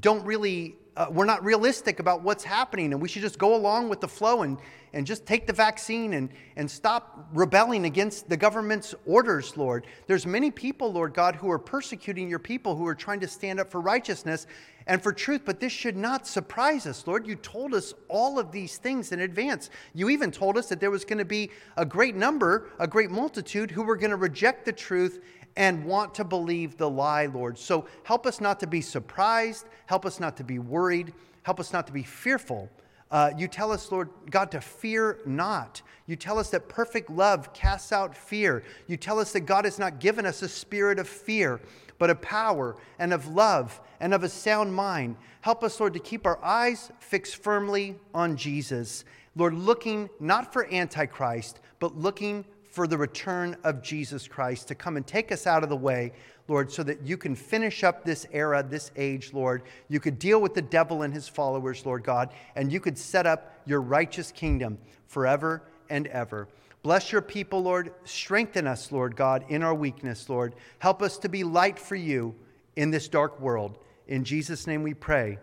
don't 0.00 0.24
really 0.24 0.74
uh, 0.96 1.06
we're 1.10 1.26
not 1.26 1.44
realistic 1.44 2.00
about 2.00 2.22
what's 2.22 2.42
happening 2.42 2.92
and 2.92 3.02
we 3.02 3.08
should 3.08 3.22
just 3.22 3.38
go 3.38 3.54
along 3.54 3.88
with 3.88 4.00
the 4.00 4.08
flow 4.08 4.42
and, 4.42 4.58
and 4.94 5.06
just 5.06 5.26
take 5.26 5.46
the 5.46 5.52
vaccine 5.52 6.14
and, 6.14 6.30
and 6.56 6.70
stop 6.70 7.28
rebelling 7.34 7.84
against 7.84 8.28
the 8.28 8.36
government's 8.36 8.94
orders, 9.04 9.56
Lord. 9.56 9.86
There's 10.06 10.26
many 10.26 10.50
people, 10.50 10.90
Lord 10.90 11.12
God, 11.12 11.36
who 11.36 11.50
are 11.50 11.58
persecuting 11.58 12.28
your 12.28 12.38
people 12.38 12.76
who 12.76 12.86
are 12.86 12.94
trying 12.94 13.20
to 13.20 13.28
stand 13.28 13.60
up 13.60 13.70
for 13.70 13.80
righteousness 13.80 14.46
and 14.86 15.02
for 15.02 15.12
truth, 15.12 15.42
but 15.44 15.58
this 15.60 15.72
should 15.72 15.96
not 15.96 16.26
surprise 16.26 16.86
us, 16.86 17.06
Lord. 17.06 17.26
You 17.26 17.34
told 17.34 17.74
us 17.74 17.92
all 18.08 18.38
of 18.38 18.52
these 18.52 18.78
things 18.78 19.10
in 19.12 19.20
advance. 19.20 19.68
You 19.94 20.08
even 20.10 20.30
told 20.30 20.56
us 20.56 20.68
that 20.68 20.80
there 20.80 20.92
was 20.92 21.04
going 21.04 21.18
to 21.18 21.24
be 21.24 21.50
a 21.76 21.84
great 21.84 22.14
number, 22.14 22.70
a 22.78 22.86
great 22.86 23.10
multitude 23.10 23.70
who 23.70 23.82
were 23.82 23.96
going 23.96 24.10
to 24.10 24.16
reject 24.16 24.64
the 24.64 24.72
truth 24.72 25.20
and 25.56 25.84
want 25.84 26.14
to 26.14 26.24
believe 26.24 26.76
the 26.76 26.88
lie, 26.88 27.26
Lord. 27.26 27.58
So 27.58 27.86
help 28.02 28.26
us 28.26 28.40
not 28.40 28.60
to 28.60 28.66
be 28.66 28.80
surprised. 28.80 29.66
Help 29.86 30.04
us 30.04 30.20
not 30.20 30.36
to 30.36 30.44
be 30.44 30.58
worried. 30.58 31.14
Help 31.42 31.60
us 31.60 31.72
not 31.72 31.86
to 31.86 31.92
be 31.92 32.02
fearful. 32.02 32.70
Uh, 33.10 33.30
you 33.36 33.46
tell 33.46 33.70
us, 33.70 33.90
Lord 33.92 34.10
God, 34.30 34.50
to 34.50 34.60
fear 34.60 35.18
not. 35.24 35.80
You 36.06 36.16
tell 36.16 36.38
us 36.38 36.50
that 36.50 36.68
perfect 36.68 37.08
love 37.08 37.52
casts 37.52 37.92
out 37.92 38.16
fear. 38.16 38.64
You 38.86 38.96
tell 38.96 39.18
us 39.18 39.32
that 39.32 39.40
God 39.40 39.64
has 39.64 39.78
not 39.78 40.00
given 40.00 40.26
us 40.26 40.42
a 40.42 40.48
spirit 40.48 40.98
of 40.98 41.08
fear, 41.08 41.60
but 41.98 42.10
of 42.10 42.20
power 42.20 42.76
and 42.98 43.12
of 43.12 43.28
love 43.28 43.80
and 44.00 44.12
of 44.12 44.22
a 44.24 44.28
sound 44.28 44.74
mind. 44.74 45.16
Help 45.40 45.62
us, 45.62 45.78
Lord, 45.78 45.94
to 45.94 46.00
keep 46.00 46.26
our 46.26 46.42
eyes 46.44 46.90
fixed 46.98 47.36
firmly 47.36 47.96
on 48.12 48.36
Jesus. 48.36 49.04
Lord, 49.36 49.54
looking 49.54 50.10
not 50.18 50.52
for 50.52 50.72
Antichrist, 50.72 51.60
but 51.78 51.96
looking 51.96 52.44
for 52.76 52.86
the 52.86 52.98
return 52.98 53.56
of 53.64 53.80
Jesus 53.80 54.28
Christ 54.28 54.68
to 54.68 54.74
come 54.74 54.98
and 54.98 55.06
take 55.06 55.32
us 55.32 55.46
out 55.46 55.62
of 55.62 55.70
the 55.70 55.76
way, 55.76 56.12
Lord, 56.46 56.70
so 56.70 56.82
that 56.82 57.00
you 57.00 57.16
can 57.16 57.34
finish 57.34 57.82
up 57.82 58.04
this 58.04 58.26
era, 58.32 58.62
this 58.62 58.90
age, 58.96 59.32
Lord. 59.32 59.62
You 59.88 59.98
could 59.98 60.18
deal 60.18 60.42
with 60.42 60.52
the 60.52 60.60
devil 60.60 61.00
and 61.00 61.14
his 61.14 61.26
followers, 61.26 61.86
Lord 61.86 62.04
God, 62.04 62.34
and 62.54 62.70
you 62.70 62.78
could 62.78 62.98
set 62.98 63.24
up 63.24 63.54
your 63.64 63.80
righteous 63.80 64.30
kingdom 64.30 64.76
forever 65.06 65.62
and 65.88 66.06
ever. 66.08 66.48
Bless 66.82 67.12
your 67.12 67.22
people, 67.22 67.62
Lord. 67.62 67.94
Strengthen 68.04 68.66
us, 68.66 68.92
Lord 68.92 69.16
God, 69.16 69.46
in 69.48 69.62
our 69.62 69.74
weakness, 69.74 70.28
Lord. 70.28 70.54
Help 70.78 71.00
us 71.00 71.16
to 71.20 71.30
be 71.30 71.44
light 71.44 71.78
for 71.78 71.96
you 71.96 72.34
in 72.76 72.90
this 72.90 73.08
dark 73.08 73.40
world. 73.40 73.78
In 74.06 74.22
Jesus' 74.22 74.66
name 74.66 74.82
we 74.82 74.92
pray. 74.92 75.38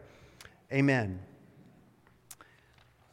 Amen. 0.71 1.19